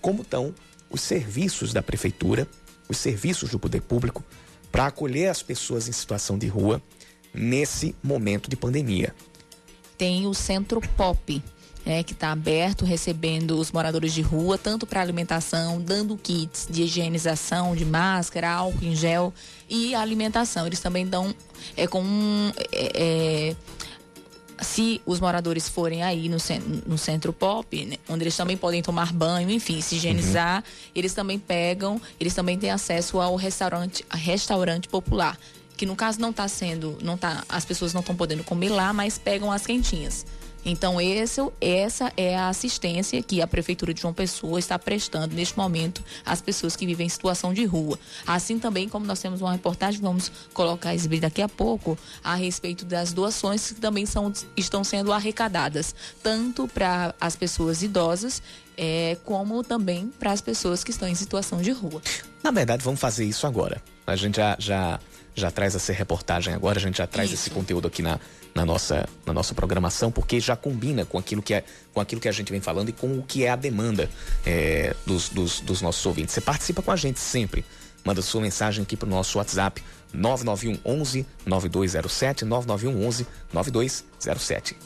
como 0.00 0.22
estão 0.22 0.54
os 0.90 1.00
serviços 1.00 1.72
da 1.72 1.82
prefeitura, 1.82 2.46
os 2.88 2.98
serviços 2.98 3.50
do 3.50 3.58
poder 3.58 3.80
público, 3.80 4.24
para 4.70 4.86
acolher 4.86 5.28
as 5.28 5.42
pessoas 5.42 5.88
em 5.88 5.92
situação 5.92 6.38
de 6.38 6.46
rua 6.46 6.82
nesse 7.32 7.94
momento 8.02 8.48
de 8.48 8.56
pandemia. 8.56 9.14
Tem 9.96 10.26
o 10.26 10.34
Centro 10.34 10.80
Pop. 10.96 11.42
É, 11.86 12.02
que 12.02 12.12
está 12.12 12.30
aberto, 12.30 12.84
recebendo 12.84 13.58
os 13.58 13.72
moradores 13.72 14.12
de 14.12 14.20
rua, 14.20 14.58
tanto 14.58 14.86
para 14.86 15.00
alimentação, 15.00 15.80
dando 15.80 16.14
kits 16.14 16.68
de 16.70 16.82
higienização, 16.82 17.74
de 17.74 17.86
máscara, 17.86 18.50
álcool 18.50 18.84
em 18.84 18.94
gel 18.94 19.32
e 19.68 19.94
alimentação. 19.94 20.66
Eles 20.66 20.78
também 20.80 21.06
dão 21.06 21.34
é, 21.74 21.86
com 21.86 22.04
é, 22.70 22.92
é, 22.94 23.56
se 24.60 25.00
os 25.06 25.20
moradores 25.20 25.68
forem 25.68 26.02
aí 26.02 26.28
no, 26.28 26.36
no 26.86 26.98
centro 26.98 27.32
pop, 27.32 27.84
né, 27.84 27.96
onde 28.08 28.24
eles 28.24 28.36
também 28.36 28.56
podem 28.56 28.82
tomar 28.82 29.12
banho, 29.12 29.50
enfim, 29.50 29.80
se 29.80 29.96
higienizar, 29.96 30.58
uhum. 30.58 30.90
eles 30.94 31.14
também 31.14 31.38
pegam, 31.38 32.00
eles 32.18 32.34
também 32.34 32.58
têm 32.58 32.70
acesso 32.70 33.18
ao 33.20 33.36
restaurante, 33.36 34.04
restaurante 34.10 34.88
popular 34.88 35.38
que 35.76 35.86
no 35.86 35.96
caso 35.96 36.20
não 36.20 36.28
está 36.28 36.46
sendo, 36.46 36.98
não 37.00 37.16
tá, 37.16 37.42
as 37.48 37.64
pessoas 37.64 37.94
não 37.94 38.00
estão 38.00 38.14
podendo 38.14 38.44
comer 38.44 38.68
lá, 38.68 38.92
mas 38.92 39.16
pegam 39.16 39.50
as 39.50 39.64
quentinhas. 39.64 40.26
Então, 40.64 41.00
esse, 41.00 41.40
essa 41.60 42.12
é 42.16 42.36
a 42.36 42.48
assistência 42.48 43.22
que 43.22 43.40
a 43.40 43.46
Prefeitura 43.46 43.94
de 43.94 44.00
João 44.00 44.12
Pessoa 44.12 44.58
está 44.58 44.78
prestando 44.78 45.34
neste 45.34 45.56
momento 45.56 46.02
às 46.24 46.40
pessoas 46.40 46.76
que 46.76 46.86
vivem 46.86 47.06
em 47.06 47.08
situação 47.08 47.54
de 47.54 47.64
rua. 47.64 47.98
Assim 48.26 48.58
também 48.58 48.88
como 48.88 49.06
nós 49.06 49.20
temos 49.20 49.40
uma 49.40 49.52
reportagem, 49.52 50.00
vamos 50.00 50.30
colocar 50.52 50.94
exibir 50.94 51.20
daqui 51.20 51.42
a 51.42 51.48
pouco, 51.48 51.98
a 52.22 52.34
respeito 52.34 52.84
das 52.84 53.12
doações 53.12 53.72
que 53.72 53.80
também 53.80 54.06
são, 54.06 54.32
estão 54.56 54.84
sendo 54.84 55.12
arrecadadas, 55.12 55.94
tanto 56.22 56.68
para 56.68 57.14
as 57.20 57.36
pessoas 57.36 57.82
idosas, 57.82 58.42
é, 58.76 59.16
como 59.24 59.62
também 59.62 60.12
para 60.18 60.32
as 60.32 60.40
pessoas 60.40 60.84
que 60.84 60.90
estão 60.90 61.08
em 61.08 61.14
situação 61.14 61.60
de 61.60 61.70
rua. 61.70 62.00
Na 62.42 62.50
verdade, 62.50 62.82
vamos 62.82 63.00
fazer 63.00 63.24
isso 63.24 63.46
agora. 63.46 63.82
A 64.06 64.16
gente 64.16 64.36
já, 64.36 64.56
já 64.58 65.00
já 65.34 65.50
traz 65.50 65.74
essa 65.74 65.92
reportagem 65.92 66.54
agora, 66.54 66.78
a 66.78 66.82
gente 66.82 66.98
já 66.98 67.06
traz 67.06 67.30
Isso. 67.30 67.42
esse 67.42 67.50
conteúdo 67.50 67.86
aqui 67.88 68.02
na, 68.02 68.18
na, 68.54 68.64
nossa, 68.64 69.08
na 69.24 69.32
nossa 69.32 69.54
programação, 69.54 70.10
porque 70.10 70.40
já 70.40 70.56
combina 70.56 71.04
com 71.04 71.18
aquilo 71.18 71.42
que, 71.42 71.54
é, 71.54 71.64
com 71.92 72.00
aquilo 72.00 72.20
que 72.20 72.28
a 72.28 72.32
gente 72.32 72.50
vem 72.50 72.60
falando 72.60 72.88
e 72.88 72.92
com 72.92 73.18
o 73.18 73.22
que 73.22 73.44
é 73.44 73.50
a 73.50 73.56
demanda 73.56 74.10
é, 74.44 74.94
dos, 75.06 75.28
dos, 75.28 75.60
dos 75.60 75.80
nossos 75.82 76.04
ouvintes. 76.04 76.34
Você 76.34 76.40
participa 76.40 76.82
com 76.82 76.90
a 76.90 76.96
gente 76.96 77.20
sempre. 77.20 77.64
Manda 78.04 78.22
sua 78.22 78.40
mensagem 78.40 78.82
aqui 78.82 78.96
para 78.96 79.06
o 79.06 79.10
nosso 79.10 79.38
WhatsApp 79.38 79.82
991 80.12 80.80
11 80.84 81.26
9207 81.46 82.44
991 82.44 83.06
11 83.06 83.26
9207. 83.52 84.76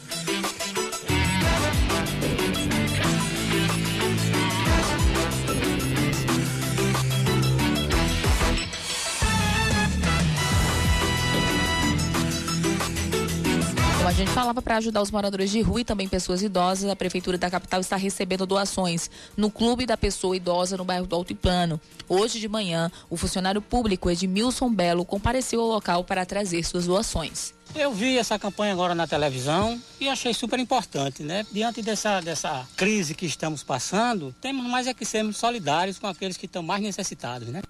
Gente 14.14 14.30
falava 14.30 14.62
para 14.62 14.76
ajudar 14.76 15.02
os 15.02 15.10
moradores 15.10 15.50
de 15.50 15.60
rua 15.60 15.80
e 15.80 15.84
também 15.84 16.08
pessoas 16.08 16.40
idosas. 16.40 16.88
A 16.88 16.94
Prefeitura 16.94 17.36
da 17.36 17.50
capital 17.50 17.80
está 17.80 17.96
recebendo 17.96 18.46
doações 18.46 19.10
no 19.36 19.50
Clube 19.50 19.86
da 19.86 19.96
Pessoa 19.96 20.36
Idosa 20.36 20.76
no 20.76 20.84
bairro 20.84 21.04
do 21.04 21.16
Altiplano. 21.16 21.80
Hoje 22.08 22.38
de 22.38 22.48
manhã, 22.48 22.92
o 23.10 23.16
funcionário 23.16 23.60
público 23.60 24.08
Edmilson 24.08 24.70
Belo 24.70 25.04
compareceu 25.04 25.60
ao 25.60 25.66
local 25.66 26.04
para 26.04 26.24
trazer 26.24 26.62
suas 26.62 26.86
doações. 26.86 27.52
Eu 27.74 27.92
vi 27.92 28.16
essa 28.16 28.38
campanha 28.38 28.72
agora 28.72 28.94
na 28.94 29.04
televisão 29.04 29.82
e 30.00 30.08
achei 30.08 30.32
super 30.32 30.60
importante, 30.60 31.24
né? 31.24 31.44
Diante 31.50 31.82
dessa, 31.82 32.20
dessa 32.20 32.64
crise 32.76 33.16
que 33.16 33.26
estamos 33.26 33.64
passando, 33.64 34.32
temos 34.40 34.64
mais 34.64 34.86
é 34.86 34.94
que 34.94 35.04
sermos 35.04 35.38
solidários 35.38 35.98
com 35.98 36.06
aqueles 36.06 36.36
que 36.36 36.46
estão 36.46 36.62
mais 36.62 36.80
necessitados, 36.80 37.48
né? 37.48 37.62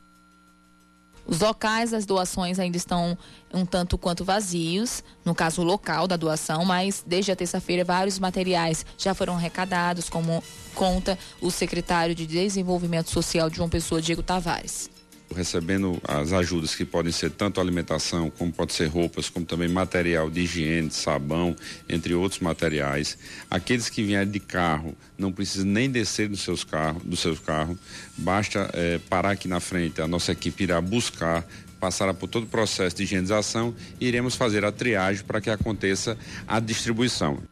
Os 1.27 1.41
locais 1.41 1.91
das 1.91 2.05
doações 2.05 2.59
ainda 2.59 2.77
estão 2.77 3.17
um 3.53 3.65
tanto 3.65 3.97
quanto 3.97 4.25
vazios, 4.25 5.03
no 5.25 5.35
caso 5.35 5.63
o 5.63 5.65
local 5.65 6.07
da 6.07 6.17
doação, 6.17 6.65
mas 6.65 7.03
desde 7.07 7.33
a 7.33 7.37
terça-feira 7.37 7.85
vários 7.85 8.19
materiais 8.19 8.85
já 8.99 9.15
foram 9.15 9.35
arrecadados, 9.35 10.11
como 10.11 10.43
conta 10.75 11.19
o 11.41 11.51
secretário 11.51 12.15
de 12.15 12.27
Desenvolvimento 12.27 13.11
Social 13.11 13.49
de 13.49 13.57
João 13.57 13.69
Pessoa, 13.69 14.03
Diego 14.03 14.23
Tavares 14.23 14.94
recebendo 15.35 16.01
as 16.07 16.33
ajudas 16.33 16.75
que 16.75 16.85
podem 16.85 17.13
ser 17.13 17.31
tanto 17.31 17.61
alimentação, 17.61 18.31
como 18.31 18.53
pode 18.53 18.73
ser 18.73 18.87
roupas, 18.87 19.29
como 19.29 19.45
também 19.45 19.69
material 19.69 20.31
de 20.31 20.41
higiene, 20.41 20.91
sabão, 20.91 21.55
entre 21.89 22.15
outros 22.15 22.41
materiais. 22.41 23.19
Aqueles 23.51 23.89
que 23.89 24.03
vierem 24.03 24.31
de 24.31 24.41
carro 24.41 24.97
não 25.19 25.33
precisam 25.33 25.67
nem 25.67 25.91
descer 25.91 26.29
dos 26.29 26.41
seus 26.41 26.65
carros, 26.65 27.03
do 27.03 27.17
seu 27.17 27.37
carro, 27.37 27.79
basta 28.17 28.71
é, 28.73 28.99
parar 29.11 29.33
aqui 29.33 29.49
na 29.49 29.61
frente, 29.61 30.01
a 30.01 30.09
nossa 30.09 30.33
equipe 30.33 30.65
irá 30.65 30.81
buscar 30.81 31.47
passará 31.85 32.15
por 32.15 32.29
todo 32.29 32.45
o 32.45 32.47
processo 32.47 32.97
de 32.97 33.03
higienização 33.03 33.75
e 34.01 34.07
iremos 34.07 34.37
fazer 34.37 34.65
a 34.65 34.73
triagem 34.73 35.23
para 35.23 35.39
que 35.39 35.51
aconteça 35.51 36.17
a 36.49 36.59
distribuição. 36.59 37.43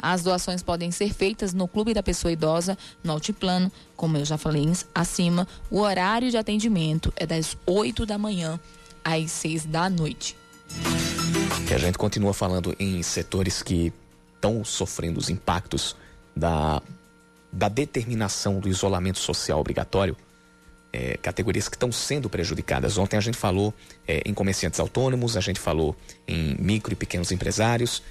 As 0.00 0.22
doações 0.22 0.62
podem 0.62 0.90
ser 0.90 1.12
feitas 1.12 1.52
no 1.52 1.68
Clube 1.68 1.92
da 1.92 2.02
Pessoa 2.02 2.32
Idosa, 2.32 2.76
no 3.04 3.12
Altiplano, 3.12 3.70
como 3.96 4.16
eu 4.16 4.24
já 4.24 4.38
falei 4.38 4.70
acima. 4.94 5.46
O 5.70 5.80
horário 5.80 6.30
de 6.30 6.36
atendimento 6.36 7.12
é 7.16 7.26
das 7.26 7.56
8 7.66 8.06
da 8.06 8.16
manhã 8.16 8.58
às 9.04 9.30
6 9.30 9.66
da 9.66 9.90
noite. 9.90 10.36
E 11.70 11.74
a 11.74 11.78
gente 11.78 11.98
continua 11.98 12.32
falando 12.32 12.74
em 12.78 13.02
setores 13.02 13.62
que 13.62 13.92
estão 14.34 14.64
sofrendo 14.64 15.18
os 15.20 15.28
impactos 15.28 15.94
da, 16.34 16.82
da 17.52 17.68
determinação 17.68 18.58
do 18.58 18.68
isolamento 18.68 19.18
social 19.18 19.60
obrigatório. 19.60 20.16
É, 20.92 21.16
categorias 21.18 21.68
que 21.68 21.76
estão 21.76 21.92
sendo 21.92 22.28
prejudicadas. 22.28 22.98
Ontem 22.98 23.16
a 23.16 23.20
gente 23.20 23.36
falou 23.36 23.72
é, 24.08 24.22
em 24.26 24.34
comerciantes 24.34 24.80
autônomos, 24.80 25.36
a 25.36 25.40
gente 25.40 25.60
falou 25.60 25.94
em 26.26 26.56
micro 26.58 26.92
e 26.92 26.96
pequenos 26.96 27.30
empresários, 27.30 28.02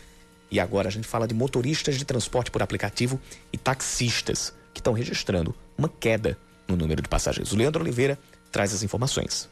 e 0.52 0.60
agora 0.60 0.88
a 0.88 0.92
gente 0.92 1.08
fala 1.08 1.28
de 1.28 1.34
motoristas 1.34 1.98
de 1.98 2.06
transporte 2.06 2.52
por 2.52 2.62
aplicativo 2.62 3.20
e 3.52 3.58
taxistas 3.58 4.54
que 4.74 4.80
estão 4.80 4.94
registrando 4.94 5.56
uma 5.78 5.90
queda 5.90 6.38
no 6.68 6.76
número 6.76 7.02
de 7.02 7.10
passageiros. 7.10 7.52
O 7.52 7.56
Leandro 7.56 7.82
Oliveira 7.82 8.18
traz 8.52 8.74
as 8.74 8.84
informações. 8.84 9.50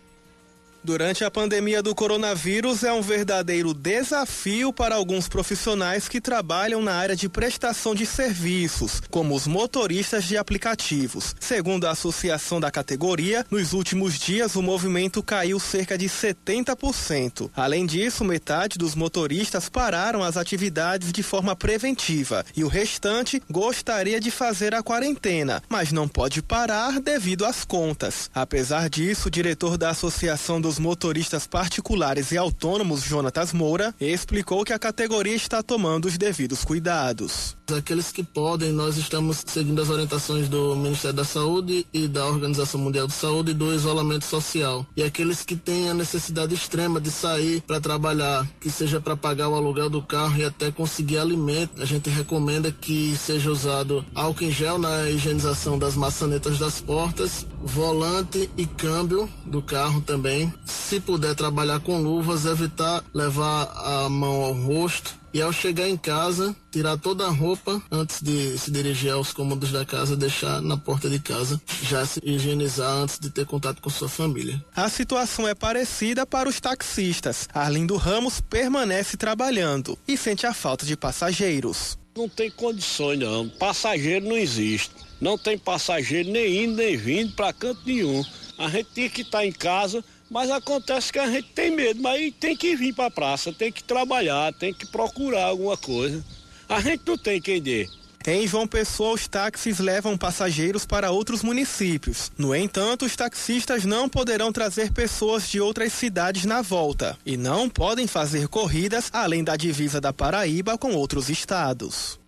Durante 0.87 1.25
a 1.25 1.29
pandemia 1.29 1.83
do 1.83 1.93
coronavírus, 1.93 2.81
é 2.81 2.93
um 2.93 3.01
verdadeiro 3.01 3.73
desafio 3.73 4.71
para 4.71 4.95
alguns 4.95 5.27
profissionais 5.27 6.07
que 6.07 6.21
trabalham 6.21 6.81
na 6.81 6.93
área 6.93 7.13
de 7.13 7.27
prestação 7.27 7.93
de 7.93 8.05
serviços, 8.05 9.01
como 9.11 9.35
os 9.35 9.45
motoristas 9.45 10.23
de 10.23 10.37
aplicativos. 10.37 11.35
Segundo 11.41 11.87
a 11.87 11.91
associação 11.91 12.61
da 12.61 12.71
categoria, 12.71 13.45
nos 13.51 13.73
últimos 13.73 14.17
dias 14.17 14.55
o 14.55 14.61
movimento 14.61 15.21
caiu 15.21 15.59
cerca 15.59 15.97
de 15.97 16.07
70%. 16.07 17.51
Além 17.53 17.85
disso, 17.85 18.23
metade 18.23 18.77
dos 18.77 18.95
motoristas 18.95 19.67
pararam 19.67 20.23
as 20.23 20.37
atividades 20.37 21.11
de 21.11 21.21
forma 21.21 21.53
preventiva 21.53 22.45
e 22.55 22.63
o 22.63 22.69
restante 22.69 23.43
gostaria 23.51 24.21
de 24.21 24.31
fazer 24.31 24.73
a 24.73 24.81
quarentena, 24.81 25.61
mas 25.67 25.91
não 25.91 26.07
pode 26.07 26.41
parar 26.41 27.01
devido 27.01 27.43
às 27.45 27.65
contas. 27.65 28.31
Apesar 28.33 28.89
disso, 28.89 29.27
o 29.27 29.31
diretor 29.31 29.77
da 29.77 29.89
Associação 29.89 30.61
dos 30.61 30.76
motoristas 30.79 31.47
particulares 31.47 32.31
e 32.31 32.37
autônomos, 32.37 33.03
Jonatas 33.03 33.53
Moura, 33.53 33.93
explicou 33.99 34.63
que 34.63 34.73
a 34.73 34.79
categoria 34.79 35.35
está 35.35 35.61
tomando 35.63 36.05
os 36.05 36.17
devidos 36.17 36.63
cuidados. 36.63 37.55
Aqueles 37.75 38.13
que 38.13 38.23
podem, 38.23 38.71
nós 38.71 38.95
estamos 38.95 39.43
seguindo 39.45 39.81
as 39.81 39.89
orientações 39.89 40.47
do 40.47 40.73
Ministério 40.75 41.17
da 41.17 41.25
Saúde 41.25 41.85
e 41.93 42.07
da 42.07 42.25
Organização 42.25 42.79
Mundial 42.79 43.07
de 43.07 43.13
Saúde 43.13 43.51
e 43.51 43.53
do 43.53 43.73
isolamento 43.73 44.23
social. 44.23 44.85
E 44.95 45.03
aqueles 45.03 45.43
que 45.43 45.55
têm 45.55 45.89
a 45.89 45.93
necessidade 45.93 46.53
extrema 46.53 47.01
de 47.01 47.11
sair 47.11 47.61
para 47.61 47.81
trabalhar, 47.81 48.47
que 48.61 48.69
seja 48.69 49.01
para 49.01 49.17
pagar 49.17 49.49
o 49.49 49.55
aluguel 49.55 49.89
do 49.89 50.01
carro 50.01 50.37
e 50.37 50.45
até 50.45 50.71
conseguir 50.71 51.17
alimento, 51.17 51.81
a 51.81 51.85
gente 51.85 52.09
recomenda 52.09 52.71
que 52.71 53.17
seja 53.17 53.51
usado 53.51 54.05
álcool 54.15 54.45
em 54.45 54.51
gel 54.51 54.77
na 54.77 55.09
higienização 55.09 55.77
das 55.77 55.95
maçanetas 55.95 56.57
das 56.57 56.79
portas, 56.79 57.45
volante 57.61 58.49
e 58.55 58.65
câmbio 58.65 59.29
do 59.45 59.61
carro 59.61 59.99
também. 60.01 60.53
Se 60.67 60.99
puder 60.99 61.33
trabalhar 61.33 61.79
com 61.79 62.01
luvas, 62.01 62.45
evitar 62.45 63.03
levar 63.13 63.71
a 63.73 64.09
mão 64.09 64.43
ao 64.43 64.53
rosto 64.53 65.15
e 65.33 65.41
ao 65.41 65.53
chegar 65.53 65.87
em 65.87 65.95
casa, 65.95 66.55
tirar 66.71 66.97
toda 66.97 67.25
a 67.25 67.29
roupa 67.29 67.81
antes 67.91 68.21
de 68.21 68.57
se 68.57 68.69
dirigir 68.71 69.11
aos 69.11 69.31
cômodos 69.31 69.71
da 69.71 69.85
casa, 69.85 70.17
deixar 70.17 70.61
na 70.61 70.75
porta 70.75 71.09
de 71.09 71.19
casa, 71.19 71.61
já 71.83 72.05
se 72.05 72.19
higienizar 72.23 72.91
antes 72.91 73.19
de 73.19 73.29
ter 73.29 73.45
contato 73.45 73.81
com 73.81 73.89
sua 73.89 74.09
família. 74.09 74.63
A 74.75 74.89
situação 74.89 75.47
é 75.47 75.55
parecida 75.55 76.25
para 76.25 76.49
os 76.49 76.59
taxistas. 76.59 77.47
Arlindo 77.53 77.95
Ramos 77.95 78.41
permanece 78.41 79.15
trabalhando 79.15 79.97
e 80.07 80.17
sente 80.17 80.45
a 80.45 80.53
falta 80.53 80.85
de 80.85 80.97
passageiros. 80.97 81.97
Não 82.15 82.27
tem 82.27 82.49
condições 82.49 83.19
não, 83.19 83.47
passageiro 83.47 84.27
não 84.27 84.37
existe. 84.37 84.91
Não 85.21 85.37
tem 85.37 85.57
passageiro 85.57 86.31
nem 86.31 86.65
indo 86.65 86.75
nem 86.75 86.97
vindo 86.97 87.33
para 87.33 87.53
canto 87.53 87.81
nenhum. 87.85 88.23
A 88.57 88.69
gente 88.69 88.89
tem 88.93 89.09
que 89.09 89.21
estar 89.21 89.39
tá 89.39 89.45
em 89.45 89.51
casa 89.51 90.03
mas 90.29 90.49
acontece 90.49 91.11
que 91.11 91.19
a 91.19 91.29
gente 91.29 91.49
tem 91.49 91.71
medo, 91.71 92.01
mas 92.01 92.33
tem 92.39 92.55
que 92.55 92.75
vir 92.75 92.93
para 92.93 93.05
a 93.05 93.11
praça, 93.11 93.53
tem 93.53 93.71
que 93.71 93.83
trabalhar, 93.83 94.53
tem 94.53 94.73
que 94.73 94.85
procurar 94.87 95.45
alguma 95.45 95.77
coisa. 95.77 96.23
A 96.67 96.81
gente 96.81 97.03
não 97.05 97.17
tem 97.17 97.41
quem 97.41 97.61
dê. 97.61 97.87
Em 98.29 98.45
João 98.45 98.67
Pessoa, 98.67 99.13
os 99.13 99.25
táxis 99.25 99.79
levam 99.79 100.17
passageiros 100.17 100.85
para 100.85 101.11
outros 101.11 101.41
municípios. 101.41 102.29
No 102.37 102.53
entanto, 102.53 103.05
os 103.05 103.15
taxistas 103.15 103.85
não 103.85 104.09
poderão 104.09 104.51
trazer 104.51 104.91
pessoas 104.91 105.47
de 105.47 105.61
outras 105.61 105.93
cidades 105.93 106.43
na 106.43 106.61
volta 106.61 107.17
e 107.25 107.37
não 107.37 107.69
podem 107.69 108.05
fazer 108.05 108.49
corridas 108.49 109.09
além 109.13 109.45
da 109.45 109.55
divisa 109.55 110.01
da 110.01 110.11
Paraíba 110.11 110.77
com 110.77 110.93
outros 110.93 111.29
estados. 111.29 112.19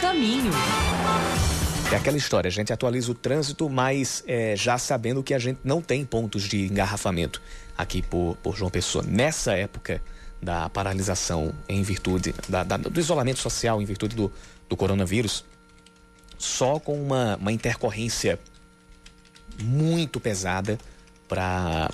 Caminho. 0.00 0.50
É 1.92 1.96
aquela 1.96 2.16
história, 2.16 2.48
a 2.48 2.52
gente 2.52 2.72
atualiza 2.72 3.10
o 3.10 3.14
trânsito, 3.14 3.68
mas 3.68 4.22
é, 4.26 4.54
já 4.54 4.78
sabendo 4.78 5.22
que 5.22 5.34
a 5.34 5.38
gente 5.38 5.58
não 5.64 5.82
tem 5.82 6.04
pontos 6.04 6.44
de 6.44 6.66
engarrafamento 6.66 7.42
aqui 7.76 8.00
por, 8.00 8.36
por 8.42 8.56
João 8.56 8.70
Pessoa. 8.70 9.04
Nessa 9.04 9.54
época 9.54 10.00
da 10.40 10.68
paralisação 10.68 11.52
em 11.68 11.82
virtude 11.82 12.34
da, 12.48 12.62
da, 12.62 12.76
do 12.76 12.98
isolamento 13.00 13.40
social, 13.40 13.82
em 13.82 13.84
virtude 13.84 14.14
do, 14.14 14.32
do 14.68 14.76
coronavírus, 14.76 15.44
só 16.38 16.78
com 16.78 17.00
uma, 17.00 17.36
uma 17.36 17.52
intercorrência 17.52 18.38
muito 19.62 20.20
pesada 20.20 20.78
para 21.28 21.90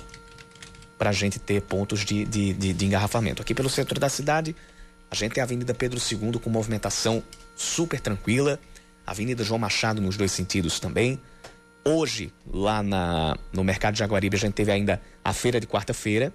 a 0.99 1.11
gente 1.11 1.39
ter 1.39 1.61
pontos 1.61 2.05
de, 2.05 2.23
de, 2.23 2.53
de, 2.53 2.73
de 2.73 2.85
engarrafamento. 2.85 3.41
Aqui 3.41 3.53
pelo 3.53 3.69
centro 3.69 3.99
da 3.99 4.09
cidade, 4.09 4.55
a 5.11 5.15
gente 5.15 5.33
tem 5.33 5.41
a 5.41 5.43
Avenida 5.43 5.73
Pedro 5.73 5.99
II 5.99 6.39
com 6.39 6.49
movimentação 6.49 7.23
super 7.57 7.99
tranquila. 7.99 8.59
Avenida 9.05 9.43
João 9.43 9.59
Machado 9.59 9.99
nos 10.01 10.15
dois 10.15 10.31
sentidos 10.31 10.79
também. 10.79 11.19
Hoje, 11.83 12.33
lá 12.45 12.83
na, 12.83 13.37
no 13.51 13.63
Mercado 13.63 13.93
de 13.93 13.99
Jaguaribe, 13.99 14.35
a 14.35 14.39
gente 14.39 14.53
teve 14.53 14.71
ainda 14.71 15.01
a 15.23 15.33
feira 15.33 15.59
de 15.59 15.65
quarta-feira, 15.65 16.33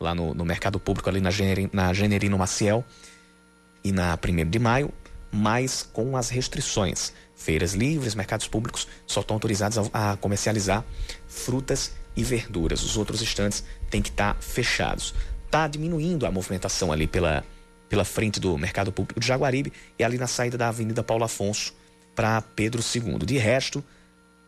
lá 0.00 0.14
no, 0.14 0.34
no, 0.34 0.44
Mercado 0.44 0.80
Público, 0.80 1.08
ali 1.08 1.20
na, 1.20 1.30
Generi, 1.30 1.68
na 1.72 1.92
Generino 1.92 2.38
Maciel 2.38 2.84
e 3.84 3.92
na 3.92 4.18
1 4.18 4.48
de 4.48 4.58
maio, 4.58 4.90
mas 5.30 5.82
com 5.92 6.16
as 6.16 6.30
restrições. 6.30 7.12
Feiras 7.36 7.74
livres, 7.74 8.14
mercados 8.14 8.48
públicos 8.48 8.88
só 9.06 9.20
estão 9.20 9.36
autorizados 9.36 9.90
a, 9.92 10.12
a 10.12 10.16
comercializar 10.16 10.84
frutas 11.28 11.92
e 12.16 12.24
verduras. 12.24 12.82
Os 12.82 12.96
outros 12.96 13.20
estantes 13.20 13.62
têm 13.90 14.00
que 14.00 14.08
estar 14.08 14.34
tá 14.34 14.40
fechados. 14.40 15.14
Está 15.44 15.68
diminuindo 15.68 16.24
a 16.24 16.30
movimentação 16.30 16.90
ali 16.90 17.06
pela, 17.06 17.44
pela 17.92 18.06
frente 18.06 18.40
do 18.40 18.56
Mercado 18.56 18.90
Público 18.90 19.20
de 19.20 19.26
Jaguaribe 19.26 19.70
e 19.98 20.02
ali 20.02 20.16
na 20.16 20.26
saída 20.26 20.56
da 20.56 20.68
Avenida 20.68 21.02
Paulo 21.02 21.24
Afonso 21.24 21.74
para 22.14 22.40
Pedro 22.40 22.82
II. 22.82 23.18
De 23.18 23.36
resto, 23.36 23.84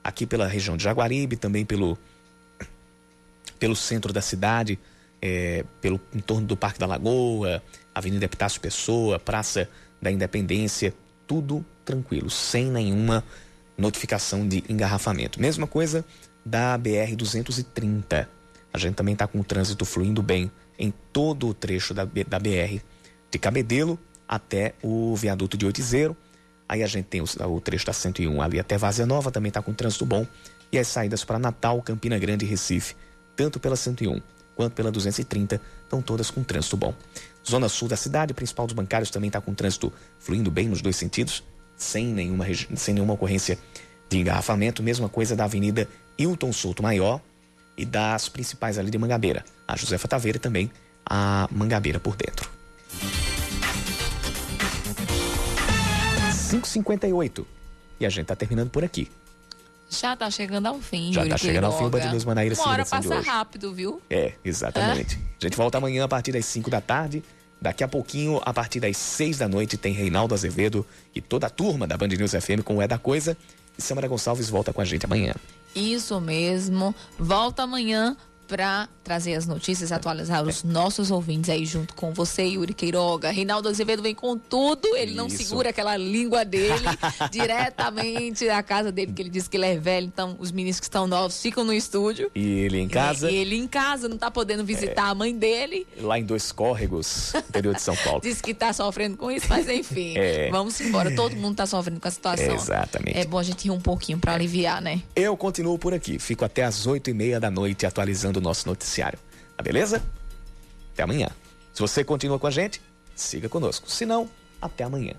aqui 0.03 0.25
pela 0.25 0.49
região 0.49 0.79
de 0.79 0.85
Jaguaribe, 0.85 1.37
também 1.37 1.63
pelo, 1.63 1.99
pelo 3.59 3.77
centro 3.77 4.15
da 4.15 4.23
cidade, 4.23 4.79
é, 5.21 5.63
pelo 5.79 6.01
entorno 6.15 6.47
do 6.47 6.57
Parque 6.57 6.79
da 6.79 6.87
Lagoa, 6.87 7.63
Avenida 7.95 8.25
Epitácio 8.25 8.63
Pessoa, 8.63 9.19
Praça 9.19 9.69
da 10.01 10.11
Independência, 10.11 10.95
tudo 11.27 11.63
tranquilo, 11.85 12.31
sem 12.31 12.71
nenhuma 12.71 13.23
notificação 13.77 14.49
de 14.49 14.65
engarrafamento. 14.71 15.39
Mesma 15.39 15.67
coisa 15.67 16.03
da 16.47 16.79
BR-230. 16.79 18.27
A 18.73 18.79
gente 18.79 18.95
também 18.95 19.13
está 19.13 19.27
com 19.27 19.39
o 19.39 19.45
trânsito 19.45 19.85
fluindo 19.85 20.23
bem 20.23 20.51
em 20.79 20.91
todo 21.13 21.47
o 21.47 21.53
trecho 21.53 21.93
da, 21.93 22.07
da 22.07 22.39
BR, 22.39 22.81
de 23.35 23.39
Cabedelo 23.39 23.99
até 24.29 24.75
o 24.83 25.15
viaduto 25.17 25.57
de 25.57 25.67
Oitizeiro. 25.67 26.17
Aí 26.69 26.83
a 26.83 26.87
gente 26.87 27.07
tem 27.07 27.21
o, 27.21 27.25
o 27.25 27.61
trecho 27.61 27.85
da 27.85 27.93
101 27.93 28.41
ali 28.41 28.59
até 28.59 28.79
Vazia 28.79 29.05
Nova, 29.05 29.31
também 29.31 29.49
está 29.49 29.61
com 29.61 29.75
trânsito 29.75 30.07
bom. 30.07 30.27
E 30.73 30.79
as 30.79 30.87
saídas 30.87 31.25
para 31.25 31.39
Natal, 31.39 31.83
Campina 31.83 32.19
Grande 32.19 32.45
e 32.45 32.49
Recife, 32.49 32.95
tanto 33.37 33.61
pela 33.61 33.77
101 33.77 34.21
quanto 34.55 34.73
pela 34.75 34.91
230, 34.91 35.61
estão 35.83 36.01
todas 36.01 36.31
com 36.31 36.45
trânsito 36.45 36.77
bom. 36.77 36.95
Zona 37.49 37.69
sul 37.69 37.89
da 37.89 37.97
cidade, 37.97 38.33
principal 38.33 38.67
dos 38.67 38.75
bancários 38.75 39.11
também 39.11 39.29
está 39.29 39.41
com 39.41 39.53
trânsito 39.53 39.93
fluindo 40.19 40.51
bem 40.51 40.69
nos 40.69 40.81
dois 40.81 40.95
sentidos, 40.95 41.43
sem 41.77 42.07
nenhuma, 42.07 42.47
sem 42.77 42.95
nenhuma 42.95 43.15
ocorrência 43.15 43.59
de 44.09 44.19
engarrafamento. 44.19 44.83
Mesma 44.83 45.09
coisa 45.09 45.35
da 45.35 45.45
Avenida 45.45 45.89
Hilton 46.17 46.53
Souto 46.53 46.85
Maior 46.85 47.21
e 47.77 47.85
das 47.85 48.29
principais 48.29 48.79
ali 48.79 48.91
de 48.93 48.97
Mangabeira. 48.97 49.45
A 49.67 49.77
Josefa 49.77 50.07
Taveira 50.07 50.39
também 50.39 50.71
a 51.05 51.49
Mangabeira 51.51 51.99
por 51.99 52.15
dentro. 52.15 52.54
5h58. 56.61 57.45
E 58.01 58.07
a 58.07 58.09
gente 58.09 58.23
está 58.23 58.37
terminando 58.37 58.71
por 58.71 58.85
aqui. 58.85 59.11
Já 59.89 60.17
tá 60.17 60.31
chegando 60.31 60.67
ao 60.67 60.81
fim, 60.81 61.13
Já 61.13 61.27
tá 61.27 61.37
chegando 61.37 61.65
ao 61.65 61.79
fim 61.79 61.85
o 61.85 61.91
Band 61.91 62.11
News 62.11 62.25
Manaíra 62.25 62.55
Uma 62.55 62.69
hora 62.69 62.87
passa 62.87 63.21
rápido, 63.21 63.73
viu? 63.73 64.01
É, 64.11 64.33
exatamente. 64.45 65.17
É? 65.17 65.19
A 65.41 65.47
gente 65.47 65.57
volta 65.57 65.79
amanhã 65.79 66.05
a 66.05 66.09
partir 66.09 66.33
das 66.33 66.45
5 66.47 66.71
da 66.71 66.81
tarde. 66.81 67.23
Daqui 67.61 67.85
a 67.85 67.89
pouquinho, 67.89 68.41
a 68.45 68.53
partir 68.53 68.81
das 68.81 68.97
6 68.97 69.39
da 69.39 69.49
noite, 69.49 69.77
tem 69.77 69.93
Reinaldo 69.93 70.35
Azevedo 70.35 70.85
e 71.15 71.21
toda 71.21 71.47
a 71.47 71.51
turma 71.51 71.87
da 71.87 71.97
Band 71.97 72.09
News 72.09 72.33
FM 72.33 72.63
com 72.65 72.77
o 72.77 72.83
É 72.83 72.89
da 72.89 72.99
Coisa. 72.99 73.37
E 73.79 73.83
Samara 73.83 74.09
Gonçalves 74.09 74.51
volta 74.51 74.73
com 74.73 74.81
a 74.81 74.85
gente 74.85 75.07
amanhã. 75.07 75.35
Isso 75.75 76.21
mesmo. 76.21 76.95
Volta 77.19 77.63
amanhã 77.63 78.17
para 78.47 78.89
trazer 79.03 79.35
as 79.35 79.47
notícias, 79.47 79.93
atualizar 79.93 80.43
os 80.43 80.65
nossos 80.65 81.11
ouvintes 81.11 81.51
aí 81.51 81.67
junto 81.67 81.95
com 81.95 82.13
você, 82.13 82.43
Yuri 82.45 82.73
Queiroga. 82.73 83.31
Reinaldo 83.31 83.69
Azevedo 83.69 84.03
vem 84.03 84.15
com 84.15 84.39
tudo, 84.39 84.97
ele 84.97 85.13
Isso. 85.13 85.17
não 85.17 85.29
segura 85.29 85.71
aquela 85.71 85.97
língua 85.97 86.45
dele 86.45 86.85
diretamente 87.31 88.47
da 88.47 88.63
casa 88.63 88.91
dele, 88.91 89.13
que 89.13 89.21
ele 89.21 89.29
disse 89.29 89.49
que 89.49 89.59
ele 89.59 89.67
é 89.67 89.77
velho, 89.77 90.07
então 90.07 90.37
os 90.39 90.51
meninos 90.51 90.81
que 90.81 90.87
estão 90.87 91.07
novos 91.07 91.41
ficam 91.41 91.65
no 91.65 91.73
estúdio. 91.73 92.31
E 92.35 92.61
ele 92.61 92.79
em 92.79 92.89
casa? 92.89 93.31
E 93.31 93.37
ele 93.37 93.57
em 93.57 93.69
casa, 93.69 94.09
não 94.09 94.17
tá 94.17 94.31
podendo 94.31 94.65
visitar 94.65 95.09
é. 95.09 95.11
a 95.11 95.15
mãe 95.15 95.37
dele. 95.37 95.87
Lá 96.01 96.19
em 96.19 96.25
Dois 96.25 96.51
Córregos, 96.51 97.35
interior 97.35 97.75
de 97.75 97.83
São 97.83 97.97
Paulo. 97.97 98.21
Diz 98.23 98.41
que 98.41 98.55
tá 98.55 98.73
sofrendo 98.73 99.17
com 99.19 99.31
isso, 99.31 99.47
mas 99.49 99.69
enfim, 99.69 100.15
é. 100.17 100.51
vamos 100.51 100.81
embora. 100.81 101.15
Todo 101.15 101.37
mundo 101.37 101.57
tá 101.57 101.67
sofrendo 101.67 102.01
com 102.01 102.09
a 102.09 102.11
situação. 102.11 102.47
É 102.47 102.55
exatamente. 102.55 103.19
É 103.19 103.25
bom 103.27 103.39
a 103.39 103.43
gente 103.43 103.65
rir 103.65 103.71
um 103.71 103.81
pouquinho 103.81 104.19
para 104.19 104.33
aliviar, 104.33 104.81
né? 104.81 105.03
Eu 105.15 105.37
continuo 105.37 105.79
por 105.79 105.93
aqui, 105.93 106.19
fico 106.19 106.45
até 106.45 106.65
as 106.65 106.87
oito 106.87 107.11
e 107.11 107.15
meia 107.15 107.39
da 107.39 107.51
noite 107.51 107.85
atualizando 107.85 108.34
o 108.39 108.43
nosso 108.43 108.69
noticiário. 108.69 109.19
Tá 109.57 109.63
beleza? 109.63 110.03
Até 110.93 111.03
amanhã. 111.03 111.29
Se 111.73 111.81
você 111.81 112.05
continua 112.05 112.39
com 112.39 112.47
a 112.47 112.51
gente, 112.51 112.81
siga 113.15 113.49
conosco. 113.49 113.91
Se 113.91 114.07
não, 114.07 114.29
até 114.61 114.85
amanhã. 114.85 115.15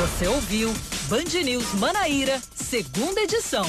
Você 0.00 0.26
ouviu 0.26 0.72
Band 1.08 1.42
News 1.44 1.74
Manaíra, 1.74 2.40
segunda 2.54 3.20
edição. 3.20 3.64